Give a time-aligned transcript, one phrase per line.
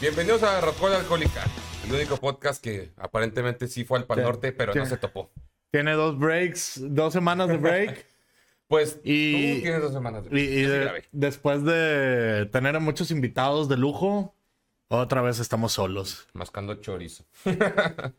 [0.00, 1.44] Bienvenidos a Rocola Alcohólica,
[1.86, 5.30] el único podcast que aparentemente sí fue al Pal Norte, pero no se topó.
[5.70, 8.06] Tiene dos breaks, dos semanas de break.
[8.68, 13.10] Pues Y- tú tienes dos semanas de y y de- después de tener a muchos
[13.10, 14.34] invitados de lujo,
[14.88, 16.28] otra vez estamos solos.
[16.34, 17.24] mascando chorizo.
[17.44, 18.12] pues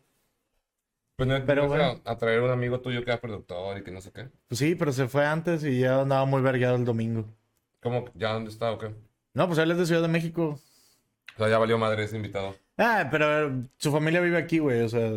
[1.20, 2.02] no, Pero no bueno.
[2.04, 4.28] a, a traer un amigo tuyo que era productor y que no sé qué.
[4.48, 7.26] Pues sí, pero se fue antes y ya andaba muy vergueado el domingo.
[7.80, 8.06] ¿Cómo?
[8.16, 8.90] ¿Ya dónde está o qué?
[9.36, 10.60] No, pues él es de Ciudad de México.
[11.40, 12.54] O sea, ya valió madre ese invitado.
[12.78, 14.82] Ah, pero su familia vive aquí, güey.
[14.82, 15.10] O sea,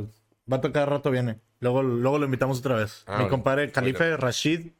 [0.50, 1.40] va a tocar rato viene.
[1.58, 3.02] Luego, luego lo invitamos otra vez.
[3.06, 3.30] Ah, Mi bueno.
[3.30, 4.70] compadre Calife Rashid.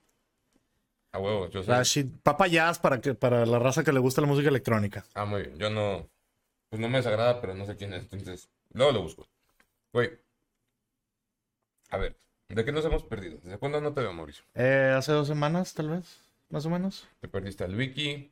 [1.11, 1.71] A huevo, yo sé.
[1.73, 2.07] Rashid.
[2.23, 5.05] Papa Jazz para, que, para la raza que le gusta la música electrónica.
[5.15, 5.59] Ah, muy bien.
[5.59, 6.09] Yo no.
[6.71, 8.03] Pues no me desagrada, pero no sé quién es.
[8.05, 9.27] Entonces, luego lo busco.
[9.93, 10.11] Güey.
[11.91, 12.17] A ver,
[12.49, 13.39] ¿de qué nos hemos perdido?
[13.43, 14.45] ¿Desde cuándo no te veo, Mauricio?
[14.55, 16.21] Eh, hace dos semanas, tal vez.
[16.51, 17.07] Más o menos.
[17.21, 18.32] Te perdiste al wiki.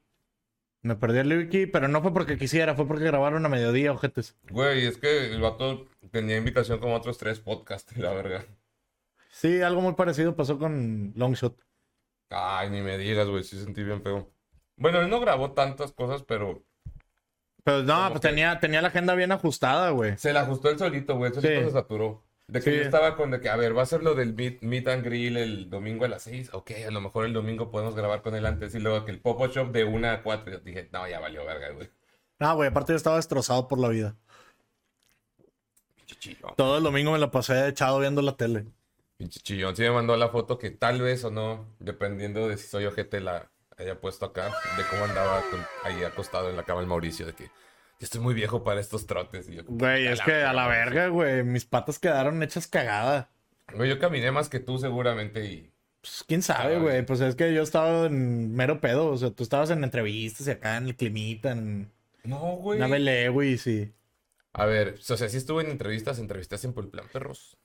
[0.82, 4.36] Me perdí el wiki, pero no fue porque quisiera, fue porque grabaron a mediodía, ojetes.
[4.50, 8.44] Güey, es que el vato tenía invitación como a otros tres podcasts, la verga.
[9.30, 11.56] Sí, algo muy parecido pasó con Longshot.
[12.30, 14.30] Ay, ni me digas, güey, sí sentí bien feo.
[14.76, 16.62] Bueno, él no grabó tantas cosas, pero
[17.64, 20.16] Pero no, pues que- tenía, tenía la agenda bien ajustada, güey.
[20.16, 21.32] se la ajustó él solito, güey.
[21.34, 21.64] Solito Sí.
[21.66, 22.24] se saturó.
[22.50, 22.76] De que Sí.
[22.78, 25.04] yo estaba con de que, a ver, va a ser lo del meet, meet and
[25.04, 26.50] grill el domingo a las 6.
[26.52, 28.74] Ok, a lo mejor el domingo podemos grabar con él antes.
[28.74, 30.58] Y luego que el Popo Shop de 1 a 4.
[30.58, 31.88] Dije, no, ya valió verga, güey.
[32.38, 34.16] No, güey, aparte yo estaba destrozado por la vida.
[35.96, 36.54] Pinche chillón.
[36.56, 38.66] Todo el domingo me la pasé echado viendo la tele.
[39.16, 39.76] Pinche chillón.
[39.76, 43.20] Sí me mandó la foto que tal vez o no, dependiendo de si soy ojete,
[43.20, 44.46] la haya puesto acá.
[44.76, 47.26] De cómo andaba con- ahí acostado en la cama el Mauricio.
[47.26, 47.50] De que
[48.00, 49.46] yo estoy muy viejo para estos trotes.
[49.48, 53.28] Y yo, Güey, es que a la verga, güey, mis patas quedaron hechas cagada.
[53.74, 55.70] Güey, yo caminé más que tú seguramente y...
[56.00, 57.04] Pues quién sabe, Ah, güey.
[57.04, 59.08] Pues es que yo estaba en mero pedo.
[59.08, 61.92] O sea, tú estabas en entrevistas y acá en el climita, en
[62.24, 62.78] No, güey.
[62.78, 63.92] Nave Lewis y.
[64.54, 67.58] A ver, o sea, sí estuve en entrevistas, entrevistas en Plan Perros.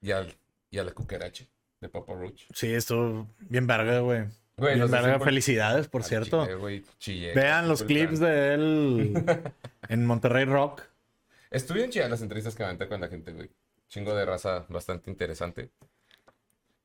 [0.00, 0.32] Y, al,
[0.70, 1.44] y a la cucaracha
[1.80, 2.44] de Papa Roach.
[2.54, 4.26] Sí, estuvo bien verga, güey.
[4.60, 6.44] Güey, Simple- felicidades, por Al cierto.
[6.98, 7.34] chile, güey.
[7.34, 8.30] Vean los clips Plan.
[8.30, 9.14] de él
[9.88, 10.82] en Monterrey Rock.
[11.50, 13.50] Estuvieron chidas las entrevistas que aventé con la gente, güey.
[13.88, 15.70] Chingo de raza bastante interesante.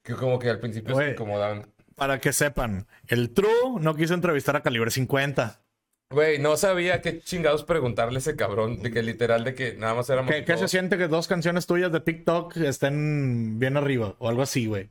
[0.01, 1.07] Que como que al principio Güey.
[1.07, 1.67] se incomodaban.
[1.95, 5.59] Para que sepan, el True no quiso entrevistar a Calibre 50.
[6.11, 8.81] Güey, no sabía qué chingados preguntarle a ese cabrón.
[8.81, 10.31] De que literal, de que nada más éramos.
[10.31, 14.15] ¿Qué, qué se siente que dos canciones tuyas de TikTok estén bien arriba?
[14.19, 14.89] O algo así, güey.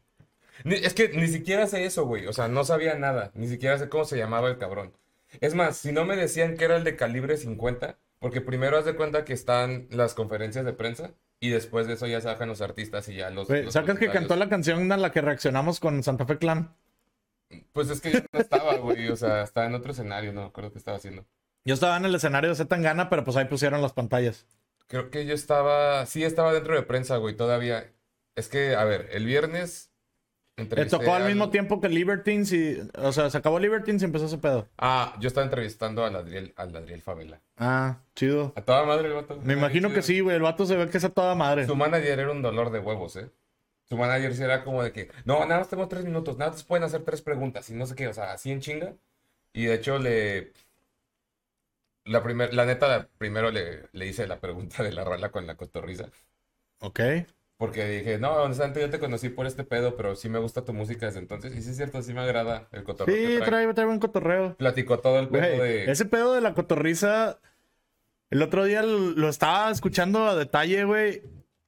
[0.63, 2.27] Ni- es que ni siquiera sé eso, güey.
[2.27, 3.33] O sea, no sabía nada.
[3.35, 4.93] Ni siquiera sé cómo se llamaba el cabrón.
[5.41, 8.85] Es más, si no me decían que era el de calibre 50, porque primero haz
[8.85, 11.11] de cuenta que están las conferencias de prensa
[11.41, 13.49] y después de eso ya se bajan los artistas y ya los.
[13.49, 16.77] Güey, los ¿Sacas que cantó la canción a la que reaccionamos con Santa Fe Clan?
[17.73, 19.09] Pues es que yo no estaba, güey.
[19.09, 21.27] O sea, estaba en otro escenario, no acuerdo qué estaba haciendo.
[21.65, 24.47] Yo estaba en el escenario de Zetangana, pero pues ahí pusieron las pantallas.
[24.87, 26.05] Creo que yo estaba.
[26.07, 27.91] Sí, estaba dentro de prensa, güey, todavía.
[28.37, 29.91] Es que, a ver, el viernes.
[30.57, 32.79] Le tocó al al- mismo tiempo que Libertines y...
[32.97, 34.69] O sea, se acabó Libertines y empezó ese pedo.
[34.79, 37.41] Ah, yo estaba entrevistando al Adriel, al Adriel Favela.
[37.57, 38.53] Ah, chido.
[38.55, 39.37] A toda madre el vato.
[39.43, 40.37] Me imagino que sí, güey.
[40.37, 41.67] El vato se ve que es a toda madre.
[41.67, 43.31] Su manager era un dolor de huevos, ¿eh?
[43.89, 46.63] Su manager sí era como de que, no, nada más tengo tres minutos, nada más
[46.65, 48.95] pueden hacer tres preguntas y no sé qué, o sea, así en chinga.
[49.53, 50.53] Y de hecho le...
[52.05, 55.47] La, primer, la neta, la- primero le, le hice la pregunta de la rola con
[55.47, 56.09] la cotorriza.
[56.81, 57.01] Ok.
[57.57, 60.73] Porque dije, no, honestamente yo te conocí por este pedo, pero sí me gusta tu
[60.73, 61.55] música desde entonces.
[61.55, 63.73] Y sí es cierto, sí me agrada el cotorreo Sí, trae.
[63.73, 64.57] trae, buen cotorreo.
[64.57, 65.91] Platicó todo el pedo de...
[65.91, 67.39] ese pedo de la cotorriza,
[68.31, 71.23] el otro día lo, estaba escuchando a detalle, güey.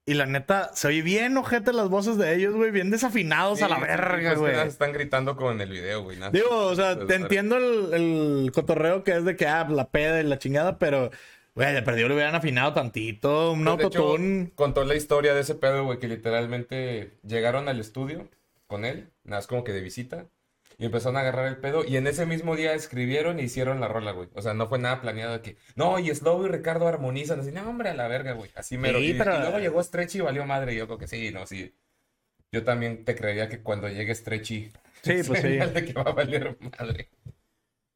[0.08, 2.70] Y la neta, se oye bien ojete las voces de ellos, güey.
[2.72, 4.56] Bien desafinados a la verga, güey.
[4.66, 6.18] Están gritando con el video, güey.
[6.32, 10.20] Digo, o sea, te entiendo el, el cotorreo que es de que, ah, la peda
[10.20, 11.10] y la chingada, pero,
[11.56, 13.50] güey, de perdido le hubieran afinado tantito.
[13.52, 14.52] Un Pues, autotune.
[14.54, 18.28] contó la historia de ese pedo, güey, que literalmente llegaron al estudio
[18.68, 20.26] con él, nada más como que de visita,
[20.78, 23.88] y empezaron a agarrar el pedo, y en ese mismo día escribieron y hicieron la
[23.88, 24.28] rola, güey.
[24.34, 27.50] O sea, no fue nada planeado de que, no, y Slow y Ricardo armonizan, así,
[27.50, 28.50] no, hombre, a la verga, güey.
[28.54, 28.98] Así mero.
[28.98, 31.30] Sí, y, pero- y luego llegó Stretchy y valió madre, y yo creo que sí,
[31.32, 31.74] no, sí.
[32.52, 34.70] Yo también te creería que cuando llegue Stretchy,
[35.02, 35.56] Sí, pues sí.
[35.56, 37.08] de que va a valer madre.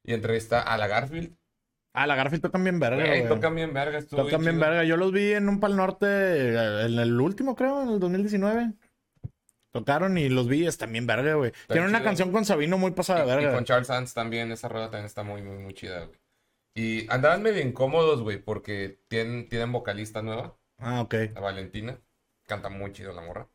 [0.04, 1.36] Y entrevista a la Garfield.
[1.92, 4.84] Ah, la Garfield tocan bien verga, Güey, tocan bien verga, Tocan bien verga.
[4.84, 8.72] Yo los vi en un Pal Norte, eh, en el último, creo, en el 2019.
[9.72, 11.52] Tocaron y los vi, están bien verga, güey.
[11.68, 13.54] Tienen una canción con Sabino muy pasada de Y- Y verga.
[13.54, 16.18] con Charles Sands también, esa rueda también está muy, muy, muy chida, güey.
[16.74, 21.14] Y andaban medio incómodos, güey, porque tienen, tienen vocalista nueva, Ah, ok.
[21.34, 21.98] la Valentina.
[22.46, 23.48] Canta muy chido la morra.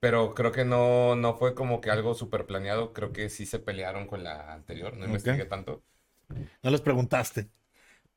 [0.00, 2.92] Pero creo que no, no fue como que algo súper planeado.
[2.92, 4.94] Creo que sí se pelearon con la anterior.
[4.96, 5.82] No investigué tanto.
[6.62, 7.48] No les preguntaste.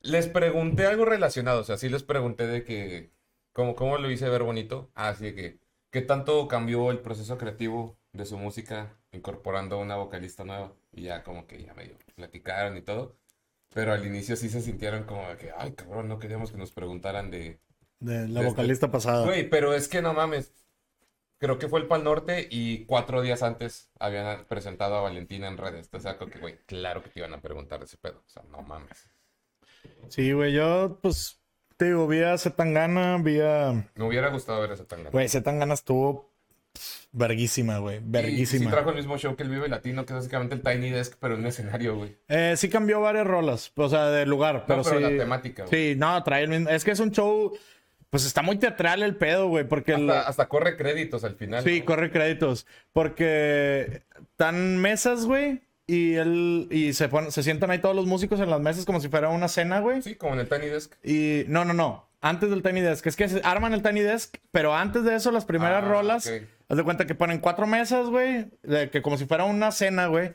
[0.02, 3.10] Les pregunté algo relacionado, o sea, sí les pregunté de que,
[3.52, 4.90] ¿cómo, cómo lo hice ver bonito?
[4.94, 5.58] Así ah, que,
[5.90, 10.72] ¿qué tanto cambió el proceso creativo de su música incorporando una vocalista nueva?
[10.92, 13.16] Y ya como que ya medio platicaron y todo.
[13.72, 17.30] Pero al inicio sí se sintieron como que, ay, cabrón, no queríamos que nos preguntaran
[17.30, 17.60] de...
[18.00, 19.24] De la este vocalista pasada.
[19.26, 20.52] Güey, pero es que no mames.
[21.38, 25.58] Creo que fue el Pal Norte y cuatro días antes habían presentado a Valentina en
[25.58, 25.88] redes.
[25.92, 28.22] O sea, que, güey, claro que te iban a preguntar ese pedo.
[28.26, 29.08] O sea, no mames.
[30.08, 31.40] Sí, güey, yo, pues,
[31.76, 33.90] te digo, vi a Zetangana, vi a...
[33.94, 35.10] Me hubiera gustado ver a Zetangana.
[35.10, 36.30] Güey, Zetangana estuvo
[37.12, 38.00] Verguísima, güey.
[38.02, 38.62] Verguísima.
[38.62, 40.90] Y, sí trajo el mismo show que el Vive Latino, que es básicamente el Tiny
[40.90, 42.16] Desk, pero en un escenario, güey.
[42.28, 44.64] Eh, sí cambió varias rolas, o sea, de lugar.
[44.66, 45.92] Pero, pero sí, la temática, güey.
[45.92, 46.68] Sí, no, trae el mismo.
[46.68, 47.56] Es que es un show.
[48.10, 49.94] Pues está muy teatral el pedo, güey, porque...
[49.94, 51.62] Hasta, corre créditos al final.
[51.62, 52.66] Sí, corre créditos.
[52.92, 55.62] Porque están mesas, güey,
[55.94, 56.68] y él...
[56.70, 59.48] Y se, se sientan ahí todos los músicos en las mesas como si fuera una
[59.48, 60.02] cena, güey.
[60.02, 60.94] Sí, como en el Tiny Desk.
[61.04, 61.44] Y...
[61.48, 62.08] No, no, no.
[62.20, 63.06] Antes del Tiny Desk.
[63.06, 66.32] Es que se arman el Tiny Desk, pero antes de eso, las primeras ah, rolas...
[66.68, 68.46] Haz de cuenta que ponen cuatro mesas, güey,
[68.92, 70.32] que como si fuera una cena, güey.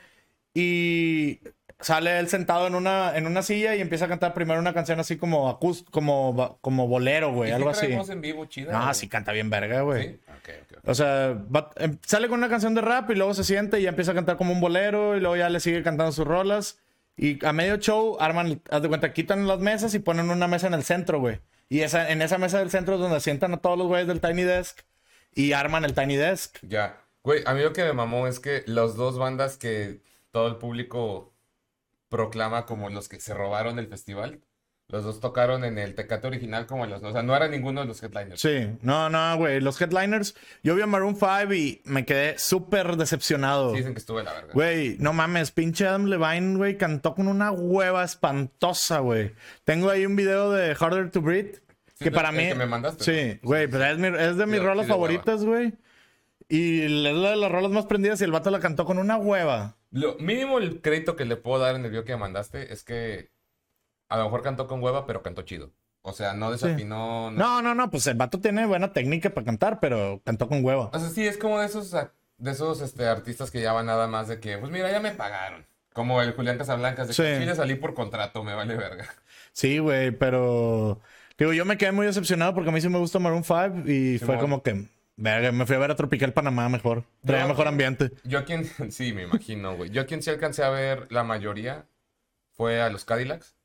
[0.53, 1.39] Y
[1.85, 4.99] sale él sentado en una, en una silla y empieza a cantar primero una canción
[4.99, 7.85] así como acústico, como, como bolero, güey, algo así.
[7.85, 8.89] en vivo chida?
[8.89, 10.13] Ah, sí canta bien verga, güey.
[10.13, 10.19] ¿Sí?
[10.83, 11.37] O sea,
[11.75, 14.15] em, sale con una canción de rap y luego se siente y ya empieza a
[14.15, 16.79] cantar como un bolero y luego ya le sigue cantando sus rolas.
[17.17, 20.65] Y a medio show arman, haz de cuenta, quitan las mesas y ponen una mesa
[20.65, 21.39] en el centro, güey.
[21.69, 24.21] Y esa, en esa mesa del centro es donde sientan a todos los güeyes del
[24.21, 24.79] Tiny Desk
[25.35, 26.57] y arman el Tiny Desk.
[26.63, 26.97] Ya.
[27.21, 30.01] Güey, a mí lo que me mamó es que las dos bandas que
[30.31, 31.34] todo el público
[32.15, 34.39] proclama como los que se robaron el festival,
[34.87, 37.03] los dos tocaron en el Tecate original como los...
[37.03, 38.39] O sea, no era ninguno de los headliners.
[38.39, 39.59] Sí, no, no, güey.
[39.59, 40.35] Los headliners...
[40.63, 43.71] Yo vi a Maroon 5 y me quedé súper decepcionado.
[43.71, 44.53] Sí, dicen que estuve la verga.
[44.53, 45.51] Güey, no mames.
[45.51, 49.33] Pinche Adam Levine, güey, cantó con una hueva espantosa, güey.
[49.65, 51.59] Tengo ahí un video de Harder to Breathe
[51.99, 52.47] que para mí.
[52.47, 53.03] Que me mandaste.
[53.03, 55.73] Sí, güey, pero es, de mis rolas favoritas, güey.
[56.47, 59.17] Y es la de las rolas más prendidas y el vato la cantó con una
[59.17, 59.77] hueva.
[59.95, 62.83] Lo mínimo el crédito que le puedo dar en el video que me mandaste es
[62.83, 63.31] que
[64.09, 65.71] a lo mejor cantó con hueva, pero cantó chido.
[66.01, 67.31] O sea, no desafinó.
[67.31, 70.91] No, no, no, pues el vato tiene buena técnica para cantar, pero cantó con hueva.
[70.93, 74.07] O sea, sí, es como de esos, de esos este, artistas que ya van nada
[74.07, 75.65] más de que, pues mira, ya me pagaron.
[75.93, 77.55] Como el Julián Casablancas, de que sí.
[77.55, 79.07] salí por contrato, me vale verga.
[79.53, 80.99] Sí, güey, pero
[81.37, 84.19] Digo, yo me quedé muy decepcionado porque a mí sí me gusta Maroon 5 y
[84.19, 84.85] fue como que,
[85.17, 87.05] me fui a ver a Tropical Panamá mejor.
[87.25, 88.11] Traía mejor ambiente.
[88.23, 89.89] Yo a quien, sí, me imagino, güey.
[89.89, 91.85] Yo a quien sí alcancé a ver la mayoría
[92.51, 93.55] fue a los Cadillacs.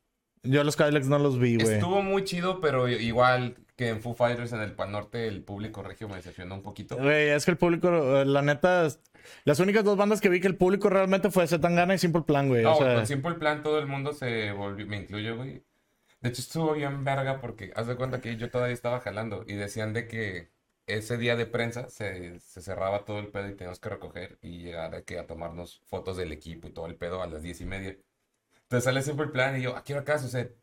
[0.42, 1.74] Yo a los Cadillacs no los vi, güey.
[1.74, 5.82] Estuvo muy chido, pero igual que en Foo Fighters en el Pan Norte, el público
[5.82, 6.96] regio me decepcionó un poquito.
[6.96, 8.88] Güey, es que el público, la neta,
[9.44, 12.48] las únicas dos bandas que vi que el público realmente fue Zetangana y Simple Plan,
[12.48, 12.62] güey.
[12.62, 15.62] No, con Simple Plan todo el mundo se volvió, me incluyo, güey,
[16.20, 19.54] de hecho, estuvo bien verga porque haz de cuenta que yo todavía estaba jalando y
[19.54, 20.50] decían de que
[20.96, 24.94] ese día de prensa se, cerraba todo el pedo y teníamos que recoger y llegar
[24.94, 27.66] a, que a tomarnos fotos del equipo y todo el pedo a las diez y
[27.66, 27.96] media.
[28.62, 30.56] Entonces sale siempre el plan y yo, ¿a qué hora acá sucede?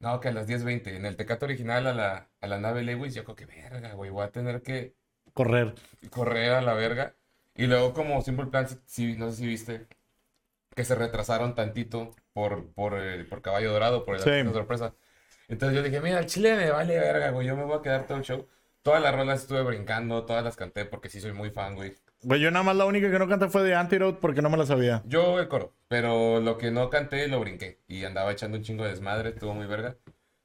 [0.00, 0.96] No, que a las 10.20.
[0.96, 4.10] En el Tecate original a la, a la nave Lewis, yo creo que verga, güey,
[4.10, 4.94] voy a tener que...
[5.32, 5.74] Correr.
[6.10, 7.14] Correr a la verga.
[7.54, 9.86] Y luego como Simple Plan, si, no sé si viste,
[10.74, 14.94] que se retrasaron tantito por, por, eh, por Caballo Dorado, por el sorpresa.
[15.48, 18.06] Entonces yo dije, mira, el chile me vale verga, güey, yo me voy a quedar
[18.06, 18.48] todo el show.
[18.84, 21.94] Todas las rolas estuve brincando, todas las canté porque sí soy muy fan, güey.
[22.20, 24.58] Güey, yo nada más la única que no canté fue de Antidote porque no me
[24.58, 25.02] la sabía.
[25.06, 28.84] Yo el coro, pero lo que no canté lo brinqué y andaba echando un chingo
[28.84, 29.96] de desmadre, estuvo muy verga.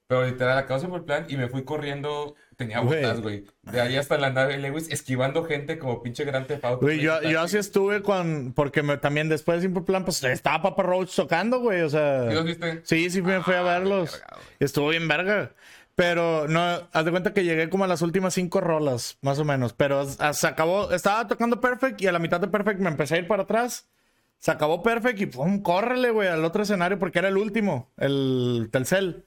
[0.07, 2.33] Pero literal, acabó por el plan y me fui corriendo.
[2.55, 3.45] Tenía botas, güey.
[3.61, 6.79] De ahí hasta la nave Lewis, esquivando gente como pinche gran tefauto.
[6.79, 8.53] Güey, yo, yo así estuve con.
[8.53, 11.81] Porque me, también después de Simple Plan, pues estaba Papa Roach tocando, güey.
[11.81, 12.27] O sea.
[12.29, 12.81] ¿Sí los viste?
[12.85, 14.23] Sí, sí me fui a ah, verlos.
[14.59, 15.51] Estuvo bien verga.
[15.99, 19.43] Pero no, haz de cuenta que llegué como a las últimas cinco rolas, más o
[19.43, 19.73] menos.
[19.73, 23.17] Pero se acabó, estaba tocando Perfect y a la mitad de Perfect me empecé a
[23.17, 23.89] ir para atrás.
[24.37, 28.69] Se acabó Perfect y pum, córrele, güey, al otro escenario porque era el último, el
[28.71, 29.25] Telcel.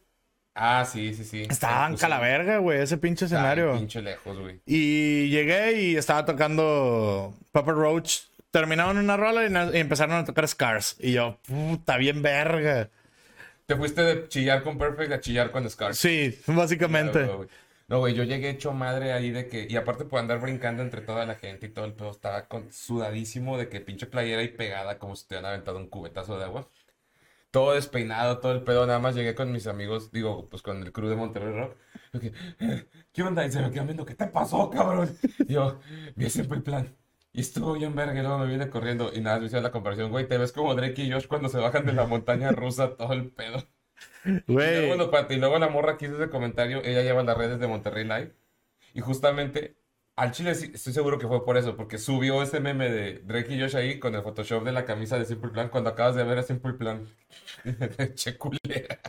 [0.55, 1.43] Ah, sí, sí, sí.
[1.43, 3.75] Estaban calaverga, güey, ese pinche escenario.
[3.75, 4.63] pinche lejos, güey.
[4.65, 8.21] Y llegué y estaba tocando Papa Roach.
[8.51, 10.97] Terminaron una rola y, empezaron a tocar Scars.
[11.01, 12.89] Y yo, puta, bien verga.
[13.73, 15.97] ¿Te fuiste de chillar con Perfect a chillar con Scars?
[15.97, 17.27] Sí, básicamente.
[17.89, 19.67] no, güey, yo llegué hecho madre ahí de que...
[19.67, 22.71] Y aparte por andar brincando entre toda la gente y todo el todo, estaba con,
[22.71, 26.45] sudadísimo de que pinche playera y pegada como si te hubieran aventado un cubetazo de
[26.45, 26.69] agua
[27.51, 28.87] todo despeinado, todo el pedo.
[28.87, 31.77] Nada más llegué con mis amigos, digo, pues con el crew de Monterrey Rock.
[33.13, 33.47] ¿Qué onda?
[33.47, 35.15] Y se me quedan viendo, ¿qué te pasó, cabrón?
[35.47, 35.79] Y yo,
[36.17, 36.97] vi siempre el plan.
[37.33, 39.11] Y estuvo bien verga, y luego me viene corriendo.
[39.15, 41.59] Y nada, me hicieron la comparación, güey, te ves como Drake y Josh cuando se
[41.59, 43.63] bajan de la montaña rusa, todo el pedo.
[44.47, 44.85] Güey.
[44.85, 47.67] Y, luego, y luego la morra aquí hizo ese comentario, ella lleva las redes de
[47.69, 48.35] Monterrey Live.
[48.95, 49.77] Y justamente
[50.17, 53.61] al chile estoy seguro que fue por eso, porque subió ese meme de Drake y
[53.61, 56.39] Josh ahí con el Photoshop de la camisa de Simple Plan cuando acabas de ver
[56.39, 57.07] a Simple Plan.
[58.15, 59.01] che culera.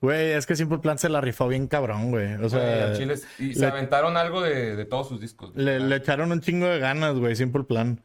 [0.00, 2.34] Güey, es que Simple Plan se la rifó bien cabrón, güey.
[2.34, 5.54] O sea, chile, y se aventaron algo de, de, todos sus discos.
[5.54, 8.02] Le, le, echaron un chingo de ganas, güey, Simple Plan.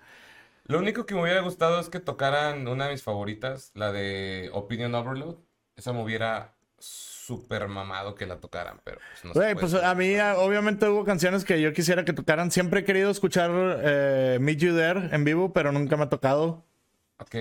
[0.66, 4.50] Lo único que me hubiera gustado es que tocaran una de mis favoritas, la de
[4.54, 5.38] Opinion Overload.
[5.76, 10.88] Esa me hubiera súper mamado que la tocaran, pero pues no pues a mí obviamente
[10.88, 12.52] hubo canciones que yo quisiera que tocaran.
[12.52, 16.66] Siempre he querido escuchar eh, Meet You There en vivo, pero nunca me ha tocado.
[17.20, 17.36] Ok.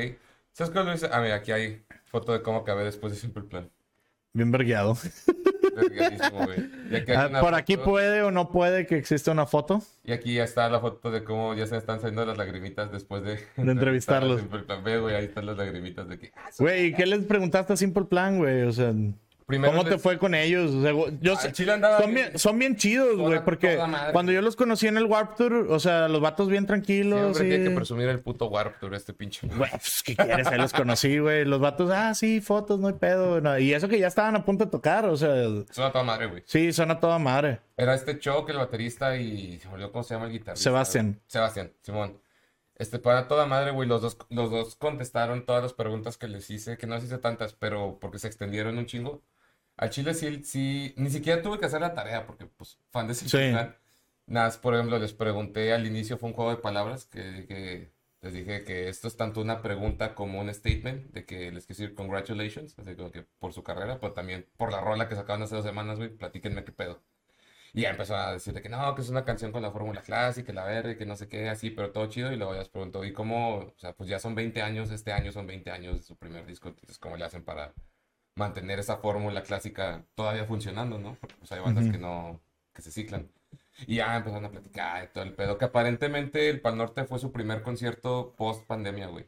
[0.52, 1.08] ¿Sabes qué lo dice?
[1.12, 3.70] Ah, mira, aquí hay foto de cómo acabé después de Simple Plan.
[4.38, 4.96] Bien vergueado.
[7.16, 9.82] Ah, por aquí puede o no puede que exista una foto.
[10.04, 13.24] Y aquí ya está la foto de cómo ya se están saliendo las lagrimitas después
[13.24, 14.40] de, de entrevistarlos.
[14.40, 14.82] Simple Plan.
[14.82, 16.30] güey, ahí están las lagrimitas de que.
[16.36, 18.62] Ah, güey, ¿qué les preguntaste a Simple Plan, güey?
[18.62, 18.94] O sea.
[19.48, 20.72] ¿Cómo te fue con ellos?
[21.22, 23.78] yo ah, son, bien, son, bien, chidos, güey, porque
[24.12, 27.36] cuando yo los conocí en el Warp Tour, o sea, los vatos bien tranquilos.
[27.36, 29.46] Siempre tiene que presumir el puto Warp Tour, este pinche.
[29.46, 30.46] Güey, pues, ¿qué quieres?
[30.48, 31.46] Ahí los conocí, güey.
[31.46, 33.58] Los vatos, ah, sí, fotos, no hay pedo.
[33.58, 35.34] Y eso que ya estaban a punto de tocar, o sea.
[35.70, 36.42] Son a toda madre, güey.
[36.44, 37.60] Sí, son a toda madre.
[37.78, 40.62] Era este Choc, el baterista, y se volvió, ¿cómo se llama el guitarrista?
[40.62, 41.20] Sebastián.
[41.26, 42.20] Sebastián, Simón.
[42.74, 46.48] Este, para toda madre, güey, los dos, los dos contestaron todas las preguntas que les
[46.50, 49.22] hice, que no les hice tantas, pero porque se extendieron un chingo.
[49.78, 53.14] Al Chile sí, sí, ni siquiera tuve que hacer la tarea porque, pues, fan de
[53.14, 53.76] Simple Plan.
[54.26, 58.64] Nada, por ejemplo, les pregunté al inicio, fue un juego de palabras que, les dije
[58.64, 62.76] que esto es tanto una pregunta como un statement de que les quiero decir congratulations,
[62.78, 65.64] así como que por su carrera, pero también por la rola que sacaban hace dos
[65.64, 67.00] semanas, güey, platíquenme qué pedo.
[67.72, 70.52] Y ya empezó a decirle que no, que es una canción con la fórmula clásica,
[70.52, 72.32] la verde, que no sé qué, así, pero todo chido.
[72.32, 73.58] Y luego ya les preguntó, ¿y cómo?
[73.58, 76.46] O sea, pues ya son 20 años, este año son 20 años de su primer
[76.46, 77.72] disco, entonces, ¿cómo le hacen para
[78.38, 81.16] mantener esa fórmula clásica todavía funcionando, ¿no?
[81.20, 82.40] Porque pues hay bandas que no,
[82.72, 83.28] que se ciclan.
[83.86, 87.18] Y ya empezaron a platicar y todo el pedo, que aparentemente el Pal Norte fue
[87.18, 89.26] su primer concierto post pandemia, güey.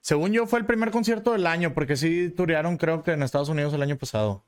[0.00, 3.48] Según yo fue el primer concierto del año, porque sí turearon creo que en Estados
[3.48, 4.44] Unidos el año pasado.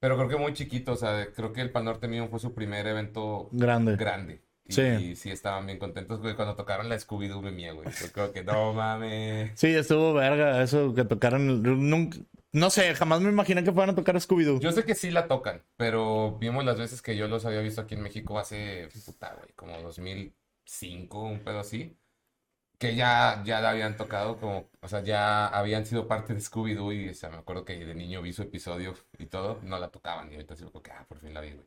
[0.00, 2.54] Pero creo que muy chiquito, o sea, creo que el Pal Norte mío fue su
[2.54, 3.96] primer evento grande.
[3.96, 4.42] grande.
[4.66, 4.82] Y, sí.
[4.82, 7.88] Y sí estaban bien contentos, güey, cuando tocaron la Scooby-Doo mía, güey.
[8.00, 9.52] Yo creo que no mames.
[9.54, 11.62] Sí, estuvo verga eso que tocaron.
[11.88, 12.18] Nunca,
[12.56, 14.60] no sé, jamás me imaginé que fueran a tocar Scooby-Doo.
[14.60, 17.82] Yo sé que sí la tocan, pero vimos las veces que yo los había visto
[17.82, 21.98] aquí en México hace, puta, güey, como 2005, un pedo así.
[22.78, 26.92] Que ya, ya la habían tocado como, o sea, ya habían sido parte de Scooby-Doo
[26.92, 29.90] y, o sea, me acuerdo que de niño vi su episodio y todo, no la
[29.90, 31.66] tocaban y ahorita sí como que, ah, por fin la vi, güey.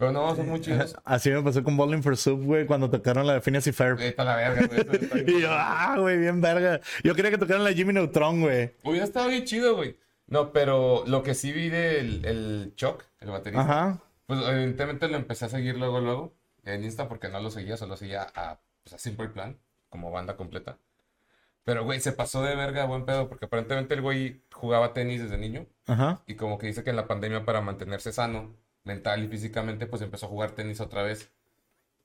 [0.00, 0.96] Pero no, son muy chidos.
[1.04, 4.00] Así me pasó con Bowling for Soup, güey, cuando tocaron la de Phineas y Ferb.
[4.00, 5.24] Está la verga, güey.
[5.26, 6.80] y yo, ah, güey, bien verga.
[7.04, 8.72] Yo quería que tocaran la Jimmy Neutron, güey.
[8.82, 9.98] Hubiera estado bien chido, güey.
[10.26, 13.60] No, pero lo que sí vi del el Choc, el baterista.
[13.60, 13.98] Ajá.
[14.24, 16.32] Pues evidentemente lo empecé a seguir luego, luego.
[16.64, 19.58] En Insta porque no lo seguía, solo seguía a, pues, a Simple Plan,
[19.90, 20.78] como banda completa.
[21.64, 25.36] Pero, güey, se pasó de verga buen pedo, porque aparentemente el güey jugaba tenis desde
[25.36, 25.66] niño.
[25.86, 26.22] Ajá.
[26.26, 30.02] Y como que dice que en la pandemia, para mantenerse sano, mental y físicamente, pues
[30.02, 31.32] empezó a jugar tenis otra vez.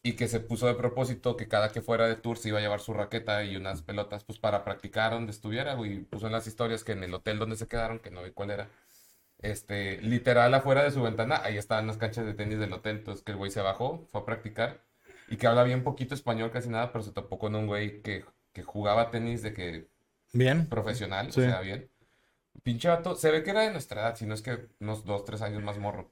[0.03, 2.62] Y que se puso de propósito que cada que fuera de tour se iba a
[2.62, 6.03] llevar su raqueta y unas pelotas, pues para practicar donde estuviera, güey.
[6.03, 8.51] Puso en las historias que en el hotel donde se quedaron, que no vi cuál
[8.51, 8.70] era,
[9.39, 12.98] este, literal afuera de su ventana, ahí estaban las canchas de tenis del hotel.
[12.98, 14.86] Entonces que el güey se bajó, fue a practicar
[15.27, 18.25] y que habla bien poquito español, casi nada, pero se topó con un güey que,
[18.53, 19.89] que jugaba tenis de que.
[20.34, 20.67] Bien.
[20.67, 21.89] Profesional, o sea, bien.
[22.63, 25.25] Pinche vato, se ve que era de nuestra edad, si no es que unos dos,
[25.25, 26.12] tres años más morro.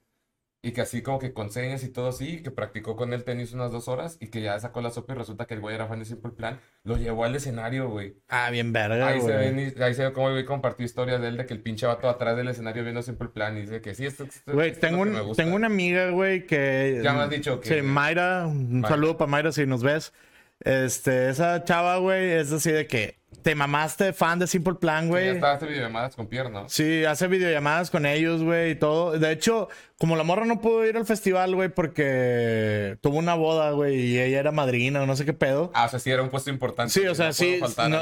[0.65, 3.51] Y que así como que con señas y todo así, que practicó con el tenis
[3.51, 5.87] unas dos horas y que ya sacó la sopa y resulta que el güey era
[5.87, 6.61] fan de Simple Plan.
[6.85, 8.15] Lo llevó al escenario, güey.
[8.29, 11.27] Ah, bien verga, ahí Se ve, ahí se ve cómo el güey compartió historias de
[11.27, 13.93] él de que el pinche vato atrás del escenario viendo Simple Plan y dice que
[13.93, 17.01] sí, esto, esto Güey, tengo, un, tengo una amiga, güey, que...
[17.03, 17.67] Ya me has dicho que...
[17.67, 20.13] Sí, Mayra, un saludo para Mayra si nos ves.
[20.63, 25.33] Este, esa chava, güey, es así de que te mamaste fan de Simple Plan, güey.
[25.33, 26.69] Sí, hace videollamadas con Pierre, ¿no?
[26.69, 29.19] Sí, hace videollamadas con ellos, güey, y todo.
[29.19, 29.67] De hecho,
[29.97, 34.19] como la morra no pudo ir al festival, güey, porque tuvo una boda, güey, y
[34.19, 35.71] ella era madrina o no sé qué pedo.
[35.73, 36.93] Ah, o sea, sí era un puesto importante.
[36.93, 37.59] Sí, o sea, sí,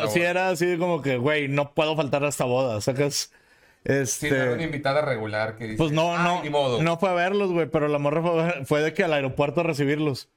[0.10, 3.32] sí era así como que, güey, no puedo faltar a esta boda, sacas...
[3.84, 4.30] Este...
[4.30, 5.78] Sí, era una invitada regular que dice...
[5.78, 6.44] Pues no, no,
[6.80, 9.64] no fue a verlos, güey, pero la morra fue, fue de que al aeropuerto a
[9.64, 10.30] recibirlos.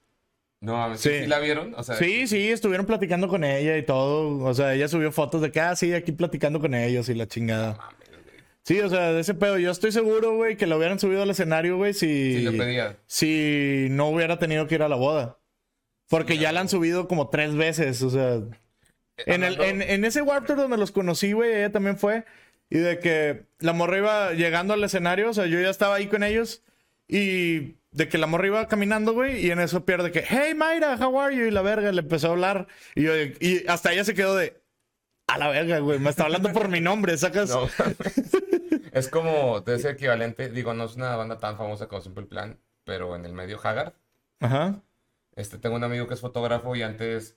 [0.64, 1.76] No, ¿sí, ¿sí la vieron?
[1.98, 4.38] sí, sí, estuvieron platicando con ella y todo.
[4.42, 7.26] O sea, ella subió fotos de que, ah, sí, aquí platicando con ellos y la
[7.28, 7.78] chingada.
[8.62, 9.58] sí, o sea, de ese pedo.
[9.58, 12.38] Yo estoy seguro, güey, que lo hubieran subido al escenario, güey, si...
[12.38, 12.96] Si lo pedía.
[13.06, 15.38] Si no hubiera tenido que ir a la boda.
[16.08, 18.40] Porque ya la han subido como tres veces, o sea...
[19.16, 22.24] Eh, en, el, en, ese Warped donde los conocí, güey, ella también fue.
[22.70, 26.06] Y de que la morra iba llegando al escenario, o sea, yo ya estaba ahí
[26.06, 26.62] con ellos.
[27.06, 30.96] Y de que la morra iba caminando, güey, y en eso pierde que, hey Mayra,
[30.96, 31.44] how are you?
[31.44, 32.66] Y la verga le empezó a hablar.
[32.96, 34.60] Y, yo, y hasta ella se quedó de,
[35.28, 37.56] a la verga, güey, me está hablando por mi nombre, sacas.
[38.92, 42.58] es como, debe ser equivalente, digo, no es una banda tan famosa como Simple Plan,
[42.82, 43.94] pero en el medio Haggard.
[44.40, 44.82] Ajá.
[45.36, 47.36] Este, tengo un amigo que es fotógrafo y antes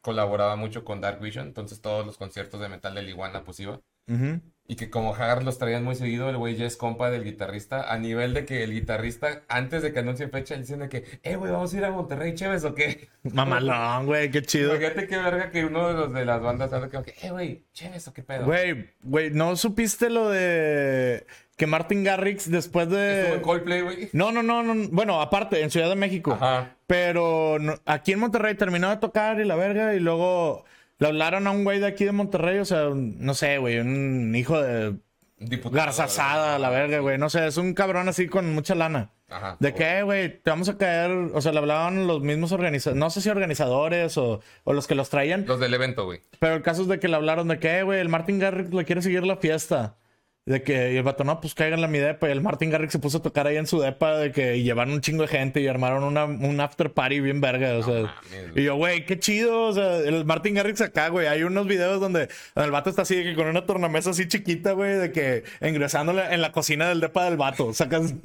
[0.00, 3.80] colaboraba mucho con Dark Vision, entonces todos los conciertos de metal de Iguana pues iba.
[4.72, 7.92] Y que como Hagar los traían muy seguido, el güey ya es compa del guitarrista,
[7.92, 11.52] a nivel de que el guitarrista, antes de que anuncie fecha, dicen que, eh, güey,
[11.52, 13.10] vamos a ir a Monterrey, Chévez, ¿o qué?
[13.22, 14.74] Mamalón, güey, qué chido.
[14.74, 18.08] Fíjate qué verga que uno de los de las bandas anda que, eh, güey, Chévez,
[18.08, 18.46] ¿o qué pedo?
[18.46, 21.26] Güey, güey, ¿no supiste lo de
[21.58, 23.24] que Martin Garrix después de...
[23.24, 24.08] ¿Estuvo en Coldplay, güey?
[24.14, 26.32] No, no, no, no, bueno, aparte, en Ciudad de México.
[26.32, 26.76] Ajá.
[26.86, 30.64] Pero aquí en Monterrey terminó de tocar y la verga, y luego
[31.02, 34.32] le hablaron a un güey de aquí de Monterrey, o sea, no sé, güey, un
[34.36, 34.94] hijo de
[35.40, 37.18] Garzazada, la verga, güey.
[37.18, 39.10] No sé, es un cabrón así con mucha lana.
[39.28, 39.56] Ajá.
[39.58, 41.10] De que, güey, te vamos a caer.
[41.34, 43.00] O sea, le hablaban los mismos organizadores.
[43.00, 45.44] No sé si organizadores o, o, los que los traían.
[45.46, 46.20] Los del evento, güey.
[46.38, 48.84] Pero el caso es de que le hablaron de que, güey, el Martin Garrix le
[48.84, 49.96] quiere seguir la fiesta.
[50.44, 52.28] De que y el vato, no, pues caigan a mi depa.
[52.28, 54.92] Y el Martin Garrix se puso a tocar ahí en su depa de que llevaron
[54.92, 57.78] un chingo de gente y armaron una, un after party bien verga.
[57.78, 58.16] O sea,
[58.56, 59.66] y yo, güey, qué chido.
[59.68, 61.28] O sea, el Martin Garrix acá, güey.
[61.28, 64.72] Hay unos videos donde el vato está así, de que con una tornamesa así chiquita,
[64.72, 67.72] güey, de que ingresándole en la cocina del depa del vato.
[67.72, 68.14] Sacas.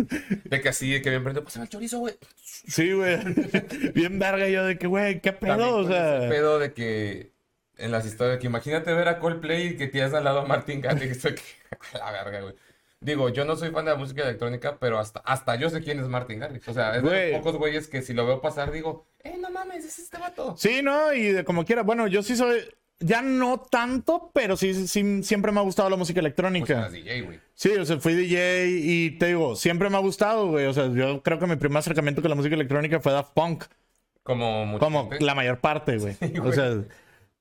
[0.47, 2.15] De que así, de que bien prendido, pues el chorizo, güey.
[2.35, 3.17] Sí, güey.
[3.93, 4.47] bien verga.
[4.47, 5.77] yo, de que, güey, qué pedo.
[5.77, 7.31] O sea, pedo de que
[7.77, 10.81] en las historias que imagínate ver a Coldplay y que tienes al lado a Martin
[10.81, 11.23] Garrix.
[11.93, 12.55] la verga, güey.
[12.99, 15.99] Digo, yo no soy fan de la música electrónica, pero hasta, hasta yo sé quién
[15.99, 16.67] es Martin Garrix.
[16.67, 19.51] O sea, es de los pocos güeyes que si lo veo pasar digo, eh, no
[19.51, 20.55] mames, es este vato.
[20.57, 21.83] Sí, no, y de como quiera.
[21.83, 22.61] Bueno, yo sí soy.
[22.99, 26.87] Ya no tanto, pero sí, sí siempre me ha gustado la música electrónica.
[26.89, 27.39] Pues DJ, güey.
[27.53, 30.65] Sí, o sea, fui DJ y te digo, siempre me ha gustado, güey.
[30.65, 33.65] O sea, yo creo que mi primer acercamiento con la música electrónica fue Daft Punk.
[34.23, 36.17] Como Como la mayor parte, güey.
[36.43, 36.83] o sea,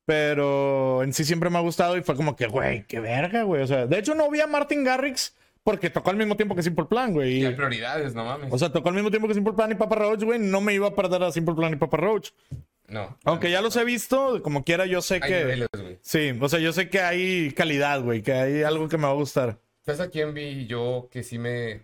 [0.07, 3.63] pero en sí siempre me ha gustado y fue como que, güey, qué verga, güey.
[3.63, 6.63] O sea, de hecho no vi a Martin Garrix porque tocó al mismo tiempo que
[6.63, 7.41] Simple Plan, güey.
[7.41, 8.53] Y hay prioridades, no mames.
[8.53, 10.39] O sea, tocó al mismo tiempo que Simple Plan y Papa Roach, güey.
[10.39, 12.31] No me iba a perder a Simple Plan y Papa Roach.
[12.87, 13.19] No.
[13.25, 15.67] Aunque ya los he visto, como quiera, yo sé que.
[16.03, 19.11] sí, o sea, yo sé que hay calidad, güey, que hay algo que me va
[19.11, 19.59] a gustar.
[19.85, 21.83] ¿Sabes a quién vi yo que sí me.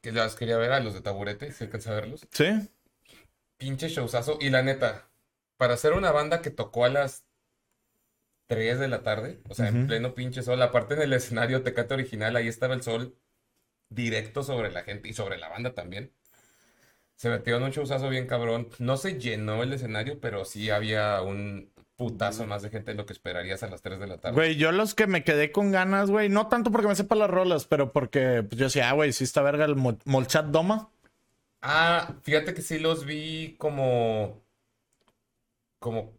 [0.00, 1.50] que las quería ver a los de taburete?
[1.50, 2.24] ¿Se alcanza a verlos?
[2.30, 2.46] Sí.
[3.56, 4.38] Pinche showzazo.
[4.40, 5.08] Y la neta,
[5.56, 7.24] para hacer una banda que tocó a las
[8.46, 10.60] 3 de la tarde, o sea, en pleno pinche sol.
[10.62, 13.16] Aparte en el escenario Tecate original, ahí estaba el sol
[13.88, 16.12] directo sobre la gente y sobre la banda también.
[17.16, 18.68] Se metió en un showzazo bien cabrón.
[18.78, 23.06] No se llenó el escenario, pero sí había un putazo más de gente de lo
[23.06, 24.34] que esperarías a las 3 de la tarde.
[24.34, 27.30] Güey, yo los que me quedé con ganas, güey, no tanto porque me sepa las
[27.30, 30.90] rolas, pero porque pues, yo decía, ah, güey, sí está verga el Molchat Doma.
[31.60, 34.42] Ah, fíjate que sí los vi como.
[35.78, 36.12] como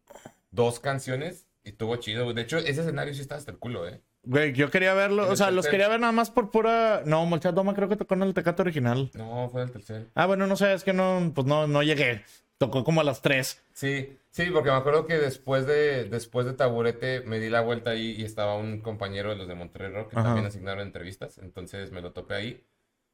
[0.52, 2.36] dos canciones estuvo chido, güey.
[2.36, 4.02] De hecho, ese escenario sí está hasta el culo, ¿eh?
[4.26, 7.04] Güey, yo quería verlo, o sea, los quería ver nada más por pura.
[7.06, 9.12] No, Molchat Doma creo que tocó en el Tecato original.
[9.16, 10.08] No, fue el tercer.
[10.16, 12.24] Ah, bueno, no sé, es que no, pues no, no llegué.
[12.58, 13.62] Tocó como a las tres.
[13.74, 17.90] Sí, sí, porque me acuerdo que después de, después de Taburete me di la vuelta
[17.90, 21.40] ahí y estaba un compañero de los de Monterrey Rock que también asignaron entrevistas.
[21.40, 22.64] Entonces me lo topé ahí.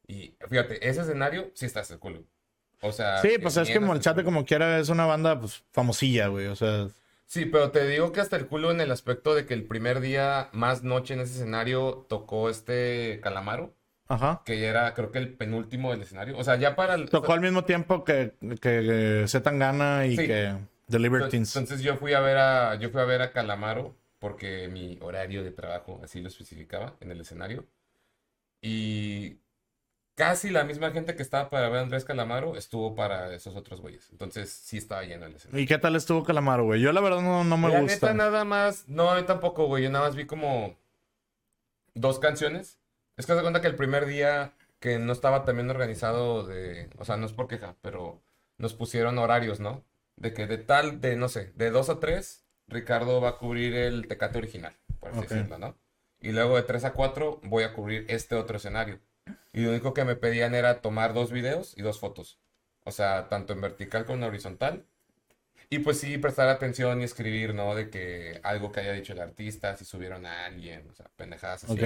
[0.06, 2.24] Y fíjate, ese escenario sí está hasta el culo.
[2.82, 3.20] O sea.
[3.22, 6.46] Sí, pues es que Molchate, como quiera, es una banda, pues, famosilla, güey.
[6.48, 6.88] O sea.
[7.30, 10.00] Sí, pero te digo que hasta el culo en el aspecto de que el primer
[10.00, 13.72] día, más noche en ese escenario, tocó este Calamaro.
[14.08, 14.42] Ajá.
[14.44, 16.36] Que ya era, creo que el penúltimo del escenario.
[16.40, 17.08] O sea, ya para el.
[17.08, 20.56] Tocó al mismo tiempo que, que, Zetangana y que
[20.90, 21.56] The Libertines.
[21.56, 22.76] Entonces yo fui a ver a.
[22.80, 27.12] Yo fui a ver a Calamaro porque mi horario de trabajo así lo especificaba en
[27.12, 27.68] el escenario.
[28.60, 29.38] Y
[30.20, 33.80] casi la misma gente que estaba para ver a Andrés Calamaro estuvo para esos otros
[33.80, 34.10] güeyes.
[34.12, 35.64] Entonces sí estaba lleno el escenario.
[35.64, 36.82] ¿Y qué tal estuvo Calamaro, güey?
[36.82, 38.08] Yo la verdad no, no me la gusta.
[38.08, 39.84] Neta, nada más, no, a mí tampoco, güey.
[39.84, 40.76] Yo nada más vi como
[41.94, 42.80] dos canciones.
[43.16, 44.52] Es que se cuenta que el primer día
[44.82, 48.22] que no estaba también organizado de, o sea, no es por queja, pero
[48.58, 49.86] nos pusieron horarios, ¿no?
[50.18, 53.74] De que de tal, de no sé, de dos a tres, Ricardo va a cubrir
[53.74, 55.78] el Tecate original, por así decirlo, ¿no?
[56.20, 59.00] Y luego de tres a cuatro voy a cubrir este otro escenario.
[59.54, 62.40] Y lo único que me pedían era tomar dos videos y dos fotos.
[62.84, 64.86] O sea, tanto en vertical como en horizontal.
[65.70, 67.76] Y pues sí, prestar atención y escribir, ¿no?
[67.76, 71.64] De que algo que haya dicho el artista, si subieron a alguien, o sea, pendejadas
[71.66, 71.80] así.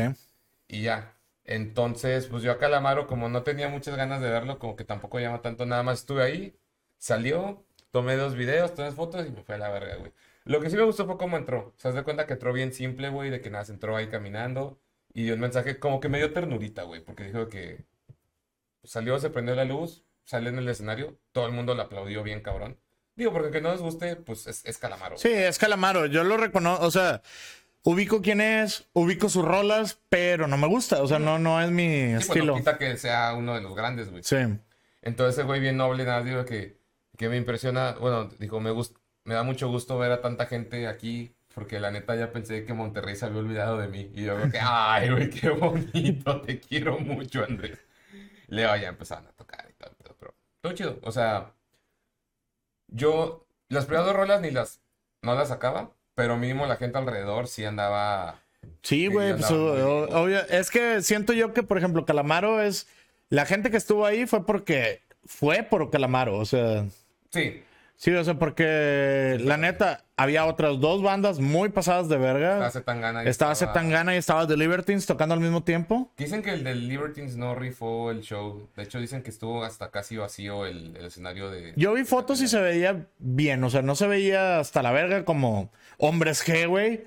[0.68, 1.16] Y ya.
[1.44, 5.20] Entonces, pues yo a Calamaro, como no tenía muchas ganas de verlo, como que tampoco
[5.20, 6.56] llama tanto, nada más estuve ahí,
[6.98, 10.14] salió, tomé dos videos, tres fotos y me fue a la verga, güey.
[10.46, 11.74] Lo que sí me gustó fue cómo entró.
[11.78, 14.08] Se das de cuenta que entró bien simple, güey, de que nada, se entró ahí
[14.08, 14.80] caminando
[15.14, 17.84] Y un mensaje como que me dio ternurita, güey, porque dijo que
[18.84, 22.42] salió, se prendió la luz, sale en el escenario, todo el mundo le aplaudió bien
[22.42, 22.78] cabrón.
[23.16, 25.18] Digo, porque que no les guste, pues es, Calamaro.
[25.18, 26.08] Sí, es Calamaro.
[26.08, 27.22] Yo lo reconozco, o sea,
[27.84, 31.04] ubico quién es, ubico sus rolas, pero no me gusta.
[31.04, 32.54] O sea, no, no es mi sí, pues, estilo.
[32.60, 34.24] Pues, que sea uno de los grandes, güey.
[34.24, 34.38] Sí.
[35.04, 36.78] Entonces, ese güey bien noble, nada, digo que,
[37.16, 37.92] que me impresiona.
[38.00, 41.92] Bueno, dijo, me, gusta, me da mucho gusto ver a tanta gente aquí, porque la
[41.92, 44.12] neta ya pensé que Monterrey se había olvidado de mí.
[44.14, 47.80] Y yo creo que, ay, güey, qué bonito, te quiero mucho, Andrés.
[48.48, 51.00] Leo ya empezaron a tocar y todo, pero todo chido.
[51.04, 51.54] O sea,
[52.88, 54.82] yo las primeras dos rolas ni las,
[55.22, 58.40] no las sacaba, pero mínimo la gente alrededor sí andaba.
[58.82, 60.40] Sí, güey, pues obvio.
[60.50, 62.88] Es que siento yo que, por ejemplo, Calamaro es.
[63.30, 65.02] La gente que estuvo ahí fue porque.
[65.26, 66.86] Fue por Calamaro, o sea.
[67.32, 67.64] Sí.
[67.96, 72.68] Sí, o sea, porque la neta, había otras dos bandas muy pasadas de verga.
[72.68, 76.12] Estaba estaba, y estaba The Libertines tocando al mismo tiempo.
[76.18, 78.70] Dicen que el de Libertines no rifó el show.
[78.76, 81.74] De hecho, dicen que estuvo hasta casi vacío el, escenario de...
[81.76, 83.64] Yo vi fotos y se veía bien.
[83.64, 87.06] O sea, no se veía hasta la verga como Hombres G, güey.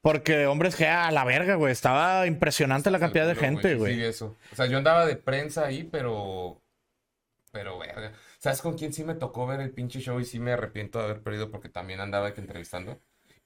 [0.00, 1.72] Porque Hombres G a la verga, güey.
[1.72, 3.94] Estaba impresionante la cantidad de gente, güey.
[3.94, 4.36] Sí, eso.
[4.52, 6.60] O sea, yo andaba de prensa ahí, pero...
[7.52, 8.12] Pero, verga.
[8.38, 11.04] ¿Sabes con quién sí me tocó ver el pinche show y sí me arrepiento de
[11.04, 13.00] haber perdido porque también andaba aquí entrevistando?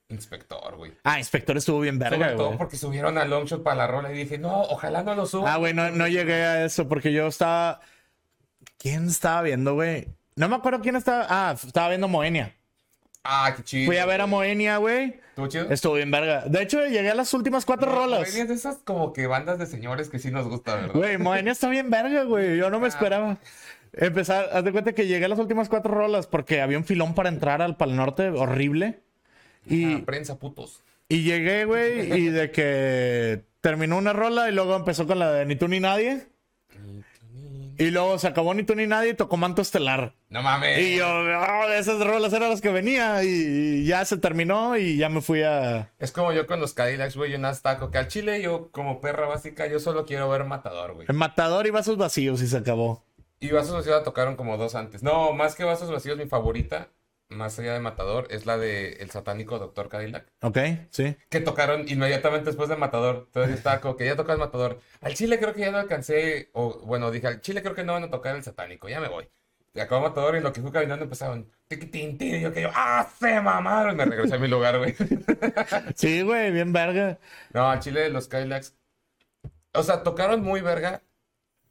[0.08, 0.92] Inspector, güey.
[1.04, 4.18] Ah, Inspector estuvo bien verga, Sobre todo porque subieron a Longshot para la rola y
[4.18, 5.50] dije, no, ojalá no lo suban.
[5.50, 7.80] Ah, güey, no, no llegué a eso porque yo estaba...
[8.76, 10.08] ¿Quién estaba viendo, güey?
[10.36, 11.26] No me acuerdo quién estaba...
[11.28, 12.54] Ah, estaba viendo Moenia.
[13.24, 13.86] Ah, qué chido.
[13.86, 15.20] Fui a ver a Moenia, güey.
[15.30, 15.70] ¿Estuvo chido?
[15.70, 16.44] Estuvo bien verga.
[16.46, 18.20] De hecho, llegué a las últimas cuatro rolas.
[18.20, 20.94] Moenia es de esas como que bandas de señores que sí nos gusta, ¿verdad?
[20.94, 22.58] Güey, Moenia está bien verga, güey.
[22.58, 22.88] Yo no me ah.
[22.88, 23.38] esperaba.
[23.92, 27.14] Empezar, haz de cuenta que llegué a las últimas cuatro rolas porque había un filón
[27.14, 29.00] para entrar al Pal Norte horrible.
[29.66, 29.94] Y.
[29.94, 30.82] Ah, prensa putos.
[31.08, 35.44] Y llegué, güey, y de que terminó una rola y luego empezó con la de
[35.44, 36.26] Ni tú ni nadie.
[37.78, 40.14] Y luego se acabó Ni tú ni nadie y tocó Manto Estelar.
[40.30, 40.78] No mames.
[40.78, 45.10] Y yo, oh, esas rolas eran las que venía y ya se terminó y ya
[45.10, 45.90] me fui a...
[45.98, 49.26] Es como yo con los Cadillacs, güey, un taco que al chile yo como perra
[49.26, 51.06] básica yo solo quiero ver Matador, güey.
[51.08, 53.04] El Matador y vasos vacíos y se acabó.
[53.42, 55.02] Y Vasos Vacíos tocaron como dos antes.
[55.02, 56.90] No, más que Vasos Vacíos, mi favorita,
[57.28, 60.28] más allá de Matador, es la de El Satánico Doctor Cadillac.
[60.42, 60.58] Ok,
[60.90, 61.16] sí.
[61.28, 63.24] Que tocaron inmediatamente después de Matador.
[63.26, 64.80] Entonces estaba como que ya tocas Matador.
[65.00, 67.94] Al Chile creo que ya no alcancé, o bueno, dije, al Chile creo que no
[67.94, 69.28] van a tocar El Satánico, ya me voy.
[69.74, 73.10] Y acabó Matador y lo que fui caminando empezaron, tiquitín, y yo que yo, ¡ah,
[73.18, 73.96] se mamaron!
[73.96, 74.94] Me regresé a mi lugar, güey.
[75.96, 77.18] sí, güey, bien verga.
[77.52, 78.76] No, al Chile los Cadillacs,
[79.74, 81.02] o sea, tocaron muy verga,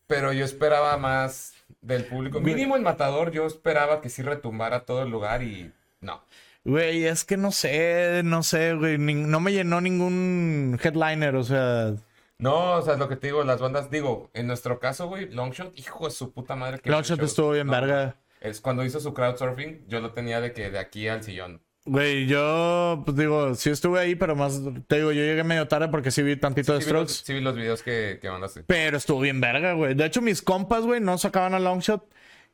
[0.07, 2.39] pero yo esperaba más del público.
[2.39, 6.23] Mínimo el matador, yo esperaba que sí retumbara todo el lugar y no.
[6.63, 8.97] Güey, es que no sé, no sé, güey.
[8.97, 11.95] no me llenó ningún headliner, o sea.
[12.37, 15.29] No, o sea, es lo que te digo, las bandas, digo, en nuestro caso, güey,
[15.31, 16.79] Longshot, hijo de su puta madre.
[16.79, 18.15] Que Longshot estuvo bien verga.
[18.39, 21.61] Es cuando hizo su crowdsurfing, yo lo tenía de que de aquí al sillón.
[21.83, 25.87] Güey, yo, pues digo, sí estuve ahí, pero más, te digo, yo llegué medio tarde
[25.87, 27.13] porque sí vi tantito de Strokes.
[27.23, 28.63] sí vi los videos que, que mandaste.
[28.63, 29.95] Pero estuvo bien verga, güey.
[29.95, 32.07] De hecho, mis compas, güey, no sacaban a Longshot.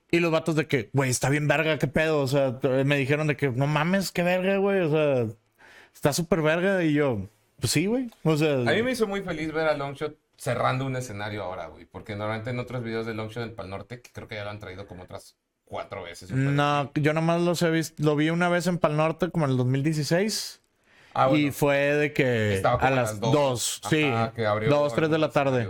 [0.10, 2.22] Y los vatos de que, güey, está bien verga, qué pedo.
[2.22, 4.80] O sea, me dijeron de que, no mames, qué verga, güey.
[4.80, 5.28] O sea,
[5.94, 6.82] está súper verga.
[6.84, 8.10] Y yo, pues sí, güey.
[8.24, 8.54] O sea.
[8.54, 11.84] A mí me hizo muy feliz ver a Longshot cerrando un escenario ahora, güey.
[11.84, 14.52] Porque normalmente en otros videos de Longshot en Pal Norte, que creo que ya lo
[14.52, 15.36] han traído como otras
[15.68, 16.32] cuatro veces.
[16.32, 19.52] No, yo nomás los he visto, lo vi una vez en Pal Norte como en
[19.52, 20.62] el 2016.
[21.14, 24.12] Ah, y fue de que a las dos, sí,
[24.70, 25.68] dos, tres de la tarde.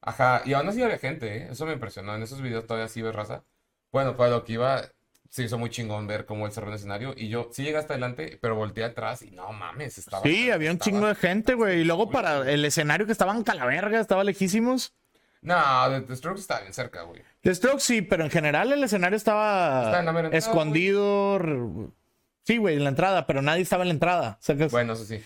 [0.00, 1.48] Ajá, y aún así había gente, ¿eh?
[1.50, 2.14] eso me impresionó.
[2.14, 3.42] En esos videos todavía sí ves raza.
[3.92, 4.82] Bueno, pues lo que iba,
[5.28, 7.14] se hizo muy chingón ver cómo él cerró el escenario.
[7.16, 10.22] Y yo sí llegué hasta adelante, pero volteé atrás y no mames, estaba.
[10.22, 11.80] Sí, había un chingo de gente, güey.
[11.80, 14.94] Y luego para el escenario que estaban calaverga, estaba lejísimos.
[15.42, 17.22] No, The Strokes estaba bien cerca, güey.
[17.42, 21.40] The Strokes sí, pero en general el escenario estaba escondido.
[22.44, 24.38] Sí, güey, en la entrada, pero nadie estaba en la entrada.
[24.70, 25.22] Bueno, eso sí.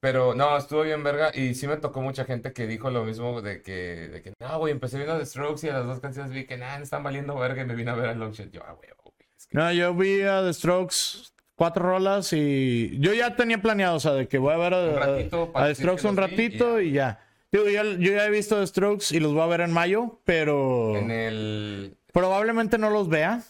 [0.00, 3.42] Pero no, estuvo bien verga y sí me tocó mucha gente que dijo lo mismo
[3.42, 6.30] de que, de que no, güey, empecé viendo The Strokes y a las dos canciones
[6.30, 8.52] vi que nada, están valiendo verga y me vine a ver a Longshot.
[8.52, 9.28] Yo, ah, güey, güey.
[9.50, 14.12] No, yo vi a The Strokes cuatro rolas y yo ya tenía planeado, o sea,
[14.12, 17.18] de que voy a ver a, The Strokes un ratito y ya.
[17.50, 20.96] Yo, ya he visto The Strokes y los voy a ver en mayo, pero.
[20.96, 21.96] En el.
[22.12, 23.42] Probablemente no los vea.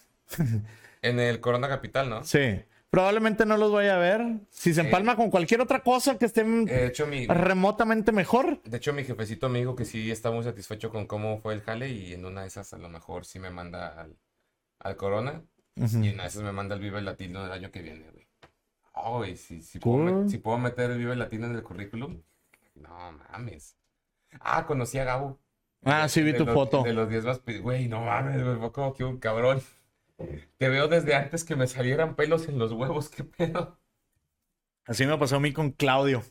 [1.03, 2.25] en el Corona Capital, ¿no?
[2.25, 2.61] Sí.
[2.91, 4.41] Probablemente no los vaya a ver.
[4.51, 6.43] Si se empalma con cualquier otra cosa que esté
[7.29, 8.63] remotamente mejor.
[8.63, 11.61] De hecho, mi jefecito me dijo que sí está muy satisfecho con cómo fue el
[11.61, 14.09] jale y en una de esas a lo mejor sí me manda
[14.79, 15.43] al, Corona.
[15.77, 18.27] Y en una de esas me manda el Vive Latino del año que viene, güey.
[18.95, 22.23] Oh, si, puedo, si puedo meter el Vive Latino en el currículum,
[22.75, 23.77] No mames.
[24.41, 25.39] Ah, conocí a Gabo.
[25.85, 26.83] Ah, sí, vi tu foto.
[26.83, 27.41] De los 10 más.
[27.61, 29.63] Güey, no mames, güey, fue como que un cabrón.
[30.57, 33.79] Te veo desde antes que me salieran pelos en los huevos, qué pedo.
[34.87, 36.25] Así me pasó a mí con Claudio.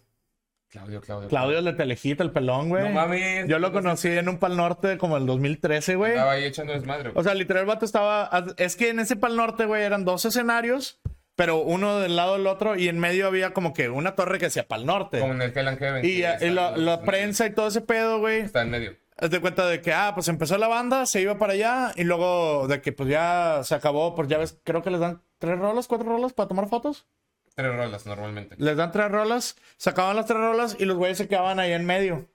[0.70, 1.30] Claudio, Claudio.
[1.30, 2.84] Claudio el de Telejita, el pelón, güey.
[2.84, 3.48] No mames.
[3.48, 6.12] Yo lo conocí en un Pal Norte como el 2013, güey.
[6.12, 7.12] Estaba ahí echando desmadre.
[7.16, 8.30] O sea, literal, el vato estaba.
[8.58, 11.00] Es que en ese Pal Norte, güey, eran dos escenarios,
[11.38, 14.46] pero uno del lado del otro, y en medio había como que una torre que
[14.46, 15.20] decía Pal Norte.
[15.20, 16.04] Como en el Hell and Heaven.
[16.04, 18.42] Y, y la, la prensa y todo ese pedo, güey.
[18.42, 18.98] Está en medio.
[19.20, 22.04] Haz de cuenta de que, ah, pues empezó la banda, se iba para allá, y
[22.04, 25.58] luego de que pues ya se acabó, pues ya ves, creo que les dan tres
[25.58, 27.08] rolas, cuatro rolas para tomar fotos.
[27.56, 28.56] Tres rolas normalmente.
[28.60, 31.86] Les dan tres rolas, sacaban las tres rolas y los güeyes se quedaban ahí en
[31.86, 32.28] medio.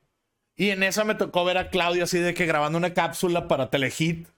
[0.55, 3.71] Y en esa me tocó ver a Claudio así de que grabando una cápsula para
[3.71, 4.29] Telehit.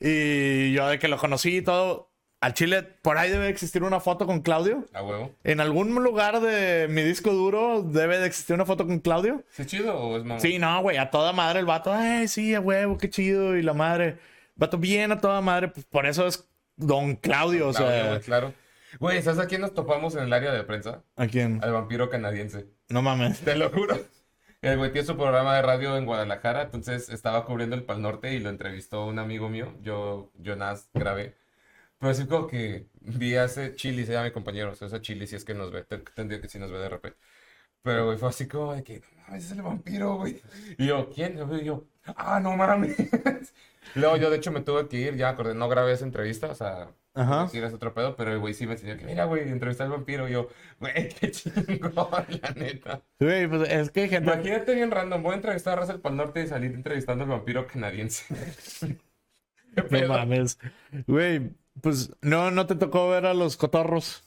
[0.00, 2.07] Y yo de que lo conocí y todo.
[2.40, 4.86] Al Chile, por ahí debe existir una foto con Claudio.
[4.92, 5.34] A huevo.
[5.42, 9.42] En algún lugar de mi disco duro debe de existir una foto con Claudio.
[9.56, 10.40] ¿Es chido o es mamá?
[10.40, 11.92] Sí, no, güey, a toda madre el vato.
[11.92, 13.56] Ay, sí, a huevo, qué chido.
[13.56, 14.18] Y la madre.
[14.54, 15.68] Vato bien a toda madre.
[15.68, 18.20] Pues por eso es Don Claudio, o sea.
[18.20, 18.54] claro.
[19.00, 21.02] Güey, ¿sabes a quién nos topamos en el área de prensa?
[21.16, 21.62] ¿A quién?
[21.62, 22.66] Al vampiro canadiense.
[22.88, 23.40] No mames.
[23.40, 23.98] Te lo juro.
[24.60, 28.32] El güey tiene su programa de radio en Guadalajara, entonces estaba cubriendo el Pal Norte
[28.32, 29.74] y lo entrevistó un amigo mío.
[29.82, 31.36] Yo, nada grabé.
[31.98, 35.36] Pero así como que vi ese Chili, se llama mi compañero, o sea, Chili si
[35.36, 35.84] es que nos ve,
[36.14, 37.18] tendría que si nos ve de repente.
[37.82, 40.40] Pero, güey, fue así como de que, no mames, es el vampiro, güey.
[40.78, 41.38] Y yo, ¿quién?
[41.38, 42.96] Y yo, ah, no mames.
[43.94, 46.54] Luego yo, de hecho, me tuve que ir, ya acordé, no grabé esa entrevista, o
[46.54, 47.48] sea, Ajá.
[47.48, 49.92] Si eres otro pedo, pero el güey sí me enseñó que, mira, güey, entrevistar al
[49.92, 50.28] vampiro.
[50.28, 51.92] Y yo, güey, qué chingón,
[52.42, 53.02] la neta.
[53.18, 54.30] Güey, pues es que gente.
[54.30, 57.66] Imagínate bien random, voy a entrevistar a Russell Pal Norte y salir entrevistando al vampiro
[57.66, 58.24] canadiense.
[59.90, 60.58] no mames.
[61.08, 64.22] Güey, pues no, no te tocó ver a los cotorros.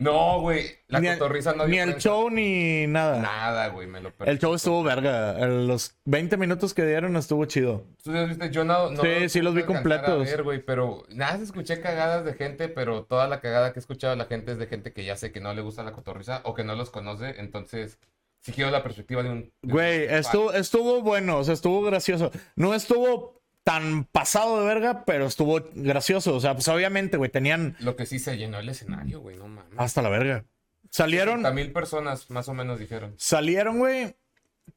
[0.00, 0.64] No, güey.
[0.86, 3.20] La cotorriza no Ni el show ni nada.
[3.20, 4.30] Nada, güey, me lo perdí.
[4.30, 5.44] El show estuvo verga.
[5.46, 7.84] Los 20 minutos que dieron estuvo chido.
[8.04, 8.50] ¿Tú los viste?
[8.50, 8.90] Yo no.
[8.90, 10.24] no sí, sí los vi completos.
[10.24, 14.12] ver, güey, pero nada, escuché cagadas de gente, pero toda la cagada que he escuchado
[14.12, 16.42] de la gente es de gente que ya sé que no le gusta la cotorriza
[16.44, 17.34] o que no los conoce.
[17.38, 17.98] Entonces,
[18.38, 19.52] sí quiero la perspectiva de un.
[19.62, 22.30] güey, estuvo, estuvo bueno, o sea, estuvo gracioso.
[22.54, 23.37] No estuvo
[23.68, 26.34] tan pasado de verga, pero estuvo gracioso.
[26.34, 27.76] O sea, pues obviamente, güey, tenían.
[27.80, 29.74] Lo que sí se llenó el escenario, güey, no mames.
[29.76, 30.46] Hasta la verga.
[30.88, 31.42] Salieron.
[31.54, 33.12] mil personas más o menos dijeron.
[33.18, 34.16] Salieron, güey.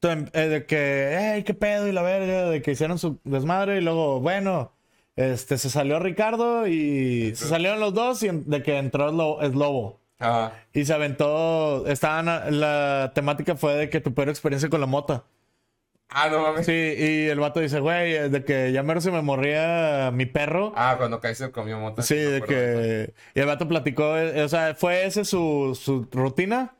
[0.02, 3.80] Eh, de que, hey, qué pedo y la verga, de que hicieron su desmadre y
[3.80, 4.72] luego, bueno,
[5.16, 10.00] este, se salió Ricardo y se salieron los dos y de que entró el lobo.
[10.20, 10.52] Ah.
[10.74, 12.26] Y se aventó, estaban,
[12.60, 15.24] la temática fue de que tu peor experiencia con la mota.
[16.14, 16.66] Ah, no mames.
[16.66, 20.72] Sí, y el vato dice, güey, de que ya mero se me morría mi perro.
[20.76, 22.02] Ah, cuando Kaiser comió mota.
[22.02, 23.14] Sí, de que...
[23.34, 26.74] Y el vato platicó, eh, o sea, fue ese su, su rutina.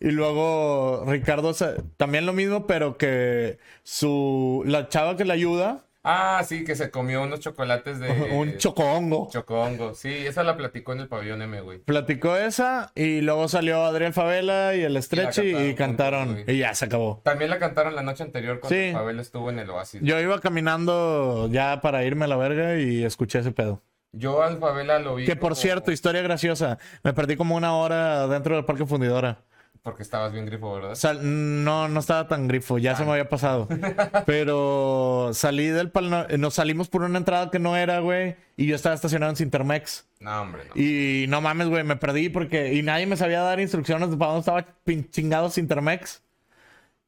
[0.00, 1.54] Y luego Ricardo,
[1.96, 4.64] también lo mismo, pero que su...
[4.66, 8.10] La chava que le ayuda Ah, sí, que se comió unos chocolates de...
[8.32, 9.28] Un chocongo.
[9.30, 11.78] Chocongo, sí, esa la platicó en el pabellón M, güey.
[11.78, 16.86] Platicó esa y luego salió Adrián Favela y el Stretchy y, cantaron, y ya se
[16.86, 17.20] acabó.
[17.24, 20.00] También la cantaron la noche anterior cuando Favela estuvo en el Oasis.
[20.02, 23.80] Yo iba caminando ya para irme a la verga y escuché ese pedo.
[24.12, 25.24] Yo al Favela lo vi.
[25.24, 29.38] Que por cierto, historia graciosa, me perdí como una hora dentro del Parque Fundidora.
[29.82, 31.20] Porque estabas bien grifo, ¿verdad?
[31.22, 33.66] no, no estaba tan grifo, ya se me había pasado.
[34.26, 36.28] Pero salí del pal...
[36.38, 38.36] Nos salimos por una entrada que no era, güey.
[38.56, 40.06] Y yo estaba estacionado en Cintermex.
[40.20, 40.80] No, hombre, no.
[40.80, 42.74] Y no mames, güey, me perdí porque...
[42.74, 44.66] Y nadie me sabía dar instrucciones de para dónde estaba
[45.10, 46.22] chingado Cintermex.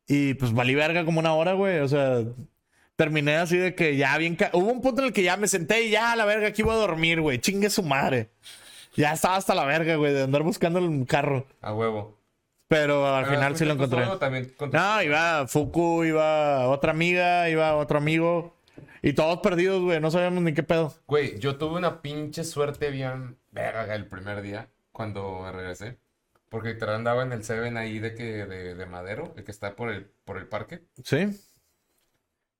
[0.09, 1.79] Y pues valí verga como una hora, güey.
[1.79, 2.25] O sea,
[2.97, 4.37] terminé así de que ya bien...
[4.53, 6.75] Hubo un punto en el que ya me senté y ya, la verga, aquí voy
[6.75, 7.39] a dormir, güey.
[7.39, 8.31] Chingue su madre.
[8.97, 11.47] Ya estaba hasta la verga, güey, de andar buscando el carro.
[11.63, 12.24] A huevo.
[12.75, 14.05] Pero al final sí lo encontré.
[14.73, 18.57] no, iba Fuku, iba otra amiga, iba otro amigo.
[19.01, 20.01] Y todos perdidos, güey.
[20.01, 20.93] No sabíamos ni qué pedo.
[21.07, 25.99] Güey, yo tuve una pinche suerte bien verga el primer día cuando regresé.
[26.49, 29.91] Porque literal andaba en el Seven ahí de que de, Madero, el que está por
[29.91, 30.83] el, por el parque.
[31.05, 31.29] Sí.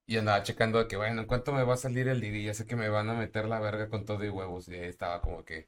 [0.07, 2.47] Y andaba checando de que, bueno, ¿en cuánto me va a salir el día?
[2.47, 4.69] Ya sé que me van a meter la verga con todo y huevos.
[4.69, 5.67] Y ahí estaba como que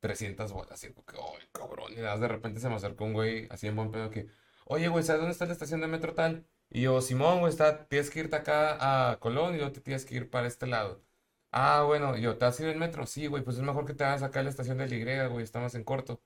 [0.00, 0.72] 300 bolas.
[0.72, 1.92] Así, que, ay, cabrón.
[1.92, 4.28] Y de repente se me acercó un güey así en buen pedo que,
[4.66, 6.46] oye, güey, ¿sabes dónde está la estación de metro tal?
[6.70, 10.04] Y yo, Simón, güey, está, tienes que irte acá a Colón y luego te tienes
[10.04, 11.02] que ir para este lado.
[11.50, 13.06] Ah, bueno, y yo, ¿te a ir en metro?
[13.06, 15.44] Sí, güey, pues es mejor que te hagas acá a la estación de Y, güey,
[15.44, 16.20] estamos en corto.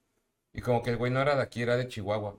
[0.53, 2.37] Y como que el güey no era de aquí, era de Chihuahua.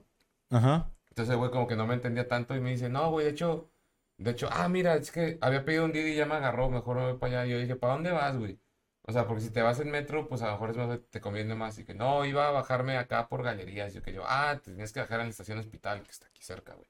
[0.50, 0.90] Ajá.
[1.10, 3.32] Entonces el güey como que no me entendía tanto y me dice, no, güey, de
[3.32, 3.70] hecho,
[4.18, 6.96] de hecho, ah, mira, es que había pedido un día y ya me agarró, mejor
[6.96, 7.46] me voy para allá.
[7.46, 8.58] Y yo dije, ¿para dónde vas, güey?
[9.06, 11.20] O sea, porque si te vas en metro, pues a lo mejor es más, te
[11.20, 11.78] conviene más.
[11.78, 13.92] Y que no, iba a bajarme acá por galerías.
[13.92, 16.42] Yo que yo, ah, te tienes que bajar en la estación hospital, que está aquí
[16.42, 16.88] cerca, güey.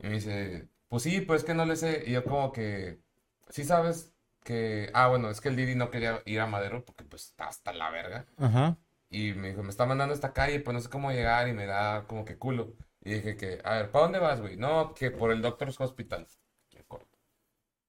[0.00, 2.02] Y me dice, pues sí, pues es que no le sé.
[2.06, 3.00] Y yo como que,
[3.48, 7.04] sí sabes que, ah, bueno, es que el Didi no quería ir a Madero porque
[7.04, 8.26] pues está hasta la verga.
[8.36, 8.76] Ajá.
[9.08, 11.52] Y me dijo, me está mandando a esta calle, pues no sé cómo llegar y
[11.52, 12.74] me da como que culo.
[13.02, 14.56] Y dije que, a ver, ¿para dónde vas, güey?
[14.56, 16.26] No, que por el Doctor's Hospital.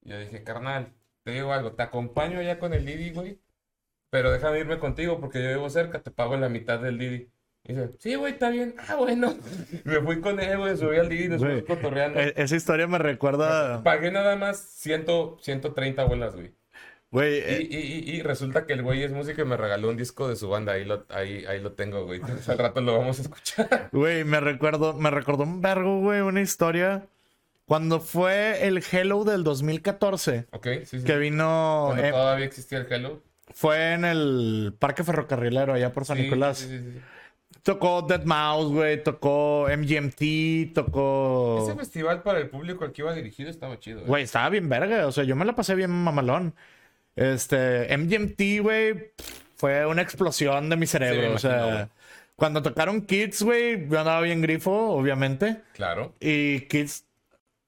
[0.01, 0.93] Y yo dije, carnal,
[1.25, 3.41] te digo algo, te acompaño ya con el Didi, güey.
[4.11, 7.31] Pero déjame irme contigo porque yo vivo cerca, te pago la mitad del Didi.
[7.63, 8.75] Y dice, sí, güey, está bien.
[8.88, 9.33] Ah, bueno.
[9.83, 12.19] Me fui con él, güey, subí al Didi, nos fuimos cotorreando.
[12.19, 13.81] E-, esa historia me recuerda...
[13.81, 15.07] Pagué nada más 100,
[15.41, 16.53] 130 bolas, güey.
[17.09, 20.35] Güey, eh, y, resulta que el güey es músico y me regaló un disco de
[20.35, 20.73] su banda.
[20.73, 22.21] Ahí lo, ahí, ahí lo tengo, güey.
[22.21, 23.89] al rato lo vamos a escuchar.
[23.93, 27.07] Güey, me recuerdo, me recordó un vergo, güey, una historia.
[27.65, 30.47] Cuando fue el Hello del 2014.
[30.51, 31.04] Ok, sí, sí.
[31.04, 31.88] Que vino.
[31.89, 33.21] Cuando todavía existía el Hello.
[33.54, 36.60] Fue en el Parque Ferrocarrilero, allá por San Nicolás.
[36.60, 37.01] Sí, sí, sí.
[37.63, 39.04] Tocó Dead Mouse, güey.
[39.04, 40.73] Tocó MGMT.
[40.73, 41.63] Tocó.
[41.63, 44.04] Ese festival para el público al que iba dirigido estaba chido.
[44.06, 45.08] Güey, estaba bien verga.
[45.08, 46.54] O sea, yo me la pasé bien mamalón.
[47.15, 49.12] Este, MGMT, güey,
[49.56, 51.34] fue una explosión de mi cerebro.
[51.34, 51.89] o sea,
[52.36, 55.62] cuando tocaron Kids, güey, yo andaba bien grifo, obviamente.
[55.73, 56.13] Claro.
[56.19, 57.06] Y Kids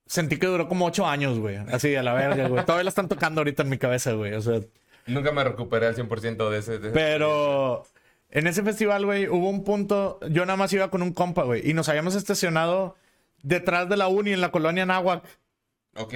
[0.07, 1.57] sentí que duró como ocho años, güey.
[1.57, 2.65] Así, a la verga, güey.
[2.65, 4.33] Todavía la están tocando ahorita en mi cabeza, güey.
[4.33, 4.61] O sea.
[5.05, 6.79] Nunca me recuperé al 100% de ese.
[6.79, 7.85] De pero
[8.29, 10.19] en ese festival, güey, hubo un punto.
[10.29, 11.69] Yo nada más iba con un compa, güey.
[11.69, 12.95] Y nos habíamos estacionado
[13.43, 15.23] detrás de la uni en la colonia Nahuac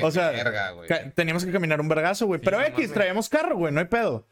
[0.04, 0.32] o sea,
[1.15, 2.39] teníamos que caminar un vergazo, güey.
[2.39, 4.27] Pero X, traíamos carro, güey, no hay pedo.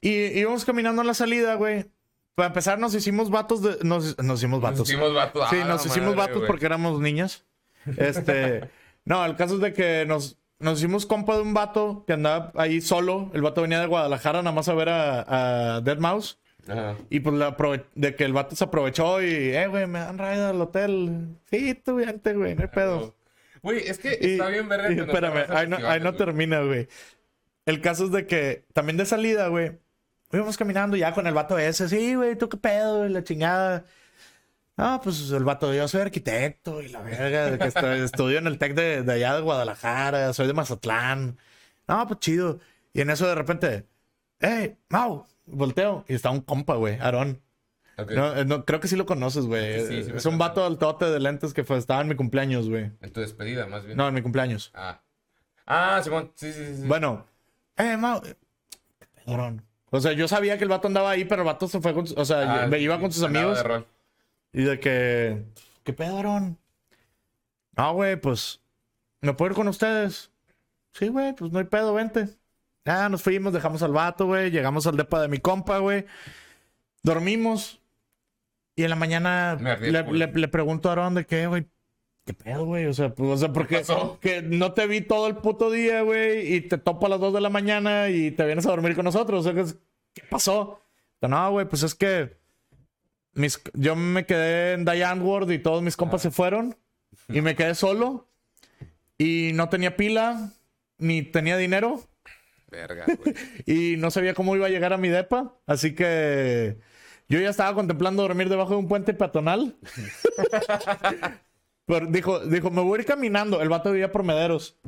[0.00, 1.86] Y íbamos caminando a la salida, güey.
[2.34, 3.78] Para empezar, nos hicimos vatos de.
[3.82, 4.80] Nos, hicimos vatos.
[4.80, 5.50] Nos hicimos vatos.
[5.50, 7.44] Sí, nos hicimos vatos porque éramos niñas.
[7.96, 8.68] Este.
[9.04, 12.52] no, el caso es de que nos, nos hicimos compa de un vato que andaba
[12.56, 13.30] ahí solo.
[13.34, 16.38] El vato venía de Guadalajara nada más a ver a, a Dead Mouse.
[16.68, 16.96] Ajá.
[17.10, 17.34] Y pues
[17.94, 21.36] de que el vato se aprovechó y, eh, güey, me dan ride al hotel.
[21.50, 23.14] Sí, tú, güey, no hay pedo.
[23.62, 26.88] Güey, es que está bien ver Espérame, ahí no, ahí no termina, güey.
[27.66, 29.78] El caso es de que también de salida, güey.
[30.32, 31.88] Íbamos caminando ya con el vato ese.
[31.88, 33.08] Sí, güey, ¿tú qué pedo?
[33.08, 33.84] La chingada.
[34.76, 38.74] No, pues el vato, yo soy arquitecto y la verga, que estudio en el TEC
[38.74, 41.38] de, de, allá de Guadalajara, soy de Mazatlán.
[41.86, 42.58] No, pues chido.
[42.92, 43.86] Y en eso de repente,
[44.40, 45.26] ¡Ey, Mau!
[45.46, 46.04] Volteo.
[46.08, 47.40] Y está un compa, güey, Aarón.
[47.96, 49.64] Eh, no, creo que sí lo conoces, güey.
[50.16, 52.90] es un vato del tote de lentes que fue, estaba en mi cumpleaños, güey.
[53.00, 53.96] En tu despedida, más bien.
[53.96, 54.72] No, en mi cumpleaños.
[54.74, 55.00] Ah.
[55.66, 56.32] Ah, Simón.
[56.34, 56.82] Sí, sí, sí.
[56.86, 57.26] Bueno.
[57.76, 58.20] Eh, ma...
[59.90, 62.04] O sea, yo sabía que el vato andaba ahí, pero el vato se fue con...
[62.16, 63.64] O sea, me ah, iba con sus amigos.
[64.54, 65.44] Y de que...
[65.82, 66.56] ¿Qué pedo, Aaron?
[67.76, 68.62] No, güey, pues...
[69.20, 70.30] ¿Me puedo ir con ustedes?
[70.92, 72.28] Sí, güey, pues no hay pedo, vente.
[72.84, 74.50] Ya, nos fuimos, dejamos al vato, güey.
[74.50, 76.06] Llegamos al depa de mi compa, güey.
[77.02, 77.80] Dormimos.
[78.76, 81.66] Y en la mañana le, pregunto a Aaron de qué, güey.
[82.24, 82.86] ¿Qué pedo, güey?
[82.86, 83.82] O sea, pues, o sea, porque
[84.20, 87.34] que no te vi todo el puto día, güey, y te topo a las 2
[87.34, 89.46] de la mañana y te vienes a dormir con nosotros.
[89.46, 89.64] O sea,
[90.14, 90.80] ¿qué pasó?
[91.20, 92.36] No, güey, pues es que
[93.34, 96.76] mis, yo me quedé en Diane World y todos mis compas se fueron
[97.28, 98.28] y me quedé solo
[99.18, 100.52] y no tenía pila
[100.98, 102.00] ni tenía dinero.
[102.70, 103.34] Verga, güey.
[103.66, 106.78] y no sabía cómo iba a llegar a mi depa, así que
[107.28, 109.76] yo ya estaba contemplando dormir debajo de un puente peatonal.
[111.86, 113.60] Pero dijo, dijo, me voy a ir caminando.
[113.60, 114.78] El vato vivía por Mederos.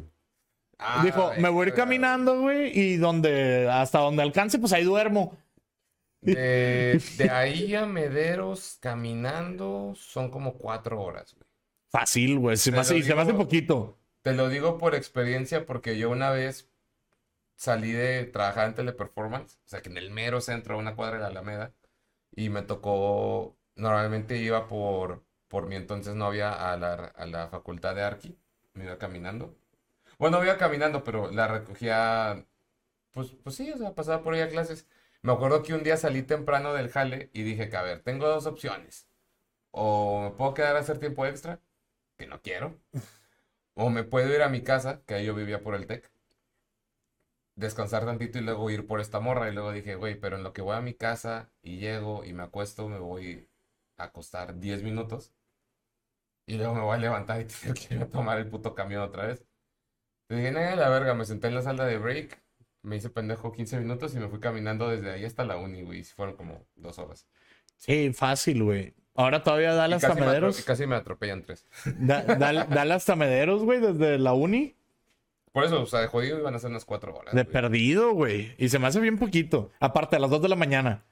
[0.78, 4.84] Ah, dijo, me voy a ir caminando, güey, y donde, hasta donde alcance, pues ahí
[4.84, 5.36] duermo.
[6.26, 11.46] De, ahí a Mederos caminando son como cuatro horas, güey.
[11.88, 12.56] Fácil, güey.
[12.56, 13.98] Se, me hace, se me hace poquito.
[14.22, 16.68] Te lo digo por experiencia porque yo una vez
[17.54, 21.22] salí de trabajar en teleperformance, o sea que en el mero centro, una cuadra de
[21.22, 21.72] la Alameda,
[22.34, 27.94] y me tocó, normalmente iba por, por mi entonces novia a la, a la facultad
[27.94, 28.38] de Arqui,
[28.74, 29.56] me iba caminando.
[30.18, 32.46] Bueno, iba caminando, pero la recogía,
[33.12, 34.86] pues, pues sí, o sea, pasaba por ella clases.
[35.26, 38.28] Me acuerdo que un día salí temprano del jale y dije que, a ver, tengo
[38.28, 39.08] dos opciones.
[39.72, 41.60] O me puedo quedar a hacer tiempo extra,
[42.16, 42.80] que no quiero.
[43.74, 46.12] O me puedo ir a mi casa, que ahí yo vivía por el TEC
[47.56, 49.48] descansar tantito y luego ir por esta morra.
[49.48, 52.32] Y luego dije, güey, pero en lo que voy a mi casa y llego y
[52.32, 53.48] me acuesto, me voy
[53.96, 55.32] a acostar 10 minutos.
[56.46, 59.02] Y luego me voy a levantar y tengo que ir a tomar el puto camión
[59.02, 59.44] otra vez.
[60.28, 62.42] Te dije, la verga, me senté en la sala de break,
[62.86, 66.04] me hice pendejo 15 minutos y me fui caminando desde ahí hasta la uni, güey.
[66.04, 67.26] Fueron como dos horas.
[67.76, 68.94] Sí, fácil, güey.
[69.14, 70.62] Ahora todavía da las tamederos.
[70.62, 71.66] casi me atropellan tres.
[71.98, 74.76] Da, da las tamederos, güey, desde la uni.
[75.52, 77.34] Por eso, o sea, de jodido iban a ser unas cuatro horas.
[77.34, 78.54] De perdido, güey.
[78.58, 79.72] Y se me hace bien poquito.
[79.80, 81.04] Aparte, a las dos de la mañana.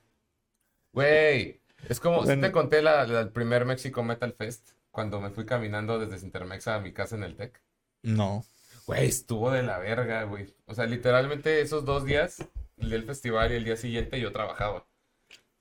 [0.92, 5.44] Güey, es como, si te conté la, el primer México Metal Fest cuando me fui
[5.44, 7.60] caminando desde Sintermexa a mi casa en el TEC?
[8.02, 8.44] No.
[8.86, 10.54] Güey, estuvo de la verga, güey.
[10.66, 14.86] O sea, literalmente esos dos días, el del festival y el día siguiente, yo trabajaba.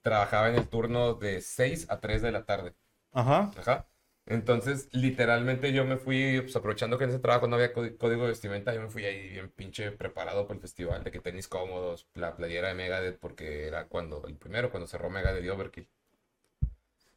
[0.01, 2.75] Trabajaba en el turno de 6 a 3 de la tarde.
[3.11, 3.51] Ajá.
[3.57, 3.87] Ajá.
[4.25, 8.29] Entonces, literalmente yo me fui, pues aprovechando que en ese trabajo no había código de
[8.29, 12.07] vestimenta, yo me fui ahí bien pinche preparado para el festival, de que tenis cómodos,
[12.13, 15.89] la playera de Megadeth, porque era cuando, el primero, cuando cerró Megadeth y Overkill.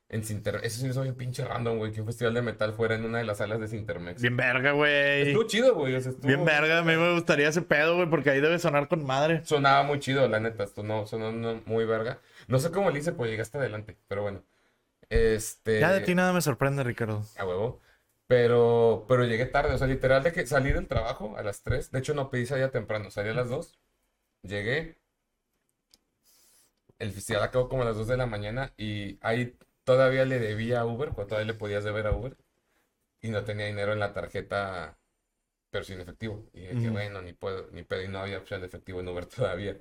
[0.08, 0.60] En Sinter...
[0.62, 3.18] Eso sí es bien pinche random, güey, que un festival de metal fuera en una
[3.18, 4.22] de las salas de Sintermex.
[4.22, 5.28] Bien verga, güey.
[5.28, 5.98] Estuvo chido, güey.
[6.22, 9.44] Bien verga, a mí me gustaría ese pedo, güey, porque ahí debe sonar con madre.
[9.44, 12.20] Sonaba muy chido, la neta, esto no, sonó muy verga.
[12.46, 14.44] No sé cómo le hice, pues llegaste adelante, pero bueno.
[15.08, 15.80] Este...
[15.80, 17.24] Ya de ti nada me sorprende, Ricardo.
[17.36, 17.80] A huevo.
[18.28, 21.90] Pero, pero llegué tarde, o sea, literal de que salí del trabajo a las 3.
[21.90, 23.78] De hecho, no pedí salida temprano, salí a las 2.
[24.42, 24.98] Llegué.
[26.98, 30.80] El festival acabó como a las 2 de la mañana y ahí todavía le debía
[30.80, 32.36] a Uber, cuando todavía le podías deber a Uber.
[33.22, 34.98] Y no tenía dinero en la tarjeta,
[35.70, 36.44] pero sin efectivo.
[36.52, 39.78] Y dije, bueno, ni puedo, ni pedí, no había opción de efectivo en Uber todavía.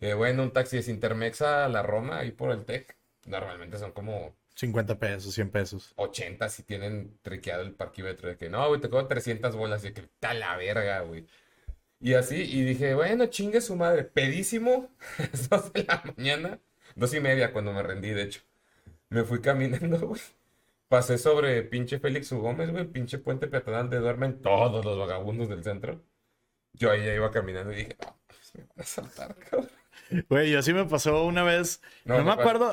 [0.00, 3.92] Eh, bueno, un taxi de Intermexa a la Roma, ahí por el TEC, normalmente son
[3.92, 5.92] como 50 pesos, 100 pesos.
[5.96, 9.92] 80 si tienen triqueado el parquímetro de que no, güey, te cobro 300 bolas y
[9.92, 11.26] que está la verga, güey.
[12.00, 14.90] Y así, y dije, bueno, chingue su madre, pedísimo,
[15.50, 16.60] dos de la mañana,
[16.96, 18.40] dos y media cuando me rendí, de hecho.
[19.14, 20.20] Me fui caminando, güey.
[20.88, 22.40] Pasé sobre pinche Félix U.
[22.40, 26.02] Gómez, güey, pinche puente peatonal de duermen todos los vagabundos del centro.
[26.72, 29.70] Yo ahí ya iba caminando y dije, no, pues me van a saltar, cabrón.
[30.28, 31.80] Güey, así me pasó una vez.
[32.04, 32.72] No, me acuerdo.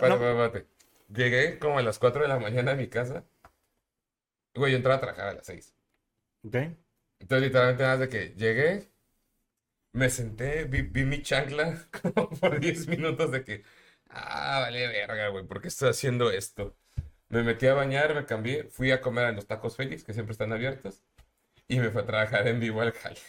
[1.14, 3.24] Llegué como a las 4 de la mañana a mi casa.
[4.56, 5.76] Güey, yo entraba a trabajar a las 6.
[6.46, 6.56] Ok.
[7.20, 8.90] Entonces, literalmente, nada de que llegué,
[9.94, 13.64] me senté, vi, mi chancla como por 10 minutos de que,
[14.12, 16.76] ah, vale verga, güey, ¿por qué estoy haciendo esto?
[17.30, 20.34] Me metí a bañar, me cambié, fui a comer a los tacos Félix, que siempre
[20.34, 21.02] están abiertos,
[21.68, 23.20] y me fui a trabajar en vivo al jale.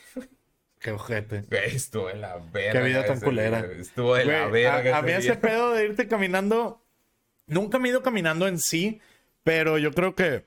[0.81, 1.45] Qué ojete.
[1.49, 2.81] Güey, estuvo en la verga.
[2.81, 3.65] Qué vida tan culera.
[3.79, 4.97] Estuvo en la verga.
[4.97, 6.83] A, a mí ese pedo de irte caminando
[7.47, 9.01] Nunca me he ido caminando en sí,
[9.43, 10.47] pero yo creo que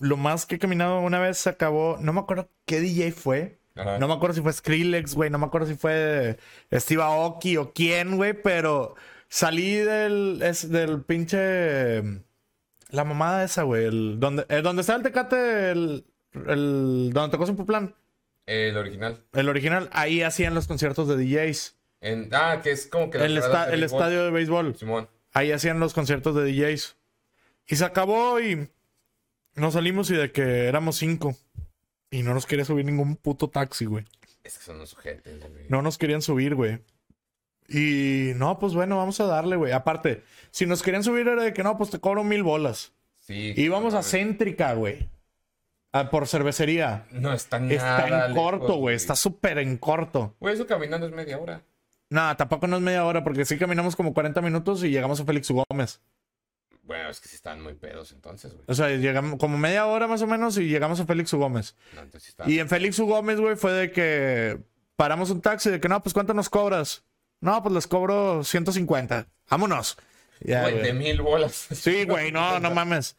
[0.00, 1.98] lo más que he caminado una vez se acabó.
[2.00, 3.58] No me acuerdo qué DJ fue.
[3.74, 5.30] No me acuerdo si fue Skrillex, güey.
[5.30, 6.38] No me acuerdo si fue
[6.72, 8.32] Steve Aoki o quién, güey.
[8.34, 8.94] Pero
[9.34, 12.02] salí del, es, del pinche.
[12.90, 13.86] La mamada esa, güey.
[13.86, 16.06] El, donde, el, donde está el tecate, el,
[16.46, 17.94] el, donde tocó su plan.
[18.46, 19.18] El original.
[19.32, 19.88] El original.
[19.92, 21.76] Ahí hacían los conciertos de DJs.
[22.00, 23.18] En, ah, que es como que...
[23.18, 24.76] El, el estadio de béisbol.
[24.76, 25.08] Simón.
[25.32, 26.96] Ahí hacían los conciertos de DJs.
[27.66, 28.68] Y se acabó y
[29.56, 31.34] nos salimos y de que éramos cinco.
[32.10, 34.04] Y no nos quería subir ningún puto taxi, güey.
[34.44, 35.64] Es que son los sujetos, güey.
[35.68, 36.78] No nos querían subir, güey.
[37.68, 39.72] Y no, pues bueno, vamos a darle, güey.
[39.72, 42.92] Aparte, si nos querían subir era de que no, pues te cobro mil bolas.
[43.26, 43.54] Sí.
[43.56, 45.08] Íbamos a Céntrica, güey.
[46.10, 47.06] por cervecería.
[47.10, 48.96] No, está nada Está en corto, güey.
[48.96, 50.34] Está súper en corto.
[50.40, 51.62] Güey, eso caminando es media hora.
[52.10, 55.24] No, tampoco no es media hora, porque sí caminamos como 40 minutos y llegamos a
[55.24, 56.00] Félix Gómez.
[56.82, 58.64] Bueno, es que sí están muy pedos entonces, güey.
[58.68, 61.74] O sea, llegamos como media hora más o menos y llegamos a Félix Gómez.
[62.46, 64.60] Y en Félix Gómez, güey, fue de que
[64.96, 67.02] paramos un taxi de que no, pues ¿cuánto nos cobras?
[67.44, 69.26] No, pues les cobro 150.
[69.50, 69.98] Vámonos.
[70.40, 71.68] güey, de mil bolas.
[71.72, 73.18] Sí, güey, no, no mames.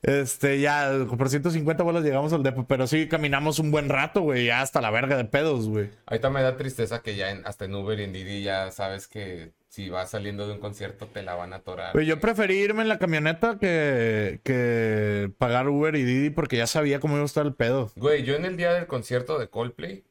[0.00, 4.46] Este, ya, por 150 bolas llegamos al depo, pero sí caminamos un buen rato, güey,
[4.46, 5.90] ya hasta la verga de pedos, güey.
[6.06, 9.50] Ahorita me da tristeza que ya hasta en Uber y en Didi ya sabes que
[9.70, 11.94] si vas saliendo de un concierto te la van a atorar.
[11.94, 16.68] Güey, yo preferí irme en la camioneta que, que pagar Uber y Didi porque ya
[16.68, 17.90] sabía cómo iba a estar el pedo.
[17.96, 20.04] Güey, yo en el día del concierto de Coldplay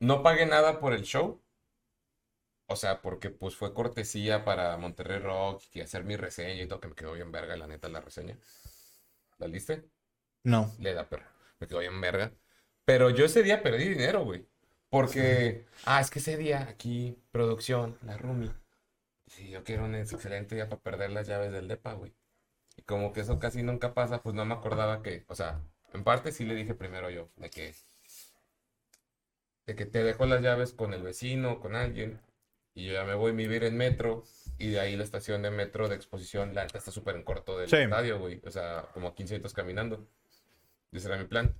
[0.00, 1.40] no pagué nada por el show.
[2.70, 6.78] O sea, porque pues fue cortesía para Monterrey Rock y hacer mi reseña y todo,
[6.78, 8.38] que me quedó bien verga, la neta, la reseña.
[9.38, 9.90] ¿La liste?
[10.44, 10.72] No.
[10.78, 11.26] Le da perro.
[11.58, 12.32] Me quedo bien verga.
[12.84, 14.46] Pero yo ese día perdí dinero, güey.
[14.88, 18.52] Porque, ah, es que ese día aquí, producción, la Rumi.
[19.26, 22.14] Sí, yo quiero un excelente día para perder las llaves del DEPA, güey.
[22.76, 25.60] Y como que eso casi nunca pasa, pues no me acordaba que, o sea,
[25.92, 27.74] en parte sí le dije primero yo, de que,
[29.66, 32.20] de que te dejo las llaves con el vecino, con alguien,
[32.74, 34.24] y yo ya me voy a vivir en metro,
[34.60, 37.72] y de ahí la estación de metro de exposición, la está súper en corto del
[37.72, 38.42] estadio, güey.
[38.44, 40.06] O sea, como 15 minutos caminando.
[40.92, 41.56] Ese era mi plan.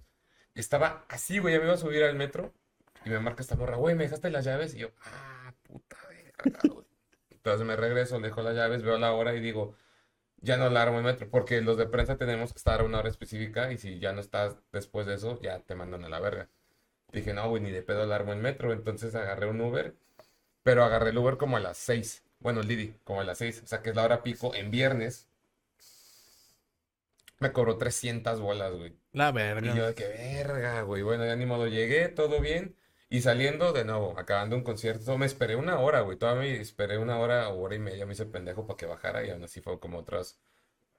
[0.55, 2.53] Estaba así, güey, ya me iba a subir al metro.
[3.07, 4.75] Y me marca esta morra, güey, ¿me dejaste las llaves?
[4.75, 6.87] Y yo, ah, puta verga, güey.
[7.31, 9.75] Entonces me regreso, le dejo las llaves, veo la hora y digo,
[10.37, 11.31] ya no alarmo el metro.
[11.31, 13.73] Porque los de prensa tenemos que estar a una hora específica.
[13.73, 16.51] Y si ya no estás después de eso, ya te mandan a la verga.
[17.13, 18.75] Dije, no, güey, ni de pedo alarmo el metro.
[18.75, 19.97] Entonces agarré un Uber.
[20.63, 22.23] Pero agarré el Uber como a las 6.
[22.41, 25.27] Bueno, Lidi, como a las 6, o sea que es la hora pico en viernes.
[27.39, 28.95] me cobró 300 bolas, güey.
[29.13, 29.73] La verga.
[29.73, 31.03] Y yo de que verga, güey.
[31.03, 32.77] Bueno, ya ni modo, llegué, todo bien.
[33.09, 36.17] Y saliendo de nuevo, acabando un concierto, me esperé una hora, güey.
[36.17, 39.25] Todavía me esperé una hora o hora y media, me hice pendejo para que bajara
[39.25, 40.39] y aún así fue como otras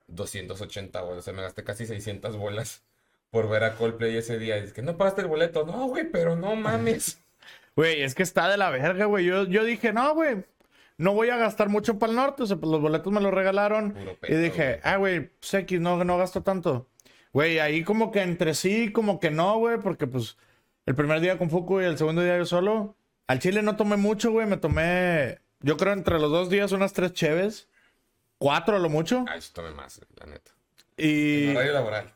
[0.07, 1.20] 280 bolas.
[1.20, 2.84] O sea, me gasté casi 600 bolas
[3.30, 4.57] por ver a Coldplay ese día.
[4.57, 5.66] Y es que no pagaste el boleto.
[5.66, 7.20] No, güey, pero no mames.
[7.76, 9.26] Güey, es que está de la verga, güey.
[9.26, 10.43] Yo, yo dije, no, güey,
[10.97, 12.43] no voy a gastar mucho para el norte.
[12.43, 13.95] O sea, pues los boletos me los regalaron.
[14.28, 16.89] y dije, ah, güey, pues X, no, no gasto tanto.
[17.34, 20.38] Güey, ahí como que entre sí, como que no, güey, porque pues
[20.86, 22.95] el primer día con Fuku y el segundo día yo solo.
[23.28, 24.45] Al chile no tomé mucho, güey.
[24.45, 27.69] Me tomé, yo creo, entre los dos días unas tres cheves.
[28.38, 29.24] Cuatro a lo mucho.
[29.30, 30.51] Ah, eso tomé más, la neta.
[30.97, 31.49] Y...
[31.49, 32.13] En horario laboral.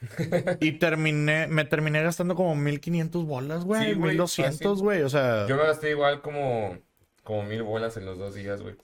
[0.60, 3.96] y terminé, me terminé gastando como 1500 bolas, güey.
[3.96, 5.02] 1200, güey.
[5.02, 5.46] O sea.
[5.46, 6.78] Yo me gasté igual como,
[7.24, 8.76] como mil bolas en los dos días, güey.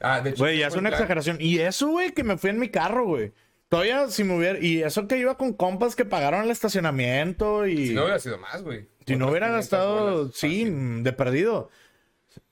[0.00, 0.42] Ah, de hecho.
[0.42, 1.38] Güey, ya es una exageración.
[1.40, 3.32] Y eso, güey, que me fui en mi carro, güey.
[3.68, 4.58] Todavía, si me hubiera.
[4.58, 7.88] Y eso que iba con compas que pagaron el estacionamiento y.
[7.88, 8.88] Si no hubiera sido más, güey.
[9.06, 11.70] Si no hubiera gastado, sí, de perdido.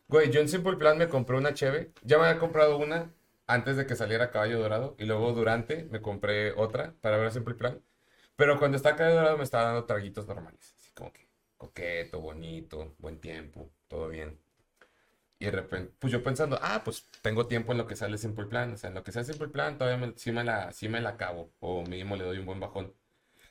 [0.09, 1.91] Güey, yo en Simple Plan me compré una cheve.
[2.03, 3.11] Ya me había comprado una
[3.47, 4.95] antes de que saliera Caballo Dorado.
[4.99, 7.81] Y luego durante me compré otra para ver Simple Plan.
[8.37, 10.74] Pero cuando está Caballo Dorado me estaba dando traguitos normales.
[10.78, 11.26] Así como que
[11.57, 14.39] coqueto, bonito, buen tiempo, todo bien.
[15.39, 18.47] Y de repente, pues yo pensando, ah, pues tengo tiempo en lo que sale Simple
[18.47, 18.72] Plan.
[18.72, 21.01] O sea, en lo que sale Simple Plan todavía me, sí, me la, sí me
[21.01, 21.51] la acabo.
[21.61, 22.95] O mínimo le doy un buen bajón.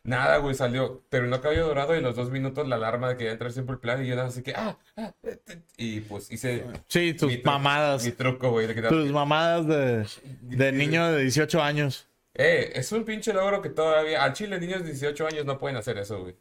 [0.03, 1.03] Nada, güey, salió.
[1.09, 3.77] Terminó Caballo Dorado y en los dos minutos la alarma de que ya entré Simple
[3.77, 4.03] Plan.
[4.03, 6.65] Y yo nada, así que, ah, ah, eh, eh", y pues hice.
[6.88, 8.03] Sí, tus mamadas.
[8.03, 8.67] Mi truco, güey.
[8.88, 10.07] Tus mamadas de,
[10.41, 12.07] de niño de 18 años.
[12.36, 14.23] Eh, es un pinche logro que todavía.
[14.23, 16.36] Al Chile, niños de 18 años no pueden hacer eso, güey.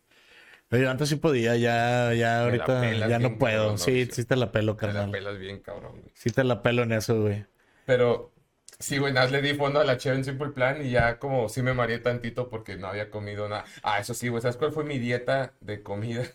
[0.69, 3.79] Pero antes sí podía, ya, ya ahorita ya no puedo.
[3.79, 5.13] sí, sí te la pelo, carnal.
[5.13, 6.13] Te la pelas bien, cabrón, güey.
[6.15, 7.47] Sí te la pelo en eso, güey.
[7.87, 8.33] Pero,
[8.79, 11.49] sí, güey, nada, le di fondo a la cheve en Simple Plan y ya como
[11.49, 13.65] sí me mareé tantito porque no había comido nada.
[13.83, 16.25] Ah, eso sí, güey, ¿sabes cuál fue mi dieta de comida?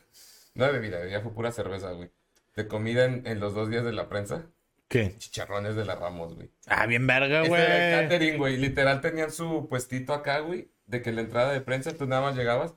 [0.55, 2.11] No de bebida, ya fue pura cerveza, güey.
[2.55, 4.47] De comida en, en los dos días de la prensa.
[4.89, 5.15] ¿Qué?
[5.19, 6.49] Chicharrones de la Ramos, güey.
[6.65, 7.61] Ah, bien verga, güey.
[7.61, 8.57] Este catering, güey.
[8.57, 10.71] Literal tenían su puestito acá, güey.
[10.87, 12.73] De que la entrada de prensa tú nada más llegabas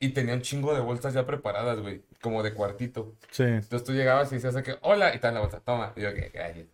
[0.00, 2.02] y tenían un chingo de bolsas ya preparadas, güey.
[2.20, 3.14] Como de cuartito.
[3.30, 3.44] Sí.
[3.44, 5.92] Entonces tú llegabas y decías que, hola, y dan la bolsa, toma.
[5.96, 6.66] Y yo, que, gracias.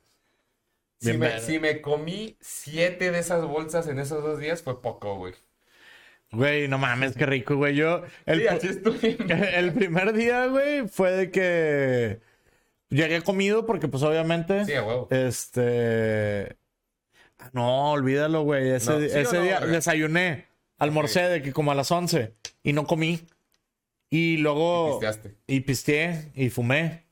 [0.98, 5.16] Si me, si me comí siete de esas bolsas en esos dos días, fue poco,
[5.18, 5.34] güey.
[6.32, 7.76] Güey, no mames, qué rico, güey.
[7.76, 8.02] Yo.
[8.24, 9.18] El, sí, así estoy.
[9.28, 12.20] el primer día, güey, fue de que
[12.94, 14.64] Llegué comido porque, pues, obviamente.
[14.64, 15.08] Sí, a huevo.
[15.10, 16.56] Este.
[17.52, 18.70] No, olvídalo, güey.
[18.70, 20.46] Ese, ese día desayuné,
[20.78, 23.20] almorcé de que como a las 11 y no comí.
[24.10, 24.88] Y luego.
[24.88, 25.36] Y pisteaste.
[25.46, 27.04] Y pisteé y fumé.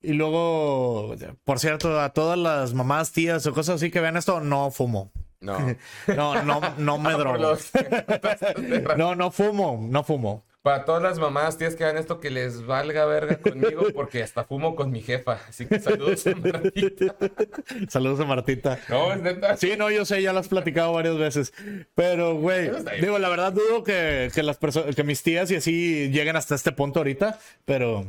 [0.00, 4.38] Y luego, por cierto, a todas las mamás, tías o cosas así que vean esto,
[4.40, 5.10] no fumo.
[5.40, 5.76] No.
[6.08, 7.56] no, no, no me drogo.
[8.96, 10.44] no, no fumo, no fumo.
[10.60, 14.44] Para todas las mamás, tías que hagan esto, que les valga verga conmigo, porque hasta
[14.44, 15.38] fumo con mi jefa.
[15.48, 17.16] Así que saludos a Martita.
[17.88, 18.78] saludos a Martita.
[18.88, 19.56] No, es neta.
[19.56, 21.54] Sí, no, yo sé, ya lo has platicado varias veces.
[21.94, 22.70] Pero, güey,
[23.00, 26.72] digo, la verdad dudo que, que, las que mis tías y así lleguen hasta este
[26.72, 28.06] punto ahorita, pero...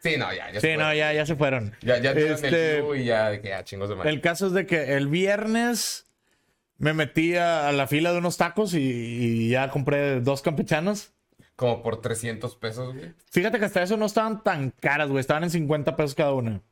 [0.00, 1.74] Sí, no, ya, ya Sí, no, ya, ya se fueron.
[1.82, 4.10] Ya, ya este, el y ya, que, ah, chingos de madre.
[4.10, 6.09] El caso es de que el viernes
[6.80, 11.12] me metí a, la fila de unos tacos y, y ya compré dos campechanos.
[11.54, 13.12] Como por 300 pesos, güey.
[13.30, 15.20] Fíjate que hasta eso no estaban tan caras, güey.
[15.20, 16.62] Estaban en 50 pesos cada una.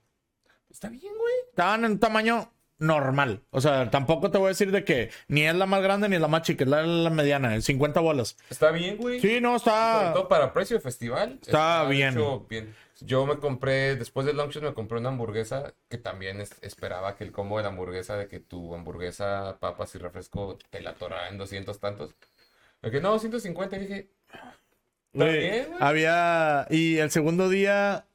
[0.70, 1.34] Está bien, güey.
[1.50, 3.42] Estaban en un tamaño normal.
[3.50, 6.14] O sea, tampoco te voy a decir de que ni es la más grande ni
[6.14, 8.38] es la más chica, es la, mediana, en 50 bolas.
[8.48, 9.20] Está bien, güey.
[9.20, 10.00] Sí, no, está.
[10.00, 11.38] Sobre todo para precio de festival.
[11.42, 12.16] Está, bien.
[12.48, 12.74] bien.
[13.00, 17.32] Yo me compré, después del Longshot me compré una hamburguesa que también esperaba que el
[17.32, 21.38] combo de la hamburguesa, de que tu hamburguesa, papas y refresco te la atorara en
[21.38, 22.14] 200 tantos.
[22.82, 24.08] Me que no, 150 y dije,
[25.80, 26.66] había.
[26.70, 28.06] Y el segundo día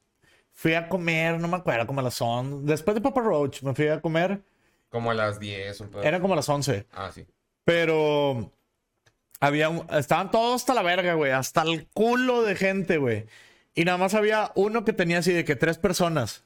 [0.52, 2.66] fui a comer, no me acuerdo cómo las son.
[2.66, 4.42] Después de Papa Roach me fui a comer.
[4.88, 6.86] Como a las 10, un Era como a las 11.
[6.92, 7.26] Ah, sí.
[7.64, 8.52] Pero.
[9.40, 9.68] Había
[9.98, 11.32] estaban todos hasta la verga, güey.
[11.32, 13.26] Hasta el culo de gente, güey.
[13.74, 16.44] Y nada más había uno que tenía así de que tres personas.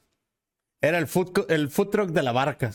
[0.81, 2.71] Era el food, el food truck de la barca.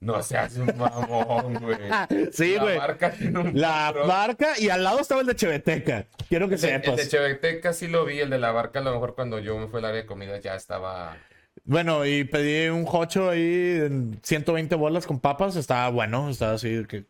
[0.00, 1.78] No seas un mamón, güey.
[2.32, 2.76] sí, güey.
[2.76, 6.06] La barca tiene un La barca y al lado estaba el de Cheveteca.
[6.28, 6.88] Quiero que sepas.
[6.88, 9.58] El de Cheveteca sí lo vi, el de la barca a lo mejor cuando yo
[9.58, 11.16] me fui al área de comida ya estaba...
[11.64, 15.56] Bueno, y pedí un jocho ahí en 120 bolas con papas.
[15.56, 17.04] Estaba bueno, estaba así que...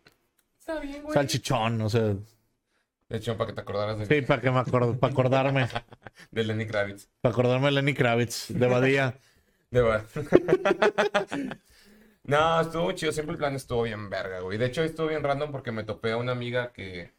[0.59, 1.15] Está bien, güey.
[1.15, 2.15] Salchichón, o sea...
[3.09, 4.07] De hecho, para que te acordaras de...
[4.07, 4.99] Sí, para que me acord...
[4.99, 5.69] para acordarme.
[6.31, 7.09] de Lenny Kravitz.
[7.21, 9.19] Para acordarme de Lenny Kravitz, de Badía.
[9.71, 10.07] de Badía.
[12.27, 13.13] No, estuvo chido.
[13.13, 14.59] Siempre el plan estuvo bien verga, güey.
[14.59, 17.13] De hecho, estuvo bien random porque me topé a una amiga que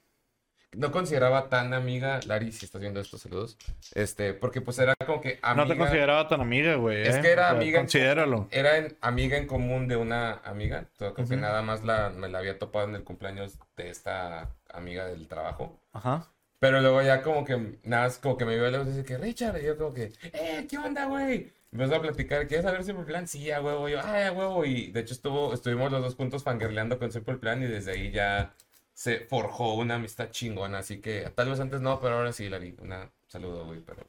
[0.73, 3.57] no consideraba tan amiga, Lari, si estás viendo estos saludos,
[3.93, 5.65] este, porque pues era como que amiga.
[5.65, 7.07] No te consideraba tan amiga, güey.
[7.07, 7.79] Es que era amiga.
[7.79, 8.47] Considéralo.
[8.51, 10.85] era amiga en común de una amiga.
[10.97, 15.07] Creo que nada más la, me la había topado en el cumpleaños de esta amiga
[15.07, 15.79] del trabajo.
[15.93, 16.27] Ajá.
[16.59, 19.65] Pero luego ya como que, nada, como que me vio y dice que Richard, y
[19.65, 21.53] yo como que, eh, ¿qué onda, güey?
[21.71, 23.27] Empezó a platicar, ¿quieres saber Simple Plan?
[23.27, 26.43] Sí, a huevo, yo, ay, a huevo, y de hecho estuvo, estuvimos los dos juntos
[26.43, 28.55] fangirleando con Simple Plan y desde ahí ya
[28.97, 32.75] se forjó una amistad chingona, así que tal vez antes no, pero ahora sí, Lari,
[32.81, 34.07] una saludo, güey, pero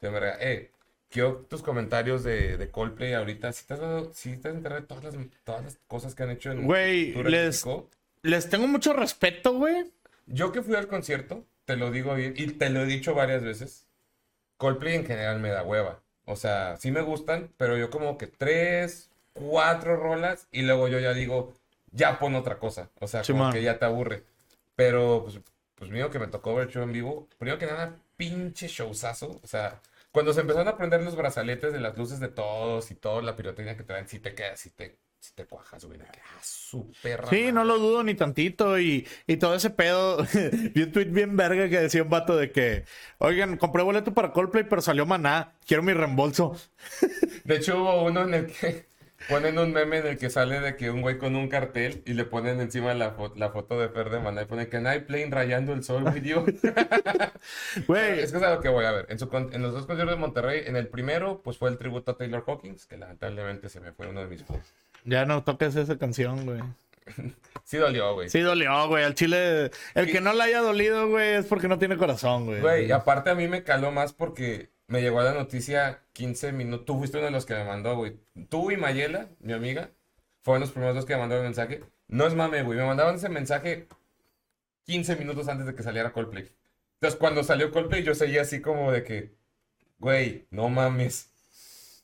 [0.00, 0.70] de verdad, eh,
[1.10, 4.80] quiero tus comentarios de, de Coldplay ahorita, si te has dado, si te has enterado
[4.80, 5.14] de todas las,
[5.44, 7.62] todas las cosas que han hecho en Güey, les,
[8.22, 9.92] les tengo mucho respeto, güey.
[10.24, 13.44] Yo que fui al concierto, te lo digo bien, y te lo he dicho varias
[13.44, 13.86] veces,
[14.56, 16.00] Coldplay en general me da hueva.
[16.24, 21.00] O sea, sí me gustan, pero yo como que tres, cuatro rolas y luego yo
[21.00, 21.52] ya digo,
[21.92, 22.90] ya pon otra cosa.
[23.00, 24.24] O sea, como que ya te aburre.
[24.74, 25.40] Pero, pues,
[25.74, 29.40] pues mío que me tocó ver el show en vivo, primero que nada, pinche showzazo.
[29.42, 29.80] O sea,
[30.10, 33.36] cuando se empezaron a prender los brazaletes de las luces de todos y toda la
[33.36, 36.00] pirotecnia que traen, sí te quedas, sí te, si te cuajas, güey.
[36.02, 38.78] Ah, súper Sí, no lo dudo ni tantito.
[38.80, 40.18] Y, y todo ese pedo.
[40.74, 42.84] vi un tweet bien verga que decía un vato de que,
[43.18, 45.54] oigan, compré boleto para Coldplay, pero salió maná.
[45.66, 46.56] Quiero mi reembolso.
[47.44, 48.91] de hecho, hubo uno en el que
[49.28, 52.14] ponen un meme en el que sale de que un güey con un cartel y
[52.14, 55.28] le ponen encima la, la foto de Fer de Maná y pone que hay Plane
[55.30, 56.44] rayando el sol you.
[57.86, 58.18] Güey.
[58.20, 59.06] es que es algo que voy a ver.
[59.08, 62.12] En, su, en los dos conciertos de Monterrey, en el primero, pues fue el tributo
[62.12, 64.72] a Taylor Hawkins, que lamentablemente se me fue uno de mis fans.
[65.04, 66.60] Ya no toques esa canción, güey.
[67.64, 68.28] Sí dolió, güey.
[68.28, 69.04] Sí dolió, güey.
[69.04, 72.60] Al chile, el que no le haya dolido, güey, es porque no tiene corazón, güey.
[72.60, 76.84] Güey, y aparte a mí me caló más porque me llegó la noticia 15 minutos.
[76.84, 78.18] Tú fuiste uno de los que me mandó, güey.
[78.50, 79.88] Tú y Mayela, mi amiga,
[80.42, 81.82] fueron los primeros dos que me mandaron el mensaje.
[82.08, 82.78] No es mame, güey.
[82.78, 83.88] Me mandaban ese mensaje
[84.84, 86.46] 15 minutos antes de que saliera Coldplay.
[86.96, 89.32] Entonces, cuando salió Coldplay, yo seguía así como de que,
[89.98, 91.30] güey, no mames.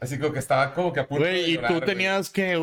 [0.00, 2.56] Así como que estaba como que a punto güey, y tú tenías que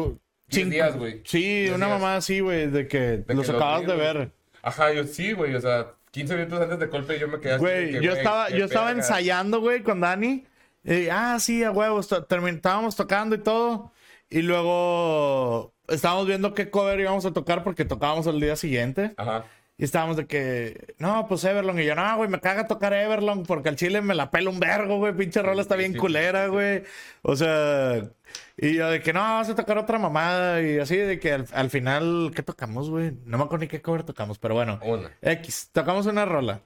[0.48, 1.22] Cinco días, güey.
[1.24, 4.32] Sí, una mamá así, güey, de que los acabas de ver.
[4.64, 7.60] Ajá, yo sí, güey, o sea, 15 minutos antes de golpe yo me quedé así.
[7.60, 10.46] Güey, yo estaba, yo estaba ensayando, güey, con Dani.
[10.86, 13.92] Y, ah, sí, a huevos, estábamos tocando y todo.
[14.30, 19.14] Y luego estábamos viendo qué cover íbamos a tocar porque tocábamos el día siguiente.
[19.18, 19.44] Ajá.
[19.78, 21.80] Y estábamos de que, no, pues Everlong.
[21.80, 24.60] Y yo, no, güey, me caga tocar Everlong porque al chile me la pela un
[24.60, 25.14] vergo, güey.
[25.14, 26.84] Pinche rola está bien culera, güey.
[27.24, 28.10] O sea,
[28.56, 30.62] y yo de que no, vamos a tocar otra mamada.
[30.62, 33.12] Y así de que al, final, ¿qué tocamos, güey?
[33.26, 34.80] No me acuerdo ni qué cover tocamos, pero bueno.
[34.82, 35.12] Una.
[35.22, 36.62] X, tocamos una rola.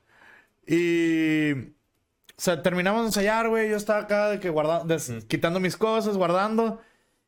[0.67, 1.53] Y.
[1.53, 3.71] O sea, terminamos de ensayar, güey.
[3.71, 4.95] Yo estaba acá de que guardando,
[5.27, 6.79] quitando mis cosas, guardando.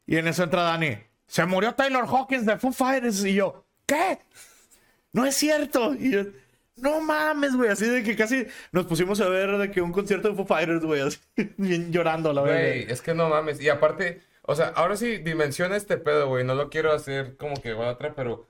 [0.06, 0.98] Y en eso entra Dani.
[1.26, 3.26] Se murió Taylor Hawkins de Foo Fighters.
[3.26, 4.20] Y yo, ¿qué?
[5.14, 5.94] No es cierto.
[5.94, 6.24] Y yo,
[6.78, 7.70] no mames, güey.
[7.70, 10.84] Así de que casi nos pusimos a ver de que un concierto de Foo Fighters,
[10.84, 11.02] güey.
[11.02, 11.20] Así,
[11.92, 12.60] llorando, la verdad.
[12.60, 13.62] Güey, es que no mames.
[13.62, 16.44] Y aparte o sea, ahora sí dimensiona este pedo, güey.
[16.44, 18.50] No lo quiero hacer como que va otra, pero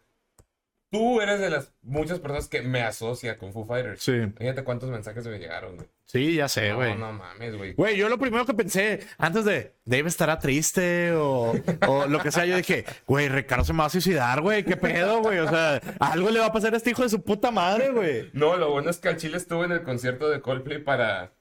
[0.89, 4.01] tú eres de las muchas personas que me asocia con Foo Fighters.
[4.01, 4.13] Sí.
[4.37, 5.87] Fíjate cuántos mensajes me llegaron, güey.
[6.11, 6.93] Sí, ya sé, güey.
[6.95, 7.73] No, no mames, güey.
[7.73, 11.53] Güey, yo lo primero que pensé, antes de Dave estará triste o,
[11.87, 14.65] o lo que sea, yo dije, güey, Ricardo se me va a suicidar, güey.
[14.65, 15.39] ¿Qué pedo, güey?
[15.39, 18.29] O sea, algo le va a pasar a este hijo de su puta madre, güey.
[18.33, 21.31] No, lo bueno es que al Chile estuvo en el concierto de Coldplay para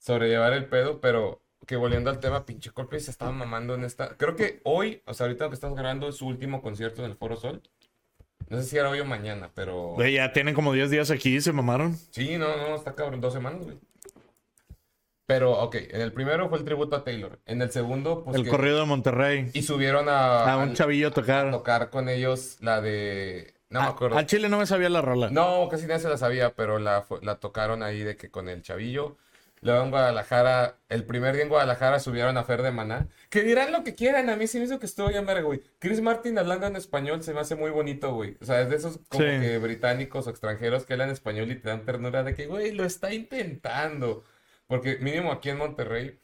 [0.00, 4.16] sobrellevar el pedo, pero que volviendo al tema, pinche Coldplay se estaba mamando en esta.
[4.16, 7.16] Creo que hoy, o sea, ahorita que estamos grabando, es su último concierto en el
[7.16, 7.62] Foro Sol.
[8.48, 9.92] No sé si era hoy o mañana, pero.
[9.94, 11.96] Güey, ya tienen como 10 días aquí y se mamaron.
[12.10, 13.78] Sí, no, no, está cabrón, dos semanas, güey.
[15.28, 17.38] Pero, ok, en el primero fue el tributo a Taylor.
[17.44, 18.34] En el segundo, pues.
[18.34, 19.50] El corrido de Monterrey.
[19.52, 20.50] Y subieron a.
[20.50, 21.48] A un chavillo a tocar.
[21.48, 23.52] A tocar con ellos la de.
[23.68, 24.16] No me acuerdo.
[24.16, 25.28] Al Chile no me sabía la rola.
[25.28, 28.62] No, casi nadie se la sabía, pero la, la tocaron ahí de que con el
[28.62, 29.18] chavillo.
[29.60, 33.08] Luego en Guadalajara, el primer día en Guadalajara subieron a Fer de Maná.
[33.28, 35.60] Que dirán lo que quieran, a mí sí me hizo que estuvo bien verga, güey.
[35.78, 38.38] Chris Martin hablando en español se me hace muy bonito, güey.
[38.40, 41.68] O sea, es de esos como que británicos o extranjeros que hablan español y te
[41.68, 44.24] dan ternura de que, güey, lo está intentando.
[44.68, 46.20] Porque mínimo aquí en Monterrey,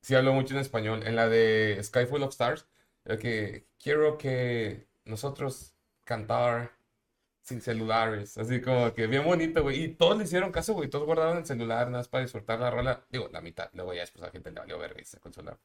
[0.00, 1.06] sí hablo mucho en español.
[1.06, 2.66] En la de Sky Full of Stars,
[3.04, 5.74] el que quiero que nosotros
[6.04, 6.72] cantar
[7.42, 9.84] sin celulares, así como que bien bonito, güey.
[9.84, 10.88] Y todos le hicieron caso, güey.
[10.88, 13.04] Todos guardaron el celular nada más para disfrutar la rola.
[13.10, 13.68] Digo, la mitad.
[13.74, 15.58] Luego ya después a la gente le valió verga y se consolar.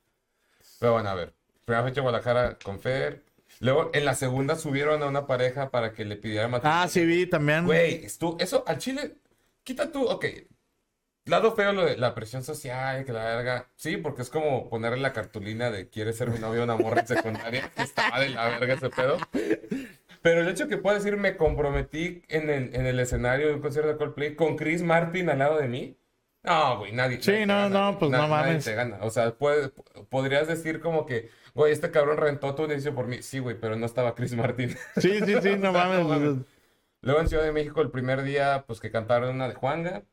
[0.80, 1.34] Pero bueno, a ver.
[1.66, 3.24] Primera fecha Guadalajara con Fer.
[3.60, 6.84] Luego, en la segunda subieron a una pareja para que le pidiera matrimonio.
[6.84, 7.66] Ah, sí vi también.
[7.66, 9.18] Güey, eso al chile,
[9.64, 10.26] quita tú, ok.
[11.28, 13.70] Lado feo lo de la presión social, que la verga.
[13.76, 17.08] Sí, porque es como ponerle la cartulina de quieres ser mi novio una morra en
[17.08, 17.70] secundaria.
[17.76, 19.18] que estaba de la verga ese pedo.
[20.22, 23.62] Pero el hecho que pueda decir me comprometí en el, en el escenario de un
[23.62, 25.98] concierto de Coldplay con Chris Martin al lado de mí.
[26.44, 27.22] No, güey, nadie.
[27.22, 28.64] Sí, no, no, pues no mames.
[28.64, 29.00] te gana.
[29.02, 29.70] O sea, puede,
[30.10, 33.22] podrías decir como que, güey, este cabrón rentó tu inicio por mí.
[33.22, 34.76] Sí, güey, pero no estaba Chris Martin.
[34.98, 36.38] Sí, sí, sí, no, mames.
[37.02, 40.04] Luego en Ciudad de México, el primer día, pues que cantaron una de Juanga.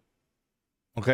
[0.94, 1.08] Ok.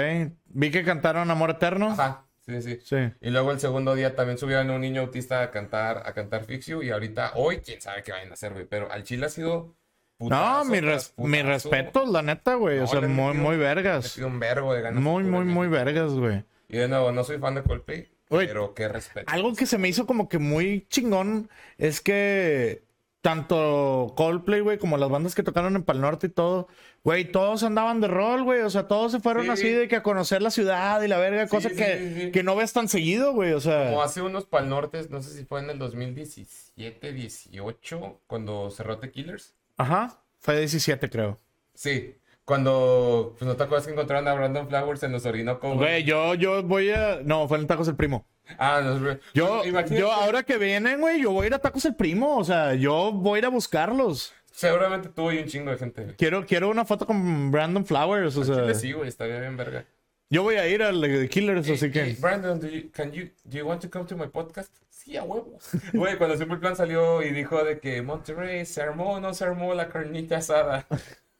[0.46, 1.92] Vi que cantaron Amor Eterno.
[1.92, 2.26] Ajá.
[2.46, 2.78] Sí, sí.
[2.82, 2.96] sí.
[3.20, 6.44] Y luego el segundo día también subieron a un niño autista a cantar, a cantar
[6.44, 6.82] Fixio.
[6.82, 8.66] Y ahorita, hoy, quién sabe qué vayan a hacer, güey.
[8.66, 9.74] Pero al Chile ha sido.
[10.18, 12.78] no, mi, res mi respeto, la neta, güey.
[12.78, 14.08] o sea, muy, muy vergas.
[14.08, 15.00] sido un vergo de ganas.
[15.02, 16.44] Muy, muy, muy vergas, güey.
[16.68, 18.08] Y de nuevo, no soy fan de Coldplay.
[18.28, 19.30] pero qué respeto.
[19.32, 22.82] Algo que se me hizo como que muy chingón es que
[23.20, 26.68] tanto Coldplay, güey, como las bandas que tocaron en Pal Norte y todo,
[27.04, 28.62] güey, todos andaban de rol, güey.
[28.62, 31.46] O sea, todos se fueron así de que a conocer la ciudad y la verga,
[31.46, 33.52] cosa que, que, no ves tan seguido, güey.
[33.52, 33.90] O sea.
[33.90, 38.98] Como hace unos Pal Nortes, no sé si fue en el 2017, 18, cuando cerró
[38.98, 39.54] The Killers.
[39.76, 41.38] Ajá, fue 17, creo.
[41.74, 42.16] Sí.
[42.44, 45.74] Cuando, pues no te acuerdas que encontraron a Brandon Flowers en los Orinoco.
[45.76, 47.20] Güey, yo, yo voy a.
[47.22, 48.26] No, fue en Tacos el Primo.
[48.58, 51.94] Ah, no, yo, yo ahora que vienen, güey, yo voy a ir a Tacos el
[51.94, 52.36] Primo.
[52.36, 54.32] O sea, yo voy a ir a buscarlos.
[54.52, 56.14] Seguramente tú y un chingo de gente.
[56.18, 58.74] Quiero, quiero una foto con Brandon Flowers, o sea.
[58.74, 59.84] Sí, güey, estaría bien verga.
[60.28, 62.16] Yo voy a ir al de Killers, así que.
[62.20, 64.72] Brandon, do you, can you, do you want to come to my podcast?
[64.88, 65.58] Sí, a huevo.
[65.92, 69.74] Güey, cuando Simple Plan salió y dijo de que Monterrey se armó no se armó
[69.74, 70.86] la carnita asada.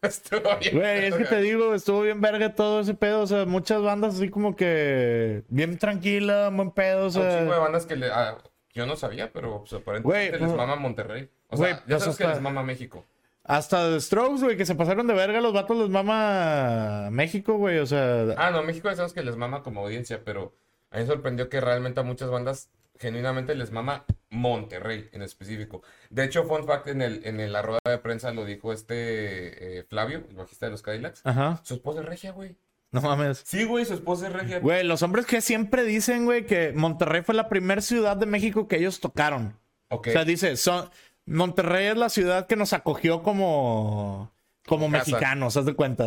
[0.02, 0.76] Estuvo bien.
[0.76, 3.22] Güey, es que te digo, estuvo bien verga todo ese pedo.
[3.22, 7.06] O sea, muchas bandas así como que bien tranquila, buen pedo.
[7.06, 7.22] O sea...
[7.22, 8.38] Un chingo de bandas que le, ah,
[8.72, 11.28] yo no sabía, pero pues, aparentemente les mama Monterrey.
[11.48, 13.04] O sea, ya pues, sabes que les mama México.
[13.44, 17.78] Hasta The Strokes, güey, que se pasaron de verga, los vatos les mama México, güey,
[17.78, 18.26] o sea...
[18.36, 20.54] Ah, no, México ya sabes que les mama como audiencia, pero
[20.90, 22.70] a mí me sorprendió que realmente a muchas bandas
[23.00, 25.82] genuinamente les mama Monterrey en específico.
[26.10, 29.82] De hecho, fun fact, en, el, en la rueda de prensa lo dijo este eh,
[29.84, 31.22] Flavio, el bajista de los Cadillacs.
[31.24, 31.60] Ajá.
[31.64, 32.56] Su esposa es regia, güey.
[32.92, 33.42] No mames.
[33.44, 34.60] Sí, güey, su esposa es regia.
[34.60, 38.68] Güey, los hombres que siempre dicen, güey, que Monterrey fue la primera ciudad de México
[38.68, 39.58] que ellos tocaron.
[39.88, 40.08] Ok.
[40.08, 40.90] O sea, dice, son...
[41.26, 44.32] Monterrey es la ciudad que nos acogió como,
[44.66, 46.04] como mexicanos, haz de cuenta.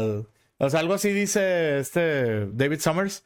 [0.57, 3.25] O sea, algo así dice este David Summers.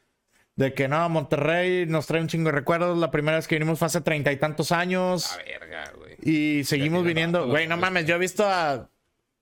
[0.58, 2.98] De que no, Monterrey nos trae un chingo de recuerdos.
[2.98, 5.32] La primera vez que vinimos fue hace treinta y tantos años.
[5.32, 6.16] A verga, güey.
[6.22, 7.48] Y seguimos viniendo.
[7.48, 8.90] Güey, no mames, yo he visto a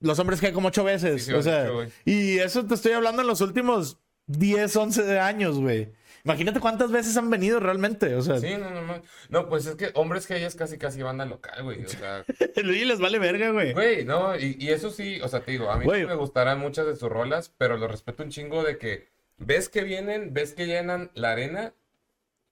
[0.02, 1.30] los hombres que hay como ocho veces.
[1.30, 1.70] o sea,
[2.04, 3.98] y eso te estoy hablando en los últimos
[4.28, 5.94] 10, 11 años, güey.
[6.26, 8.40] Imagínate cuántas veces han venido realmente, o sea.
[8.40, 9.02] Sí, no, no, no.
[9.30, 11.86] No, pues es que hombres que ellas casi, casi banda local, güey.
[11.86, 12.26] O sea.
[12.58, 13.74] y les vale verga, güey.
[13.74, 16.88] Güey, no, y, y, eso sí, o sea, te digo, a mí me gustarán muchas
[16.88, 20.66] de sus rolas, pero lo respeto un chingo de que ves que vienen, ves que
[20.66, 21.74] llenan la arena,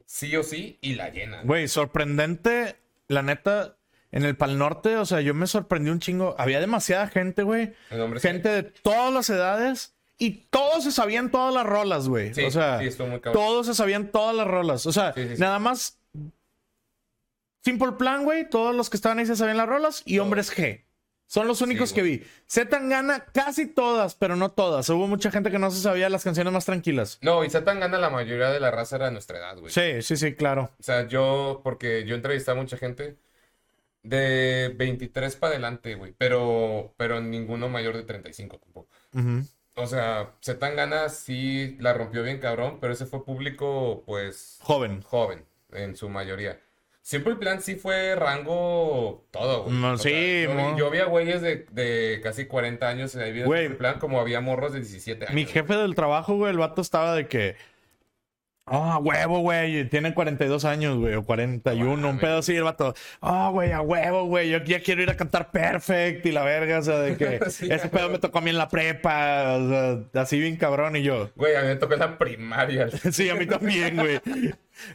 [0.06, 1.46] sí o sí, y la llenan.
[1.46, 2.76] Güey, sorprendente,
[3.08, 3.78] la neta,
[4.12, 6.36] en el Pal Norte, o sea, yo me sorprendí un chingo.
[6.38, 7.74] Había demasiada gente, güey.
[8.22, 9.96] Gente de todas las edades.
[10.20, 12.32] Y todos se sabían todas las rolas, güey.
[12.46, 12.80] o sea,
[13.34, 14.86] todos se sabían todas las rolas.
[14.86, 15.98] O sea, nada más.
[17.62, 18.48] Simple Plan, güey.
[18.48, 20.04] Todos los que estaban ahí se sabían las rolas.
[20.06, 20.84] Y Hombres G.
[21.34, 22.24] Son los únicos que vi.
[22.70, 24.88] gana casi todas, pero no todas.
[24.90, 27.18] Hubo mucha gente que no se sabía las canciones más tranquilas.
[27.24, 29.72] No, y gana la mayoría de la raza era de nuestra edad, güey.
[29.74, 30.70] Sí, sí, sí, claro.
[30.80, 33.18] O sea, yo, porque yo entrevisté a mucha gente
[34.04, 36.14] de 23 para adelante, güey.
[36.20, 38.90] Pero, pero ninguno mayor de 35 tampoco.
[39.74, 44.60] O sea, gana sí la rompió bien cabrón, pero ese fue público, pues...
[44.62, 45.02] Joven.
[45.02, 46.60] Joven, en su mayoría.
[47.04, 49.76] Siempre el plan sí fue rango todo, güey.
[49.76, 54.22] No, sí, yo, yo, había güeyes de, de, casi 40 años en el plan, como
[54.22, 55.36] había morros de 17 años.
[55.36, 57.58] Mi jefe del trabajo, güey, el vato estaba de que
[58.66, 59.90] Ah, huevo, güey.
[59.90, 61.16] Tiene 42 años, güey.
[61.16, 62.10] O 41.
[62.10, 62.96] un pedo así, el vato.
[63.22, 64.50] Ah, güey, a huevo, güey.
[64.50, 66.80] Yo ya quiero ir a cantar Perfect y la verga.
[66.80, 69.58] O sea, de que ese pedo me tocó a mí en la prepa.
[69.58, 70.96] O sea, así bien cabrón.
[70.96, 71.30] Y yo.
[71.36, 72.88] Güey, a mí me tocó en la primaria.
[73.12, 74.22] sí, a mí también, güey.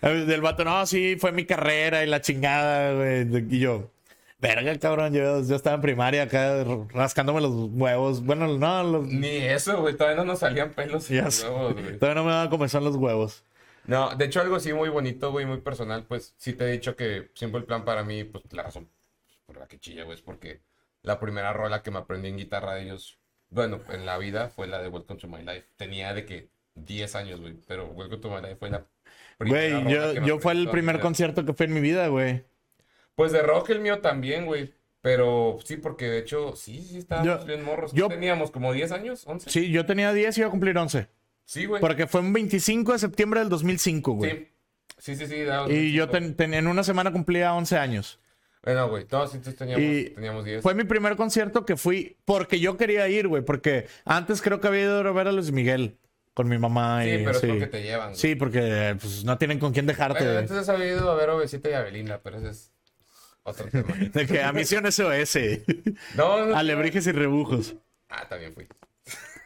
[0.01, 3.47] Del vato, no, sí, fue mi carrera y la chingada, güey.
[3.51, 3.91] Y yo.
[4.41, 8.25] Verga, cabrón, yo, yo estaba en primaria acá rascándome los huevos.
[8.25, 9.09] Bueno, no, los...
[9.09, 9.97] Ni eso, güey.
[9.97, 11.99] Todavía no nos salían pelos en los huevos, güey.
[11.99, 13.45] Todavía no me daban a comenzar los huevos.
[13.89, 16.95] No, de hecho algo así muy bonito, güey, muy personal, pues sí te he dicho
[16.95, 18.91] que siempre el plan para mí, pues la razón
[19.47, 20.61] por la que chilla, güey, es porque
[21.01, 23.19] la primera rola que me aprendí en guitarra de ellos,
[23.49, 25.69] bueno, en la vida fue la de Welcome to My Life.
[25.77, 28.85] Tenía de que 10 años, güey, pero Welcome to My Life fue la
[29.39, 32.45] primera Güey, yo, yo fue el primer concierto que fue en mi vida, güey.
[33.15, 34.75] Pues de rock el mío también, güey.
[35.01, 37.93] Pero sí, porque de hecho, sí, sí estábamos bien morros.
[37.93, 39.49] Yo, teníamos como 10 años, 11.
[39.49, 41.09] Sí, yo tenía 10 y iba a cumplir 11.
[41.49, 41.81] Sí, güey.
[41.81, 44.31] Porque fue un 25 de septiembre del 2005, güey.
[44.31, 44.49] Sí.
[44.99, 45.45] Sí, sí, sí.
[45.69, 48.21] y yo en una semana cumplía 11 años.
[48.63, 50.63] Bueno, güey, todos teníamos, teníamos 10.
[50.63, 54.67] Fue mi primer concierto que fui porque yo quería ir, güey, porque antes creo que
[54.67, 55.97] había ido a ver a Luis Miguel
[56.35, 57.03] con mi mamá.
[57.03, 58.15] Sí, pero es porque te llevan.
[58.15, 60.23] Sí, porque pues, no tienen con quién dejarte.
[60.25, 62.73] Bueno, entonces había ido a ver a Obesita y a Belinda, pero ese es
[63.45, 63.95] otro tema.
[64.13, 65.39] de que a Misión SOS.
[66.17, 66.57] no, no.
[66.57, 67.77] Alebrijes y rebujos.
[68.11, 68.67] Ah, también fui.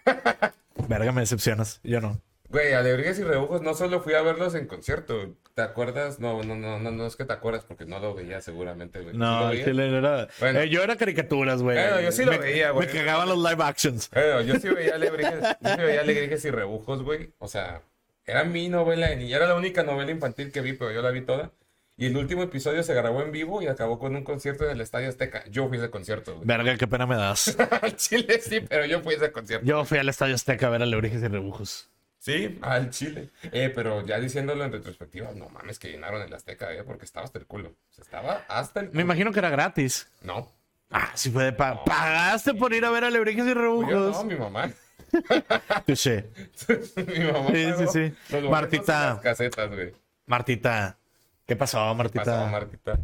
[0.93, 1.80] Verga, me decepcionas.
[1.82, 2.20] Yo no.
[2.53, 5.36] Güey, Alebrijes y Rebujos no solo fui a verlos en concierto.
[5.55, 6.20] ¿Te acuerdas?
[6.20, 9.16] No, no, no, no, no es que te acuerdas porque no lo veía seguramente, güey.
[9.16, 10.28] No, ¿Sí era...
[10.38, 11.78] Bueno, eh, yo era caricaturas, güey.
[11.78, 12.86] Bueno, yo sí lo veía, güey.
[12.86, 14.11] Me cagaban los live actions.
[14.11, 17.32] Bueno, yo sí veía Alebrijes, yo sí veía Alebrijes y Rebujos, güey.
[17.38, 17.80] O sea,
[18.26, 19.36] era mi novela de niña.
[19.38, 21.53] Era la única novela infantil que vi, pero yo la vi toda.
[21.97, 24.80] Y el último episodio se grabó en vivo y acabó con un concierto en el
[24.80, 25.45] Estadio Azteca.
[25.51, 26.34] Yo fui a ese concierto.
[26.36, 26.47] Güey.
[26.47, 27.57] Verga, qué pena me das.
[27.97, 29.66] Chile sí, pero yo fui a ese concierto.
[29.66, 31.90] Yo fui al Estadio Azteca a ver Alebrijes y Rebujos.
[32.18, 33.30] Sí, al Chile.
[33.51, 37.26] Eh, pero ya diciéndolo en retrospectiva, no mames que llenaron el Azteca, eh, porque estaba
[37.26, 37.70] hasta el culo.
[37.70, 38.97] O sea, estaba hasta el culo.
[38.97, 40.09] Me imagino que era gratis.
[40.22, 40.49] No.
[40.90, 44.16] Ah, sí fue de pa ¿Pagaste por ir a ver a Lebrijes y Rebujos?
[44.16, 44.70] No, mi mamá.
[45.86, 46.30] Touché.
[47.07, 47.51] mi mamá.
[47.51, 48.38] Sí, sí, sí.
[48.49, 49.20] Martita.
[49.22, 49.93] casetas, güey.
[50.26, 50.99] Martita.
[51.47, 52.24] ¿Qué pasó, Martita?
[52.24, 52.99] ¿Qué pasó, Martita?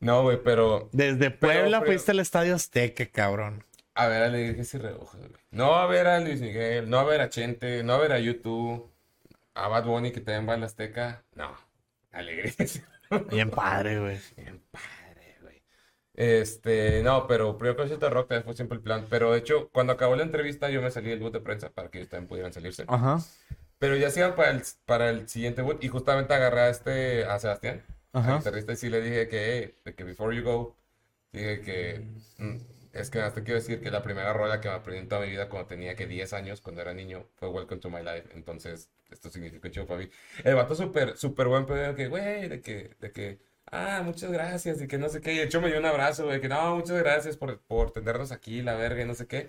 [0.00, 0.88] No, güey, pero.
[0.92, 3.64] Desde Puebla fuiste al Estadio Azteca, cabrón.
[3.94, 5.42] A ver a y Rebujos, güey.
[5.50, 8.20] No a ver a Luis Miguel, no a ver a Chente, no a ver a
[8.20, 8.88] YouTube,
[9.54, 11.24] a Bad Bunny que también va a la Azteca.
[11.34, 11.52] No,
[12.12, 12.82] Alegrías.
[13.30, 14.18] Bien padre, güey.
[14.36, 15.62] Bien padre, güey.
[16.14, 19.06] Este, no, pero primero concierto de rock fue siempre el plan.
[19.10, 21.90] Pero de hecho, cuando acabó la entrevista, yo me salí del boot de prensa para
[21.90, 22.84] que ellos también pudieran salirse.
[22.86, 23.18] Ajá.
[23.78, 27.24] Pero ya se iban para el, para el siguiente boot y justamente agarré a este,
[27.24, 28.32] a Sebastián, Ajá.
[28.32, 30.76] al guitarrista, y sí le dije que, hey, que before you go,
[31.32, 32.00] dije que.
[32.38, 32.58] Mm,
[32.92, 35.30] es que hasta quiero decir que la primera rola que me aprendí en toda mi
[35.30, 38.30] vida cuando tenía que 10 años, cuando era niño, fue Welcome to My Life.
[38.34, 40.10] Entonces, esto significa chido para mí.
[40.44, 43.38] El vato súper, súper buen pedo, que, güey, de que, de que,
[43.70, 45.32] ah, muchas gracias, y que no sé qué.
[45.34, 48.32] Y de hecho me dio un abrazo, güey, que no, muchas gracias por, por tenernos
[48.32, 49.48] aquí, la verga, y no sé qué.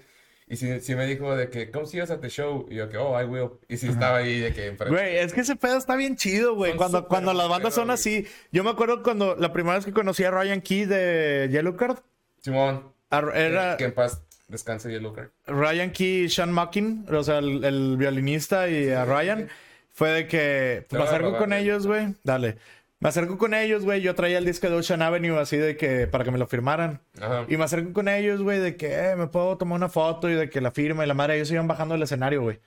[0.52, 2.66] Y sí, me dijo de que, ¿cómo sigues at the show?
[2.72, 3.52] Y yo que, oh, I will.
[3.68, 4.72] Y sí estaba ahí de que...
[4.72, 6.76] Güey, es que ese pedo está bien chido, güey.
[6.76, 8.26] Cuando, cuando las bandas son así.
[8.52, 12.00] Yo me acuerdo cuando la primera vez que conocí a Ryan Key de Yellowcard.
[12.41, 12.91] Simón.
[13.12, 15.30] Era, que en paz descanse y Lucar.
[15.45, 19.50] Ryan Key y Sean Muckin, o sea, el, violinista y a Ryan,
[19.91, 22.16] fue de que acerco con ellos, güey.
[22.24, 22.58] Dale.
[23.02, 24.02] Me acerco con ellos, güey.
[24.02, 27.02] Yo traía el disco de Ocean Avenue así de que para que me lo firmaran.
[27.47, 30.34] Y me acerco con ellos, güey, de que eh, me puedo tomar una foto y
[30.34, 31.36] de que la firma y la madre.
[31.36, 32.60] Ellos iban bajando el escenario, güey.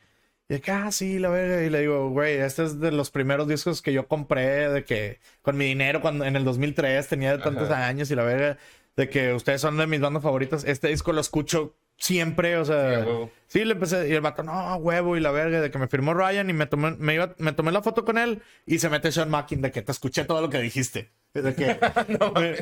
[0.49, 1.62] Y de que, ah, sí, la verga.
[1.62, 5.20] Y le digo, güey, este es de los primeros discos que yo compré, de que
[5.43, 8.57] con mi dinero cuando en el 2003 tenía tantos años y la verga
[8.97, 10.64] de que ustedes son de mis bandas favoritas.
[10.64, 13.07] Este disco lo escucho siempre, o sea,
[13.46, 16.14] sí, le empecé, y el vato, no, huevo, y la verga, de que me firmó
[16.14, 19.12] Ryan y me tomé, me, iba, me tomé la foto con él y se mete
[19.12, 21.12] Sean Mackin de que te escuché todo lo que dijiste.
[21.32, 21.78] De que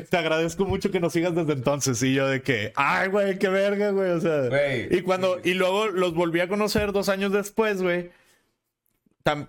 [0.09, 2.01] te agradezco mucho que nos sigas desde entonces.
[2.03, 4.11] Y yo de que, ay, güey, qué verga, güey.
[4.11, 4.47] O sea,
[4.89, 8.11] y cuando, y luego los volví a conocer dos años después, güey.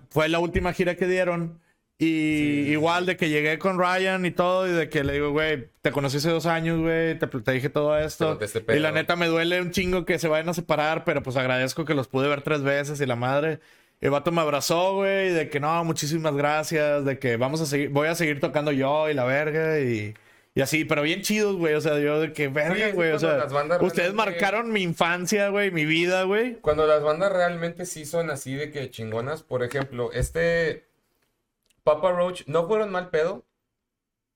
[0.09, 1.61] Fue la última gira que dieron.
[1.99, 5.69] Y igual de que llegué con Ryan y todo, y de que le digo, güey,
[5.81, 8.37] te conocí hace dos años, güey, te, dije todo esto.
[8.73, 11.85] Y la neta me duele un chingo que se vayan a separar, pero pues agradezco
[11.85, 13.59] que los pude ver tres veces y la madre.
[14.01, 17.89] El vato me abrazó, güey, de que no, muchísimas gracias, de que vamos a seguir,
[17.89, 20.13] voy a seguir tocando yo y la verga y,
[20.55, 23.47] y así, pero bien chidos, güey, o sea, yo de que verga, güey, o sea,
[23.79, 26.55] ustedes marcaron mi infancia, güey, mi vida, güey.
[26.55, 30.85] Cuando las bandas realmente sí son así de que chingonas, por ejemplo, este
[31.83, 33.45] Papa Roach no fueron mal pedo.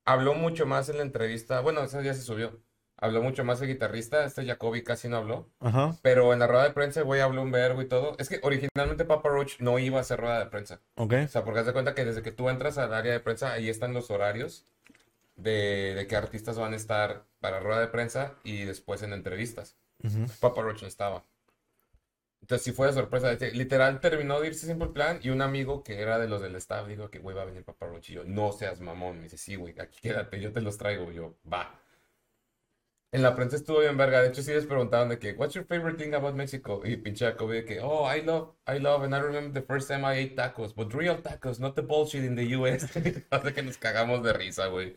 [0.06, 1.60] Habló mucho más en la entrevista.
[1.62, 2.60] Bueno, ese ya se subió.
[3.00, 4.26] Habló mucho más el guitarrista.
[4.26, 5.50] Este Jacoby casi no habló.
[5.60, 5.96] Ajá.
[6.02, 8.16] Pero en la rueda de prensa, güey, habló un verbo y todo.
[8.18, 10.82] Es que originalmente Papa Roach no iba a hacer rueda de prensa.
[10.96, 11.14] Ok.
[11.26, 13.54] O sea, porque haz de cuenta que desde que tú entras al área de prensa,
[13.54, 14.66] ahí están los horarios
[15.36, 19.78] de, de qué artistas van a estar para rueda de prensa y después en entrevistas.
[20.40, 21.24] Papa Roach no estaba.
[22.48, 23.34] Entonces sí fue de sorpresa.
[23.34, 26.56] Literal terminó de irse siempre el plan y un amigo que era de los del
[26.56, 28.24] staff dijo que, güey, va a venir papá Rochillo.
[28.24, 29.18] No seas mamón.
[29.18, 31.12] Me dice, sí, güey, aquí quédate, yo te los traigo.
[31.12, 31.78] yo, va.
[33.12, 34.22] En la prensa estuvo bien verga.
[34.22, 36.82] De hecho, sí les preguntaban de que, what's your favorite thing about Mexico?
[36.86, 39.90] Y pinche Jacoby de que, oh, I love, I love, and I remember the first
[39.90, 42.86] time I ate tacos, but real tacos, not the bullshit in the US.
[43.30, 44.96] Hace que nos cagamos de risa, güey.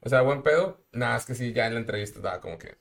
[0.00, 0.80] O sea, buen pedo.
[0.92, 2.78] Nada, es que sí, ya en la entrevista estaba como que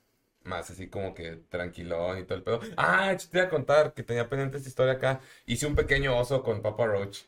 [0.47, 2.61] más así como que tranquilón y todo el pedo.
[2.77, 5.21] Ah, te iba a contar que tenía pendiente esta historia acá.
[5.45, 7.23] Hice un pequeño oso con Papa Roach.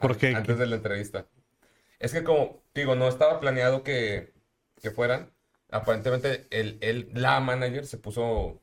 [0.00, 0.28] ¿Por qué?
[0.34, 1.26] Antes de la entrevista.
[1.98, 4.32] Es que como, digo, no estaba planeado que,
[4.80, 5.32] que fueran.
[5.70, 8.62] Aparentemente, el, el, la manager se puso,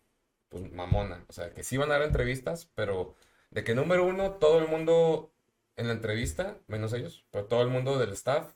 [0.49, 1.25] pues, mamona.
[1.29, 3.15] O sea, que sí iban a dar entrevistas, pero
[3.51, 5.33] De que número uno, todo el mundo
[5.77, 8.53] en la entrevista, menos ellos, pero todo el mundo del staff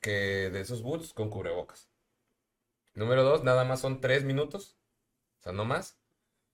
[0.00, 1.85] que de esos boots con cubrebocas.
[2.96, 4.76] Número dos, nada más son tres minutos,
[5.40, 5.98] o sea, no más.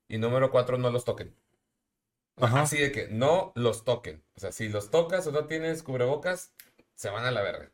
[0.07, 1.35] Y número cuatro, no los toquen.
[2.35, 4.23] Así de que no los toquen.
[4.35, 6.53] O sea, si los tocas o no tienes cubrebocas,
[6.95, 7.71] se van a la verga.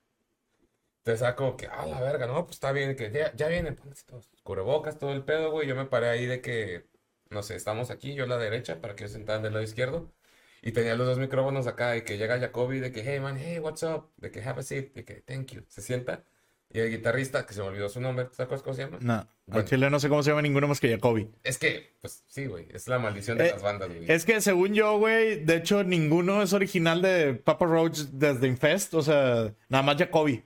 [1.03, 4.05] Te saco que, ah, la verga, no, pues está bien, que ya, ya vienen, pónganse
[4.05, 4.29] todos.
[4.43, 5.67] Cubrebocas, todo el pedo, güey.
[5.67, 6.87] Yo me paré ahí de que,
[7.29, 10.13] no sé, estamos aquí, yo a la derecha, para que ellos sentaran del lado izquierdo.
[10.61, 13.59] Y tenía los dos micrófonos acá, y que llega Jacoby, de que, hey man, hey,
[13.59, 14.11] what's up?
[14.17, 15.63] De que, have a seat, de que, thank you.
[15.69, 16.23] Se sienta.
[16.71, 18.99] Y el guitarrista, que se me olvidó su nombre, ¿te acuerdas cómo se llama?
[19.01, 21.27] No, bueno, chile no sé cómo se llama ninguno más que Jacoby.
[21.43, 24.11] Es que, pues sí, güey, es la maldición de eh, las bandas, güey.
[24.11, 28.93] Es que según yo, güey, de hecho ninguno es original de Papa Roach desde Infest,
[28.93, 30.43] o sea, nada más Jacoby.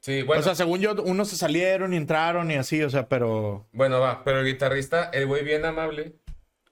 [0.00, 0.40] Sí, bueno.
[0.40, 3.68] O sea, según yo, unos se salieron y entraron y así, o sea, pero...
[3.72, 6.16] Bueno, va, pero el guitarrista, el güey bien amable,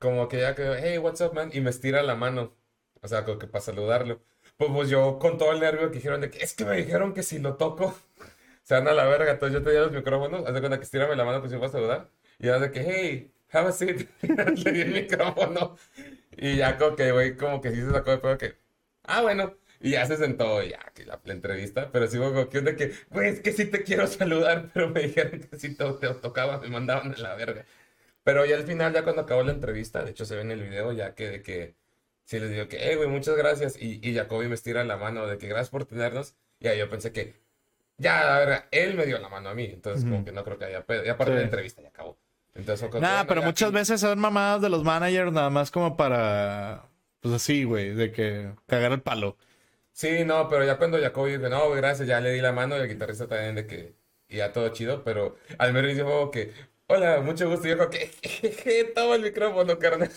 [0.00, 2.52] como que ya que, hey, what's up, man, y me estira la mano,
[3.00, 4.20] o sea, como que para saludarlo.
[4.56, 7.14] Pues, pues yo con todo el nervio que dijeron de que, es que me dijeron
[7.14, 7.94] que si lo toco
[8.62, 9.32] se van a la verga.
[9.32, 11.66] Entonces yo tenía los micrófonos, haz de cuenta que estírame la mano que se iba
[11.66, 12.10] a saludar.
[12.38, 14.08] Y de que, hey, have a seat.
[14.22, 15.76] Le di el micrófono.
[16.36, 18.56] Y ya como que, güey, como que sí se sacó de pedo que,
[19.04, 19.56] ah, bueno.
[19.80, 21.90] Y ya se sentó, ya, que la, entrevista.
[21.92, 25.02] Pero sí, como que de que, güey, es que sí te quiero saludar, pero me
[25.02, 27.64] dijeron que si te, te tocaba, me mandaban a la verga.
[28.24, 30.62] Pero ya al final, ya cuando acabó la entrevista, de hecho se ve en el
[30.62, 31.76] video, ya que de que,
[32.24, 33.76] sí les digo que, hey, güey, muchas gracias.
[33.80, 36.36] Y, y Jacoby me estira la mano de que gracias por tenernos.
[36.60, 37.41] Y ahí yo pensé que,
[37.98, 40.58] ya, a ver, él me dio la mano a mí, entonces como que no creo
[40.58, 41.04] que haya pedo.
[41.04, 42.18] Y aparte la entrevista ya acabó.
[42.54, 46.84] Entonces, Nada, pero muchas veces son mamadas de los managers nada más como para,
[47.20, 49.38] pues así, güey, de que cagar el palo.
[49.92, 52.80] Sí, no, pero ya cuando Jacoby dijo, no, gracias, ya le di la mano y
[52.80, 53.94] el guitarrista también de que,
[54.28, 56.52] ya todo chido, pero al menos dijo que,
[56.86, 58.10] hola, mucho gusto, y yo que,
[58.64, 60.10] que, toma el micrófono, carnal.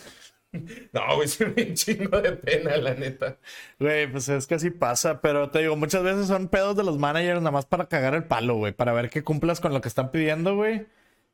[0.94, 3.38] No, güey, se me chingo de pena, la neta.
[3.80, 6.98] Güey, pues es que así pasa, pero te digo, muchas veces son pedos de los
[6.98, 9.88] managers nada más para cagar el palo, güey, para ver que cumplas con lo que
[9.88, 10.88] están pidiendo, güey.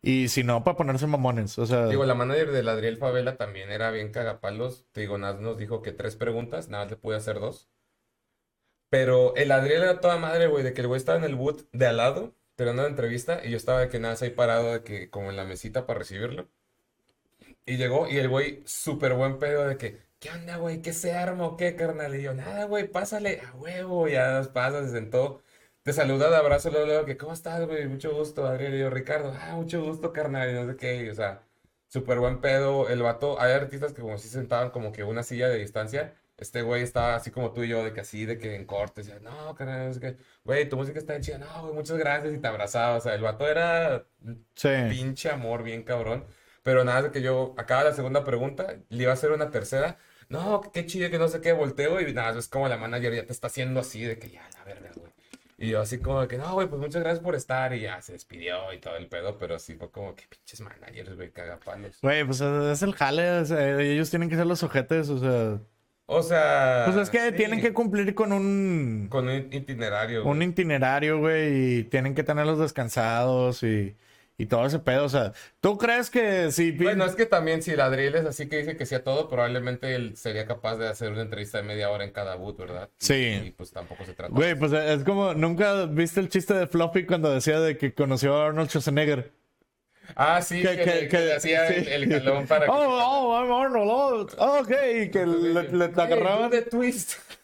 [0.03, 1.85] Y si no, para ponerse mamones, o sea...
[1.85, 4.87] Digo, la manager del Adriel Favela también era bien cagapalos.
[4.91, 7.69] Te digo, nada nos dijo que tres preguntas, nada le pude hacer dos.
[8.89, 11.69] Pero el Adriel era toda madre, güey, de que el güey estaba en el boot
[11.71, 14.83] de al lado, teniendo la entrevista, y yo estaba de que nada, ahí parado, de
[14.83, 16.49] que como en la mesita para recibirlo.
[17.65, 20.81] Y llegó y el güey, súper buen pedo de que, ¿qué onda, güey?
[20.81, 22.15] ¿Qué se arma o qué, carnal?
[22.15, 24.07] Y yo, nada, güey, pásale a huevo.
[24.07, 25.41] Y ya nos pasa, se sentó.
[25.83, 27.87] Te saluda de abrazo, luego, luego, que, ¿cómo estás, güey?
[27.87, 28.73] Mucho gusto, Adrián.
[28.75, 30.49] Y yo, Ricardo, ah, mucho gusto, carnal.
[30.49, 31.43] Y no sé qué, o sea,
[31.87, 32.89] súper buen pedo.
[32.89, 36.15] El vato, hay artistas que como si sentaban como que una silla de distancia.
[36.37, 39.01] Este güey estaba así como tú y yo, de que así, de que en corte,
[39.03, 42.33] decía, no, carnal, no sé qué, güey, tu música está chida, no, güey, muchas gracias,
[42.33, 44.07] y te abrazaba, o sea, el vato era
[44.55, 44.69] sí.
[44.89, 46.25] pinche amor, bien cabrón.
[46.63, 49.97] Pero nada, de que yo acaba la segunda pregunta, le iba a hacer una tercera.
[50.29, 53.25] No, qué chido, que no sé qué, volteo y nada, es como la manager ya
[53.25, 55.11] te está haciendo así de que ya, la verga, güey.
[55.57, 57.71] Y yo así como de que, no, güey, pues muchas gracias por estar.
[57.75, 61.15] Y ya se despidió y todo el pedo, pero sí fue como que pinches managers,
[61.15, 61.99] güey, cagapalos.
[62.01, 63.41] Güey, pues es el jale,
[63.93, 65.59] ellos tienen que ser los ojetes, o sea...
[66.07, 66.83] O sea...
[66.85, 69.07] Pues es que tienen que cumplir con un...
[69.09, 70.25] Con un itinerario.
[70.25, 73.95] Un itinerario, güey, y tienen que tenerlos descansados y
[74.41, 75.05] y todo ese pedo.
[75.05, 76.71] O sea, ¿tú crees que si...
[76.71, 79.93] Bueno, es que también si Ladril es así que dice que sí a todo, probablemente
[79.93, 82.89] él sería capaz de hacer una entrevista de media hora en cada boot, ¿verdad?
[82.97, 83.39] Sí.
[83.45, 84.33] Y, pues tampoco se trata.
[84.33, 88.35] Güey, pues es como, ¿nunca viste el chiste de Fluffy cuando decía de que conoció
[88.35, 89.31] a Arnold Schwarzenegger?
[90.15, 94.67] Ah, sí, que, que, hacía el, calón para Oh, oh, I'm Arnold, oh, ok,
[95.11, 96.49] que le, le, agarraba...
[96.49, 97.13] de twist.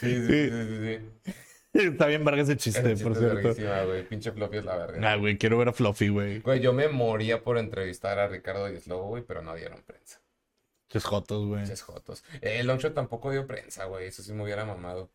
[0.00, 0.98] sí, sí, sí, sí.
[1.24, 1.32] sí.
[1.74, 3.54] Está bien verga ese chiste, por cierto.
[3.86, 4.06] güey.
[4.06, 5.12] Pinche Fluffy es la verga.
[5.12, 6.40] Ah, güey, quiero ver a Fluffy, güey.
[6.40, 10.20] Güey, yo me moría por entrevistar a Ricardo y Slobo, güey, pero no dieron prensa.
[10.90, 11.64] Ches jotos, güey.
[11.64, 12.22] Ches jotos.
[12.42, 14.08] Eh, Longshot tampoco dio prensa, güey.
[14.08, 15.10] Eso sí me hubiera mamado.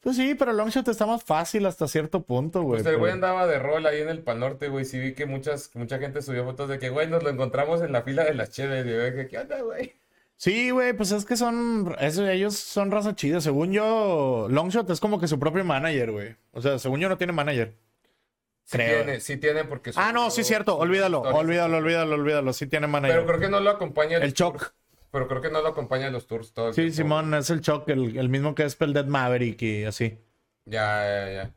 [0.00, 2.82] Pues sí, pero Longshot está más fácil hasta cierto punto, güey.
[2.82, 4.84] Pues el güey andaba de rol ahí en el Pal Norte, güey.
[4.84, 7.92] Sí vi que muchas, mucha gente subió fotos de que, güey, nos lo encontramos en
[7.92, 8.84] la fila de las cheves.
[8.84, 9.94] Y yo ¿qué onda, güey?
[10.36, 11.94] Sí, güey, pues es que son.
[12.00, 13.40] ellos son raza chida.
[13.40, 16.36] Según yo, Longshot es como que su propio manager, güey.
[16.52, 17.74] O sea, según yo no tiene manager.
[18.64, 19.92] Sí tiene, sí tiene porque...
[19.94, 20.76] Ah, no, sí es cierto.
[20.78, 22.52] Olvídalo, olvídalo, olvídalo, olvídalo.
[22.52, 23.16] Sí tiene manager.
[23.16, 24.16] Pero creo que no lo acompaña...
[24.18, 24.74] El Choc.
[25.10, 27.88] Pero creo que no lo acompaña en los tours todo Sí, Simón, es el Choc,
[27.88, 30.18] el, el mismo que es Dead Maverick y así.
[30.64, 31.54] Ya, ya, ya.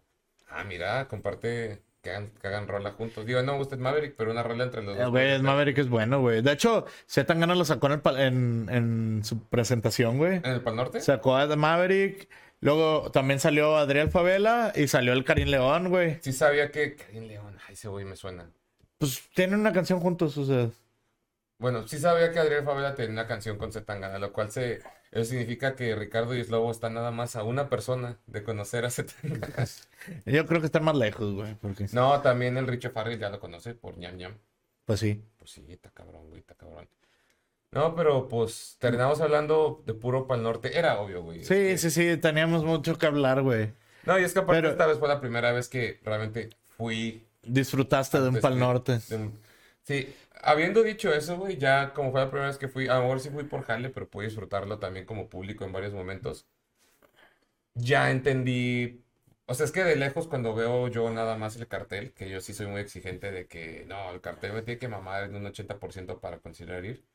[0.49, 3.25] Ah, mira, comparte que hagan, rola juntos.
[3.25, 5.09] Digo, no me gusta Maverick, pero una rola entre los dos.
[5.09, 6.41] Güey, Maverick es bueno, güey.
[6.41, 6.85] De hecho,
[7.25, 10.37] tan ganas lo sacó en, en, su presentación, güey.
[10.37, 11.01] ¿En el Pal Norte?
[11.01, 12.29] Sacó a Maverick.
[12.59, 16.17] Luego también salió Adriel Favela y salió el Karim León, güey.
[16.21, 18.49] Sí sabía que Karim León, ay, ese güey me suena.
[18.97, 20.69] Pues tienen una canción juntos, o sea.
[21.59, 24.79] Bueno, sí sabía que Adrián Favela tenía una canción con Zetangana, lo cual se...
[25.17, 28.89] Eso significa que Ricardo y Slobo están nada más a una persona de conocer a.
[30.25, 31.55] Yo creo que están más lejos, güey.
[31.55, 31.87] Porque...
[31.91, 34.37] No, también el Richo Farrell ya lo conoce por ñam ñam.
[34.85, 35.23] Pues sí.
[35.39, 36.87] Pues sí, está cabrón, güey, está cabrón.
[37.71, 40.77] No, pero pues terminamos hablando de puro Pal Norte.
[40.77, 41.43] Era obvio, güey.
[41.43, 43.73] Sí, sí, sí, teníamos mucho que hablar, güey.
[44.05, 47.25] No, y es que aparte esta vez fue la primera vez que realmente fui.
[47.41, 48.99] Disfrutaste de un Pal Norte.
[48.99, 53.01] Sí, habiendo dicho eso, güey, ya como fue la primera vez que fui, a lo
[53.03, 56.47] mejor sí fui por jale, pero pude disfrutarlo también como público en varios momentos.
[57.75, 59.03] Ya entendí.
[59.45, 62.41] O sea, es que de lejos cuando veo yo nada más el cartel, que yo
[62.41, 65.45] sí soy muy exigente de que no, el cartel me tiene que mamar en un
[65.45, 67.05] 80% para considerar ir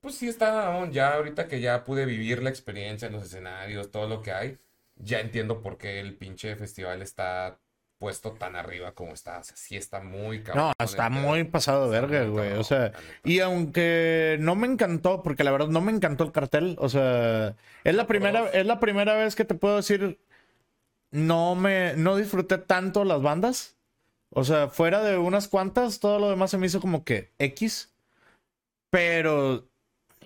[0.00, 4.08] pues sí está, ya ahorita que ya pude vivir la experiencia en los escenarios, todo
[4.08, 4.58] lo que hay,
[4.96, 7.60] ya entiendo por qué el pinche festival está
[7.98, 9.38] puesto tan arriba como está.
[9.38, 10.72] O sea, sí está muy cabrón.
[10.78, 12.52] No, está muy pasado de verga, güey.
[12.52, 12.92] o sea,
[13.24, 17.56] y aunque no me encantó, porque la verdad no me encantó el cartel, o sea,
[17.84, 20.18] es la primera, es la primera vez que te puedo decir,
[21.10, 23.76] no me, no disfruté tanto las bandas.
[24.30, 27.94] O sea, fuera de unas cuantas, todo lo demás se me hizo como que X.
[28.90, 29.68] Pero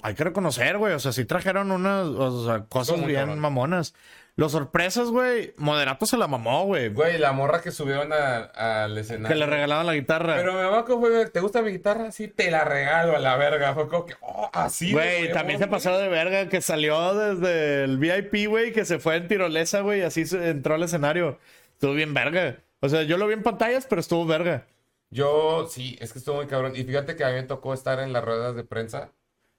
[0.03, 0.95] hay que reconocer, güey.
[0.95, 3.95] O sea, sí trajeron unas cosas bien mamonas.
[4.41, 6.89] Los sorpresas, güey, Moderato se la mamó, güey.
[6.89, 9.29] Güey, la morra que subieron al escenario.
[9.29, 10.35] Que le regalaban la guitarra.
[10.37, 12.11] Pero mi mamá, fue, ¿te gusta mi guitarra?
[12.11, 13.75] Sí, te la regalo a la verga.
[13.75, 14.93] Fue como que, oh, así.
[14.93, 19.17] Güey, también se pasó de verga que salió desde el VIP, güey, que se fue
[19.17, 21.39] en tirolesa, güey, así entró al escenario.
[21.75, 22.61] Estuvo bien verga.
[22.81, 24.65] O sea, yo lo vi en pantallas, pero estuvo verga.
[25.11, 26.73] Yo, sí, es que estuvo muy cabrón.
[26.77, 29.13] Y fíjate que a mí me tocó estar en las ruedas de prensa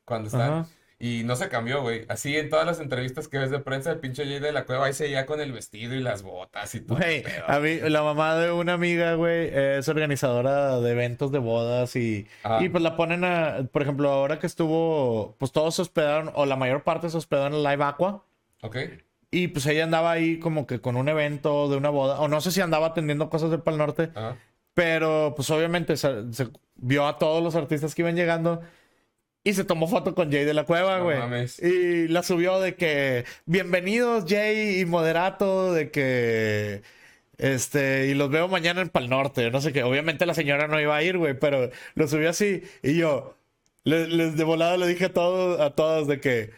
[0.05, 0.65] cuando está.
[1.03, 2.05] Y no se cambió, güey.
[2.09, 4.85] Así en todas las entrevistas que ves de prensa, el pinche Jay de la cueva
[4.85, 6.99] ahí seguía con el vestido y las botas y todo.
[6.99, 11.95] Güey, a mí, la mamá de una amiga, güey, es organizadora de eventos de bodas
[11.95, 12.27] y,
[12.59, 16.45] y pues la ponen a, por ejemplo, ahora que estuvo, pues todos se hospedaron, o
[16.45, 18.23] la mayor parte se hospedaron en Live Aqua.
[18.61, 18.77] Ok.
[19.31, 22.41] Y pues ella andaba ahí como que con un evento de una boda, o no
[22.41, 24.11] sé si andaba atendiendo cosas del Pal Norte,
[24.75, 26.27] pero pues obviamente se
[26.75, 28.61] vio a todos los artistas que iban llegando.
[29.43, 31.17] Y se tomó foto con Jay de la Cueva, güey.
[31.61, 36.83] y la subió de que, bienvenidos Jay y Moderato, de que,
[37.39, 39.49] este, y los veo mañana en Pal Norte.
[39.49, 39.81] No sé qué.
[39.83, 42.61] Obviamente la señora no iba a ir, güey, pero lo subió así.
[42.83, 43.35] Y yo,
[43.83, 46.51] les, de volada le dije a todos, a todos de que,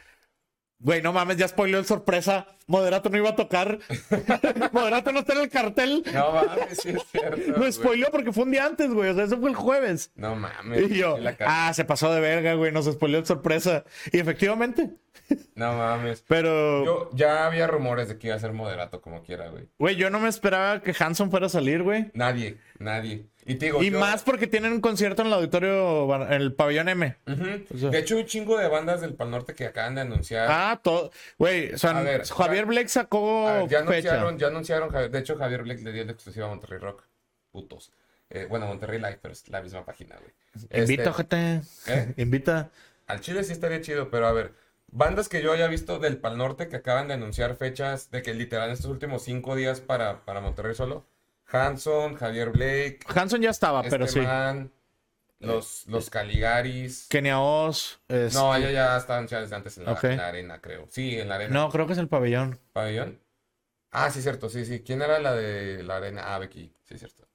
[0.83, 2.45] Güey, no mames, ya spoiló el sorpresa.
[2.67, 3.79] Moderato no iba a tocar.
[4.73, 6.03] Moderato no está en el cartel.
[6.13, 7.57] No mames, sí es cierto.
[7.57, 9.09] Lo spoiló porque fue un día antes, güey.
[9.09, 10.11] O sea, eso fue el jueves.
[10.15, 10.91] No mames.
[10.91, 12.73] Y yo, ah, se pasó de verga, güey.
[12.73, 13.85] Nos spoiló el sorpresa.
[14.11, 14.91] Y efectivamente.
[15.55, 16.25] No mames.
[16.27, 16.83] Pero.
[16.83, 19.69] Yo, ya había rumores de que iba a ser moderato como quiera, güey.
[19.79, 22.11] Güey, yo no me esperaba que Hanson fuera a salir, güey.
[22.13, 23.27] Nadie, nadie.
[23.45, 27.17] Y, más porque tienen un concierto en el auditorio, en el pabellón M.
[27.25, 30.47] de hecho, un chingo de bandas del Pal Norte que acaban de anunciar.
[30.49, 31.11] Ah, todo.
[31.37, 31.93] Güey, o sea,
[32.25, 33.67] Javier Blake sacó.
[33.67, 35.11] ya anunciaron, ya anunciaron.
[35.11, 37.03] De hecho, Javier Blake le dio la exclusiva a Monterrey Rock.
[37.51, 37.91] Putos.
[38.29, 40.81] Eh, bueno, Monterrey Live, pero es la misma página, güey.
[40.81, 42.13] Invita, este, gente.
[42.21, 42.71] Invita.
[43.07, 44.53] Al Chile sí estaría chido, pero a ver.
[44.87, 48.33] Bandas que yo haya visto del Pal Norte que acaban de anunciar fechas de que
[48.33, 51.05] literal en estos últimos cinco días para, para Monterrey solo.
[51.53, 52.99] Hanson, Javier Blake.
[53.13, 54.21] Hanson ya estaba, pero sí.
[55.39, 57.07] los, los Caligaris.
[57.09, 58.01] Kenia Oz.
[58.33, 60.87] No, ella ya estaban desde antes en la, arena, creo.
[60.89, 61.53] Sí, en la arena.
[61.53, 62.59] No, creo que es el pabellón.
[62.73, 63.19] ¿Pabellón?
[63.91, 64.81] Ah, sí, cierto, sí, sí.
[64.81, 66.33] ¿Quién era la de la arena?
[66.33, 66.73] Ah, Becky.
[66.85, 67.27] Sí, cierto.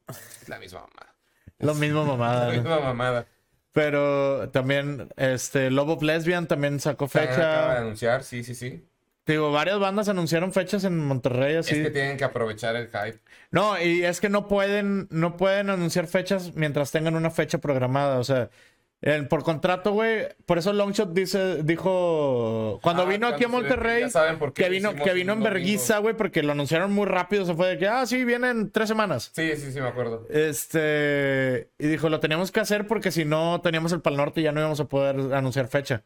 [0.49, 1.15] La misma mamada.
[1.59, 2.47] Lo mismo mamada.
[2.49, 3.27] la misma mamada.
[3.73, 7.33] Pero también, este, Lobo Lesbian también sacó fecha.
[7.35, 8.85] Acaba de anunciar, sí, sí, sí.
[9.29, 11.77] Digo, varias bandas anunciaron fechas en Monterrey así.
[11.77, 13.19] Es que tienen que aprovechar el hype.
[13.51, 18.21] No, y es que no pueden, no pueden anunciar fechas mientras tengan una fecha programada.
[18.21, 18.49] O sea,
[19.29, 20.29] por contrato, güey.
[20.47, 22.81] Por eso Longshot dice, dijo.
[22.83, 24.07] Cuando ah, vino aquí a Monterrey.
[24.55, 27.45] que vino, que vino en Berguisa, güey, porque lo anunciaron muy rápido.
[27.45, 29.31] Se fue de que, ah, sí, vienen tres semanas.
[29.35, 30.27] Sí, sí, sí, me acuerdo.
[30.31, 31.69] Este.
[31.79, 34.61] Y dijo, lo teníamos que hacer porque si no teníamos el Pal Norte ya no
[34.61, 36.03] íbamos a poder anunciar fecha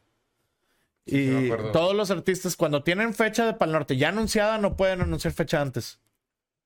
[1.04, 5.34] y todos los artistas, cuando tienen fecha de Pal Norte ya anunciada, no pueden anunciar
[5.34, 6.00] fecha antes.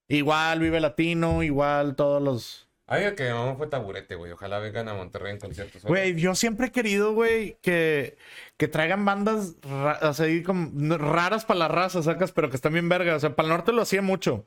[0.08, 2.68] Igual Vive Latino, igual todos los.
[2.88, 4.30] Ay, que no fue taburete, güey.
[4.30, 5.82] Ojalá vengan a Monterrey en conciertos.
[5.82, 8.16] Güey, yo siempre he querido, güey, que,
[8.56, 9.56] que traigan bandas
[10.02, 13.16] así como raras para la raza, sacas, pero que están bien vergas.
[13.16, 14.46] O sea, Pal Norte lo hacía mucho.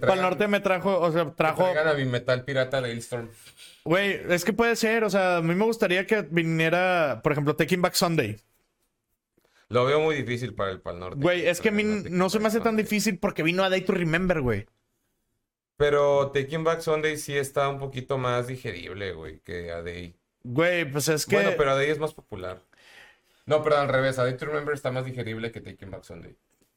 [0.00, 1.72] Pal Norte me trajo, o sea, trajo.
[1.72, 3.30] Que a Bimetal Pirata de Hailstorm.
[3.84, 7.54] Güey, es que puede ser, o sea, a mí me gustaría que viniera, por ejemplo,
[7.54, 8.40] Taking Back Sunday.
[9.68, 11.20] Lo veo muy difícil para el Pal Norte.
[11.20, 13.80] Güey, es que a mí no se me hace tan difícil porque vino a Day
[13.80, 14.66] to Remember, güey.
[15.76, 20.14] Pero Taking Back Sunday sí está un poquito más digerible, güey, que a Day.
[20.42, 21.36] Güey, pues es que.
[21.36, 22.62] Bueno, pero A Day es más popular.
[23.44, 26.36] No, pero al revés, A Day to Remember está más digerible que Taking Back Sunday.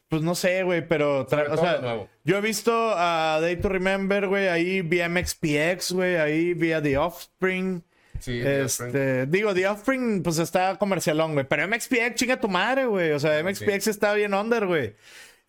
[0.10, 1.22] Pues no sé, güey, pero.
[1.22, 4.48] O sea, yo he visto a Day to Remember, güey.
[4.48, 6.16] Ahí vi MXPX, güey.
[6.16, 7.84] Ahí vi a The Offspring.
[8.20, 11.46] Sí, este, digo, The Offspring, pues está comercialón, güey.
[11.48, 13.12] Pero MXPX, chinga tu madre, güey.
[13.12, 14.96] O sea, MXPX está bien under, güey.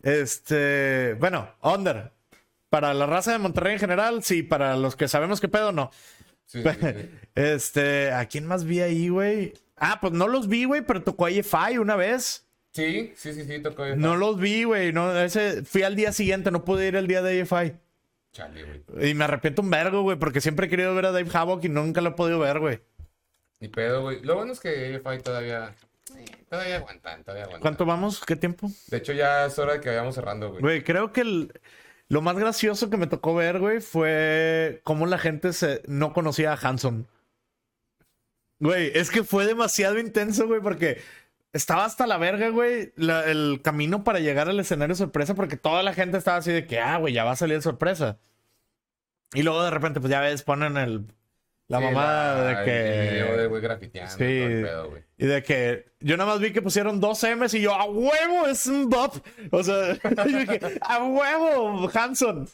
[0.01, 2.11] Este, bueno, under.
[2.69, 4.43] Para la raza de Monterrey en general, sí.
[4.43, 5.91] Para los que sabemos qué pedo, no.
[6.45, 6.63] Sí,
[7.35, 9.53] este, ¿a quién más vi ahí, güey?
[9.77, 12.45] Ah, pues no los vi, güey, pero tocó EFI una vez.
[12.71, 13.99] Sí, sí, sí, sí, tocó EFI.
[13.99, 14.93] No los vi, güey.
[14.93, 17.73] No, ese, fui al día siguiente, no pude ir el día de EFI.
[18.31, 19.09] Chale, güey.
[19.09, 21.69] Y me arrepiento un vergo, güey, porque siempre he querido ver a Dave Havoc y
[21.69, 22.79] nunca lo he podido ver, güey.
[23.59, 24.21] Ni pedo, güey.
[24.21, 25.75] Lo bueno es que EFI todavía.
[26.49, 27.61] Todavía aguantan, todavía aguantan.
[27.61, 28.21] ¿Cuánto vamos?
[28.25, 28.69] ¿Qué tiempo?
[28.87, 30.61] De hecho, ya es hora de que vayamos cerrando, güey.
[30.61, 31.53] Güey, creo que el,
[32.07, 36.51] lo más gracioso que me tocó ver, güey, fue cómo la gente se, no conocía
[36.51, 37.07] a Hanson.
[38.59, 41.01] Güey, es que fue demasiado intenso, güey, porque
[41.53, 45.93] estaba hasta la verga, güey, el camino para llegar al escenario sorpresa, porque toda la
[45.93, 48.19] gente estaba así de que, ah, güey, ya va a salir sorpresa.
[49.33, 51.05] Y luego de repente, pues ya ves, ponen el,
[51.67, 52.71] la mamá de que.
[52.71, 54.17] de güey grafiteando.
[54.17, 54.99] Sí.
[55.17, 58.47] Y de que yo nada más vi que pusieron dos M's y yo, ¡a huevo!
[58.47, 59.15] Es un bop.
[59.51, 59.93] O sea,
[60.27, 61.89] yo dije, ¡a huevo!
[61.93, 62.49] Hanson.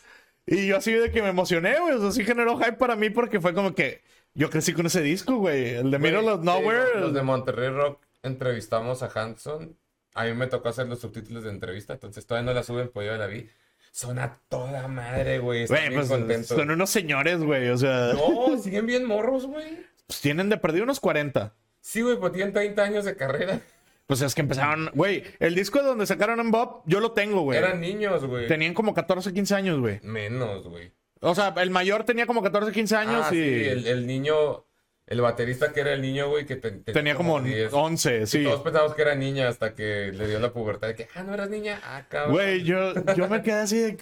[0.45, 1.95] Y yo así de que me emocioné, güey.
[1.95, 4.01] O sea, sí generó hype para mí porque fue como que
[4.35, 5.75] yo crecí con ese disco, güey.
[5.75, 6.99] El de Middle of Nowhere.
[6.99, 9.77] los de Monterrey Rock entrevistamos a Hanson.
[10.13, 13.07] A mí me tocó hacer los subtítulos de entrevista, entonces todavía no la suben, pues
[13.07, 13.49] yo la vi.
[13.91, 15.65] Son a toda madre, güey.
[15.67, 16.47] Pues.
[16.47, 17.69] Son unos señores, güey.
[17.69, 18.13] O sea.
[18.13, 19.85] No, siguen bien morros, güey.
[20.05, 21.55] Pues tienen de perdido unos 40.
[21.81, 23.61] Sí, güey, pues tienen 30 años de carrera.
[24.07, 27.57] Pues es que empezaron, güey, el disco donde sacaron en Bob, yo lo tengo, güey.
[27.57, 28.47] Eran niños, güey.
[28.47, 29.99] Tenían como 14, 15 años, güey.
[30.01, 30.93] Menos, güey.
[31.19, 33.37] O sea, el mayor tenía como 14, 15 años ah, y...
[33.37, 34.65] Sí, el, niño,
[35.07, 38.43] el baterista que era el niño, güey, que tenía como, 11, sí.
[38.43, 41.33] todos pensamos que era niña hasta que le dio la pubertad de que, ah, no
[41.33, 42.33] eras niña, ah, cabrón.
[42.33, 43.97] Güey, yo, yo me quedé así de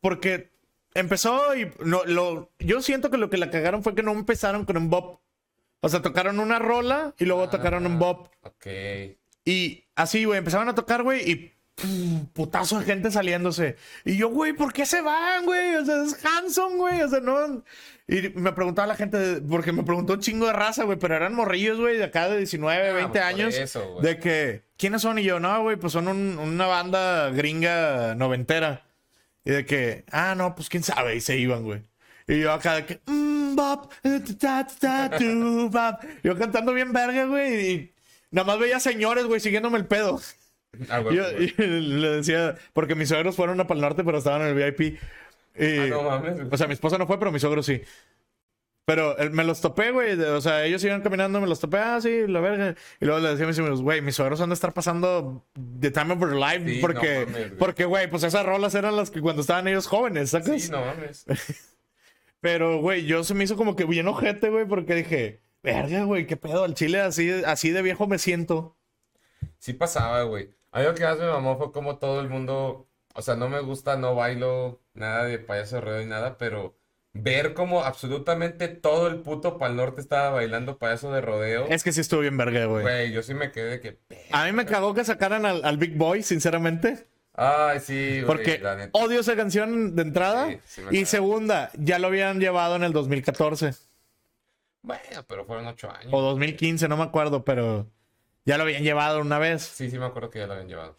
[0.00, 0.50] porque
[0.94, 4.64] empezó y no, lo, yo siento que lo que la cagaron fue que no empezaron
[4.64, 5.20] con un bop.
[5.80, 8.28] O sea, tocaron una rola y luego tocaron un bop.
[8.42, 8.66] Ok.
[9.44, 11.54] Y así, güey, empezaron a tocar, güey, y
[12.32, 13.76] putazo de gente saliéndose.
[14.04, 15.74] Y yo, güey, ¿por qué se van, güey?
[15.76, 17.02] O sea, es Hanson, güey.
[17.02, 17.62] O sea, no.
[18.06, 21.34] Y me preguntaba la gente, porque me preguntó un chingo de raza, güey, pero eran
[21.34, 23.78] morrillos, güey, de acá de 19, 20 ah, pues años.
[24.02, 25.18] de que, ¿quiénes son?
[25.18, 28.86] Y yo, no, güey, pues son una banda gringa noventera.
[29.44, 31.82] Y de que, ah, no, pues quién sabe, y se iban, güey.
[32.26, 33.92] Y yo acá de que, mmm, bop,
[36.22, 37.70] Yo cantando bien verga, güey.
[37.70, 37.94] Y
[38.30, 40.20] nada más veía señores, güey, siguiéndome el pedo.
[40.88, 44.48] Ah, yo, y le decía, porque mis suegros fueron a Pal Norte, pero estaban en
[44.48, 44.98] el VIP.
[45.56, 46.40] Y, ah, no mames.
[46.50, 47.82] O sea, mi esposa no fue, pero mi suegro sí.
[48.84, 50.20] Pero eh, me los topé, güey.
[50.20, 52.74] O sea, ellos iban caminando, me los topé, ah, sí, la verga.
[53.00, 55.46] Y luego le decía a mis amigos, güey, mis suegros han de estar pasando
[55.80, 56.80] The Time of Their Life.
[56.80, 60.64] porque, porque, güey, pues esas rolas eran las que cuando estaban ellos jóvenes, ¿sabes?
[60.64, 61.24] Sí, no mames.
[62.40, 66.26] Pero, güey, yo se me hizo como que bien ojete, güey, porque dije, verga, güey,
[66.26, 68.76] qué pedo, al chile así, así de viejo me siento.
[69.56, 70.50] Sí pasaba, güey.
[70.70, 73.96] Algo que más me mamó fue como todo el mundo, o sea, no me gusta,
[73.96, 76.76] no bailo, nada de payaso de y nada, pero
[77.12, 81.66] ver como absolutamente todo el puto Pal Norte estaba bailando payaso de rodeo.
[81.68, 82.82] Es que sí estuvo bien verga, güey.
[82.82, 83.98] Güey, yo sí me quedé que...
[84.32, 87.06] A mí me cagó que sacaran al, Big Boy, sinceramente.
[87.34, 88.26] Ay, sí, güey.
[88.26, 88.62] Porque
[88.92, 90.48] odio esa canción de entrada.
[90.90, 93.74] y segunda, ya lo habían llevado en el 2014.
[94.82, 96.08] Bueno, pero fueron ocho años.
[96.12, 97.86] O 2015, no me acuerdo, pero
[98.44, 99.62] ya lo habían llevado una vez.
[99.62, 100.96] Sí, sí me acuerdo que ya lo habían llevado.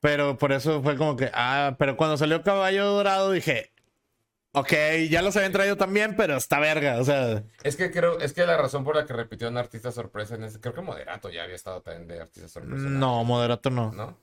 [0.00, 3.72] Pero por eso fue como que, ah, pero cuando salió Caballo Dorado dije,
[4.52, 4.72] Ok,
[5.10, 7.44] ya los habían traído también, pero está verga, o sea.
[7.62, 10.44] Es que creo, es que la razón por la que repitió un artista sorpresa en
[10.44, 12.88] ese, creo que Moderato ya había estado también de artista sorpresa.
[12.88, 13.92] No, Moderato no.
[13.92, 14.18] ¿No?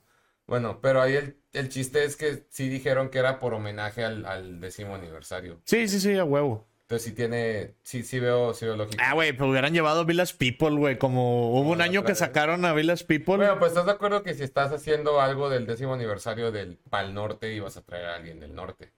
[0.46, 4.26] Bueno, pero ahí el, el, chiste es que sí dijeron que era por homenaje al,
[4.26, 5.60] al décimo aniversario.
[5.64, 6.66] Sí, sí, sí, a huevo.
[6.86, 9.02] Entonces sí tiene, sí, sí veo, sí veo lógico.
[9.04, 12.64] Ah, güey, pero hubieran llevado a Village People, güey, como hubo un año que sacaron
[12.64, 13.38] a Village People.
[13.38, 17.12] Bueno, pues estás de acuerdo que si estás haciendo algo del décimo aniversario del Pal
[17.12, 18.92] Norte, ibas a traer a alguien del norte.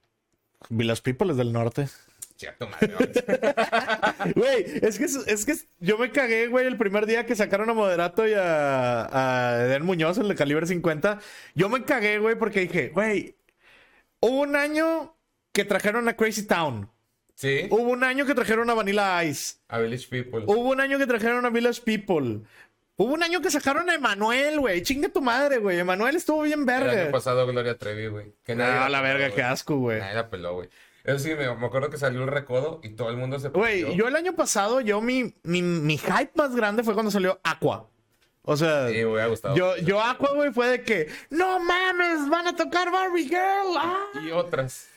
[0.69, 1.89] Village People es del norte.
[2.37, 2.95] Cierto, madre.
[4.37, 7.73] Güey, es que, es que yo me cagué, güey, el primer día que sacaron a
[7.73, 11.21] Moderato y a, a Eden Muñoz, el de calibre 50.
[11.55, 13.39] Yo me cagué, güey, porque dije, güey,
[14.21, 15.17] hubo un año
[15.53, 16.91] que trajeron a Crazy Town.
[17.39, 17.69] Sí.
[17.71, 19.59] Hubo un año que trajeron a Vanilla Ice.
[19.69, 20.43] A Village People.
[20.49, 22.41] Hubo un año que trajeron a Village People.
[22.97, 24.83] Hubo un año que sacaron a Emanuel, güey.
[24.83, 25.79] Chinga tu madre, güey.
[25.79, 26.93] Emanuel estuvo bien verga.
[26.93, 28.35] El año pasado Gloria Trevi, güey.
[28.43, 28.73] Que nadie.
[28.73, 30.01] Ah, la verga, qué asco, güey.
[30.01, 30.69] Nadie la peló, güey.
[31.05, 33.51] Eso sí, me, acuerdo que salió el recodo y todo el mundo se...
[33.51, 37.41] Güey, yo el año pasado, yo mi, mi, mi hype más grande fue cuando salió
[37.45, 37.89] Aqua.
[38.51, 38.89] O sea,
[39.55, 43.77] yo, yo Aqua, güey, fue de que, no mames, van a tocar Barbie Girl.
[43.77, 44.07] Ah".
[44.27, 44.89] Y otras.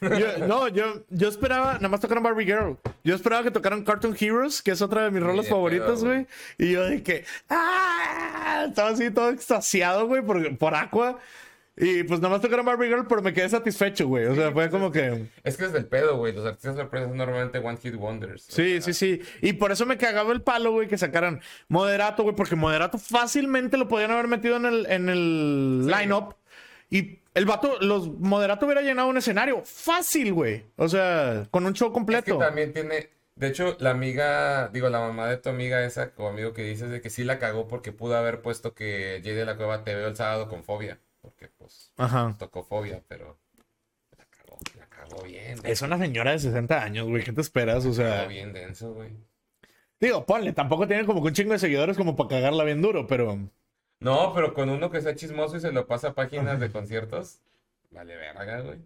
[0.47, 2.77] no, yo, yo esperaba, nada más tocaron Barbie Girl.
[3.03, 6.27] Yo esperaba que tocaran Cartoon Heroes, que es otra de mis rolas favoritas, güey.
[6.57, 11.19] Y yo de que, ah, estaba así todo extasiado, güey, por, por Aqua.
[11.77, 14.25] Y pues nada más tocaron Barbie Girl, pero me quedé satisfecho, güey.
[14.25, 15.27] O sea, fue como que.
[15.43, 16.33] Es que es del pedo, güey.
[16.33, 18.43] Los artistas sorpresas son normalmente One Hit Wonders.
[18.43, 19.21] Sí, sí, sí.
[19.41, 23.77] Y por eso me cagaba el palo, güey, que sacaran Moderato, güey, porque Moderato fácilmente
[23.77, 26.35] lo podían haber metido en el, en el line-up.
[26.89, 29.61] Y el vato, los Moderato hubiera llenado un escenario.
[29.63, 30.65] Fácil, güey.
[30.75, 32.33] O sea, con un show completo.
[32.33, 33.09] Es que también tiene.
[33.35, 36.91] De hecho, la amiga, digo, la mamá de tu amiga esa, o amigo que dices
[36.91, 39.95] de que sí la cagó porque pudo haber puesto que Jay de la Cueva te
[39.95, 42.35] veo el sábado con fobia porque pues Ajá.
[42.37, 43.37] tocó fobia, pero
[44.17, 45.59] la cagó, la cagó bien.
[45.63, 47.85] Es una señora de 60 años, güey, ¿qué te esperas?
[47.85, 48.25] O sea...
[48.25, 49.11] bien denso, güey.
[49.99, 53.05] Digo, ponle, tampoco tiene como que un chingo de seguidores como para cagarla bien duro,
[53.07, 53.37] pero...
[53.99, 57.39] No, pero con uno que sea chismoso y se lo pasa a páginas de conciertos,
[57.91, 58.79] vale verga, güey.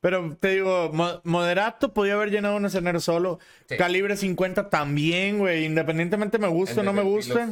[0.00, 0.90] Pero te digo,
[1.24, 3.38] Moderato podía haber llenado un escenario solo.
[3.76, 5.66] Calibre 50 también, güey.
[5.66, 7.48] Independientemente me guste o no me guste.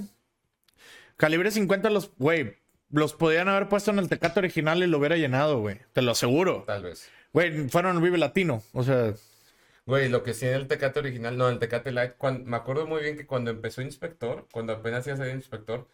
[1.19, 2.57] Calibre 50 los, güey,
[2.91, 5.81] los podían haber puesto en el Tecate original y lo hubiera llenado, güey.
[5.93, 6.65] Te lo aseguro.
[6.67, 7.11] Tal vez.
[7.33, 8.63] Güey, fueron Vive Latino.
[8.73, 9.15] O sea.
[9.87, 12.13] Güey, lo que sí en el Tecate original, no, el Tecate Light,
[12.45, 15.89] me acuerdo muy bien que cuando empezó Inspector, cuando apenas iba a ser Inspector,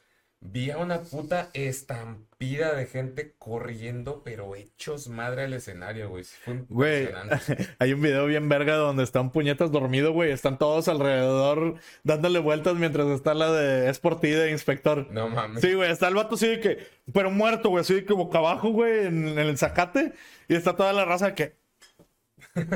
[0.47, 6.25] Vi a una puta estampida de gente corriendo, pero hechos madre al escenario, güey.
[6.69, 7.09] güey,
[7.79, 10.33] hay un video bien verga donde están puñetas dormido, güey.
[10.33, 15.11] Están todos alrededor dándole vueltas mientras está la de Sporty de Inspector.
[15.11, 15.63] No mames.
[15.63, 18.37] Sí, güey, está el vato así de que, pero muerto, güey, así de que boca
[18.37, 20.13] abajo, güey, en, en el zacate.
[20.47, 21.57] Y está toda la raza que.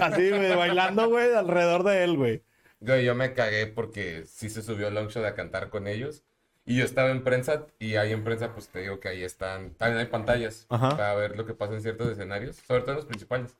[0.00, 2.42] Así, güey, bailando, güey, alrededor de él, güey.
[2.80, 6.24] Güey, yo me cagué porque sí se subió Longshot a cantar con ellos.
[6.68, 9.70] Y yo estaba en prensa y ahí en prensa pues te digo que ahí están,
[9.70, 13.06] también hay pantallas para ver lo que pasa en ciertos escenarios, sobre todo en los
[13.06, 13.56] principales.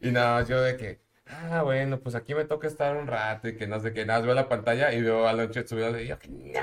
[0.00, 3.56] Y nada, yo de que, ah, bueno, pues aquí me toca estar un rato y
[3.56, 6.20] que no sé qué, nada, veo la pantalla y veo a Lonchet subido y yo
[6.20, 6.60] que no.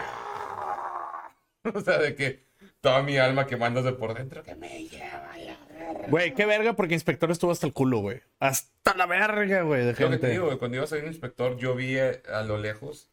[1.76, 2.46] O sea, de que
[2.80, 5.60] toda mi alma quemándose por dentro, que me lleva ya.
[6.08, 8.22] Güey, qué verga, porque inspector estuvo hasta el culo, güey.
[8.40, 9.86] Hasta la verga, güey.
[9.86, 10.14] De gente.
[10.14, 13.13] Yo te digo, cuando iba a ser un inspector, yo vi a lo lejos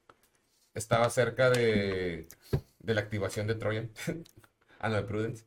[0.74, 2.28] estaba cerca de,
[2.78, 3.90] de la activación de Trojan.
[4.78, 5.44] ah, no, de Prudence.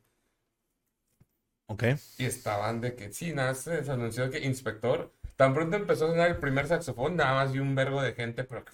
[1.66, 1.84] Ok.
[2.18, 5.12] Y estaban de que, sí, nada, se anunció que inspector.
[5.36, 8.44] Tan pronto empezó a sonar el primer saxofón, nada más vi un vergo de gente,
[8.44, 8.72] pero que.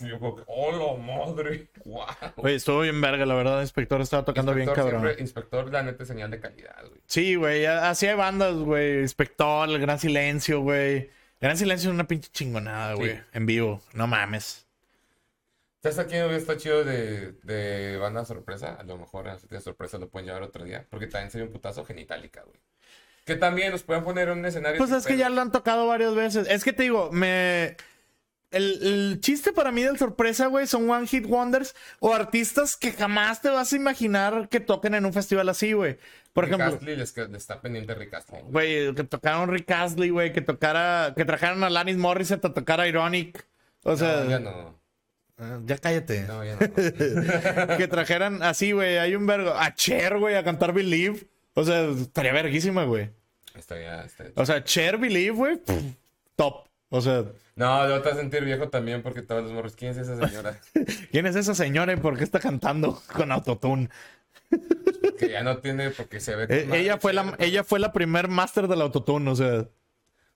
[0.00, 1.68] Yo creo que, ¡oh, la madre!
[1.86, 2.04] ¡Wow!
[2.36, 3.62] Güey, estuvo bien verga, la verdad.
[3.62, 5.08] Inspector estaba tocando bien cabrón.
[5.18, 7.00] inspector, la neta, señal de calidad, güey.
[7.06, 7.64] Sí, güey.
[7.64, 9.00] Así hay bandas, güey.
[9.00, 11.10] Inspector, el Gran Silencio, güey.
[11.40, 13.18] Gran Silencio es una pinche chingonada, güey.
[13.32, 13.80] En vivo.
[13.94, 14.65] No mames.
[15.92, 18.74] ¿Sabes aquí hubiera estado chido de, de banda sorpresa?
[18.74, 20.84] A lo mejor a de sorpresa lo pueden llevar otro día.
[20.90, 22.58] Porque también sería un putazo genitálica, güey.
[23.24, 24.78] Que también nos pueden poner en un escenario.
[24.78, 26.48] Pues es que ya lo han tocado varias veces.
[26.48, 27.76] Es que te digo, me.
[28.50, 33.42] El, chiste para mí del sorpresa, güey, son One Hit Wonders o artistas que jamás
[33.42, 35.98] te vas a imaginar que toquen en un festival así, güey.
[36.32, 36.76] Por Rick ejemplo.
[36.76, 38.42] Astley les, está pendiente Rick Astley.
[38.42, 41.14] Güey, que tocaron Rick Astley, güey, que tocara.
[41.16, 43.46] Que trajeron a Lanis Morissette a tocar a Ironic.
[43.84, 44.24] O sea.
[44.26, 44.85] ya no.
[45.38, 46.26] Ah, ya cállate.
[47.76, 48.98] que trajeran así, güey.
[48.98, 49.50] Hay un vergo.
[49.50, 51.26] A Cher, güey, a cantar Believe.
[51.54, 53.10] O sea, estaría verguísima, güey.
[53.54, 55.60] Estaría, O sea, Cher, Believe, güey.
[56.36, 56.68] Top.
[56.88, 57.24] O sea.
[57.54, 59.74] No, yo te vas a sentir viejo también porque todos los morros.
[59.76, 60.58] ¿Quién es esa señora?
[61.10, 63.88] ¿Quién es esa señora y por qué está cantando con autotune?
[65.18, 66.46] que ya no tiene porque se ve.
[66.48, 69.66] Eh, ella, fue la, ella fue la primer máster del autotune, o sea.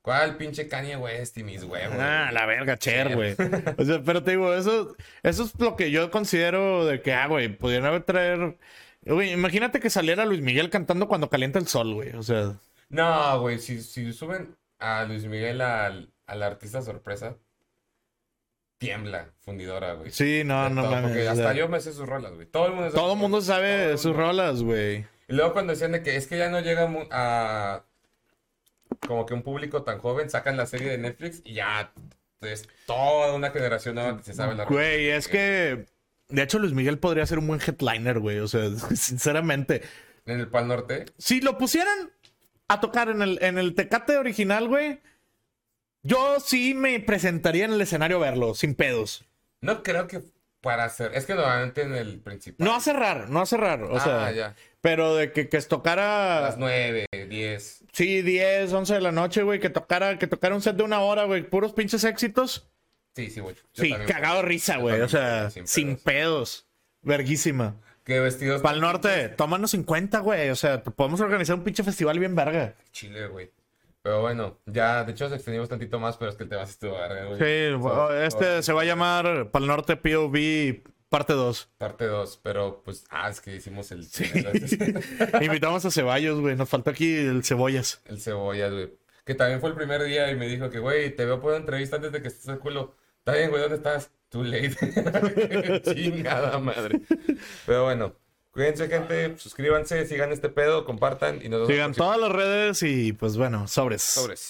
[0.03, 1.97] ¿Cuál pinche Kanye West y mis huevos?
[1.99, 3.35] Ah, la verga, Cher, güey.
[3.79, 7.27] o sea, pero te digo, eso, eso es lo que yo considero de que, ah,
[7.27, 8.57] güey, pudieran haber traer.
[9.03, 12.11] Güey, imagínate que saliera Luis Miguel cantando cuando calienta el sol, güey.
[12.15, 12.55] O sea.
[12.89, 17.37] No, güey, si, si suben a Luis Miguel al, al artista sorpresa,
[18.79, 20.11] tiembla, fundidora, güey.
[20.11, 21.11] Sí, no, no mames.
[21.11, 22.47] Porque hasta yo me sé sus rolas, güey.
[22.47, 23.01] Todo el mundo sabe.
[23.03, 25.05] Todo el mundo sabe sus rolas, güey.
[25.29, 27.85] Y luego cuando decían de que es que ya no llega a
[29.07, 31.93] como que un público tan joven sacan la serie de Netflix y ya
[32.43, 35.87] es toda una generación nueva que se sabe la Güey, es que
[36.29, 39.83] de hecho Luis Miguel podría ser un buen headliner, güey, o sea, sinceramente.
[40.27, 41.07] ¿En el Pal Norte?
[41.19, 42.13] Si lo pusieran
[42.69, 45.01] a tocar en el, en el Tecate original, güey,
[46.03, 49.25] yo sí me presentaría en el escenario a verlo, sin pedos.
[49.61, 50.23] No creo que
[50.61, 51.13] para hacer.
[51.15, 52.67] Es que normalmente en el principal.
[52.67, 53.83] No a cerrar, no a cerrar.
[53.85, 54.57] O ah, sea, ya.
[54.81, 56.39] Pero de que, que tocara.
[56.39, 57.85] A las 9, 10.
[57.93, 59.61] Sí, 10, 11 de la noche, güey.
[59.61, 61.43] Que tocara, que tocara un set de una hora, güey.
[61.43, 62.71] Puros pinches éxitos.
[63.17, 63.57] Sí, sí, güey.
[63.73, 65.01] Sí, cagado risa, güey.
[65.01, 66.67] O sea, sin pedos.
[67.03, 67.77] Verguísima.
[68.05, 68.63] Qué vestidos.
[68.63, 70.51] Para el norte, tómanos 50, güey.
[70.51, 72.75] O sea, podemos organizar un pinche festival bien verga.
[72.93, 73.51] Chile, güey.
[74.03, 76.73] Pero bueno, ya, de hecho, se extendimos tantito más, pero es que el tema sí
[76.73, 77.39] estuvo güey.
[77.39, 81.71] Sí, este se va a llamar Para el norte POV Parte 2.
[81.77, 84.05] Parte 2, pero pues, ah, es que hicimos el...
[84.05, 84.25] Sí.
[85.43, 86.55] Invitamos a Ceballos, güey.
[86.55, 88.01] Nos faltó aquí el Cebollas.
[88.05, 88.95] El Cebollas, güey.
[89.25, 91.59] Que también fue el primer día y me dijo que, güey, te veo por una
[91.59, 92.95] entrevista antes de que estés al culo.
[93.19, 94.13] Está bien, güey, ¿dónde estás?
[94.29, 95.83] Too late.
[95.95, 97.01] Chingada madre.
[97.67, 98.15] Pero bueno,
[98.53, 99.37] cuídense, gente.
[99.39, 101.69] Suscríbanse, sigan este pedo, compartan y nos vemos.
[101.69, 104.03] Sigan todas las redes y pues bueno, sobres.
[104.03, 104.39] Sobres.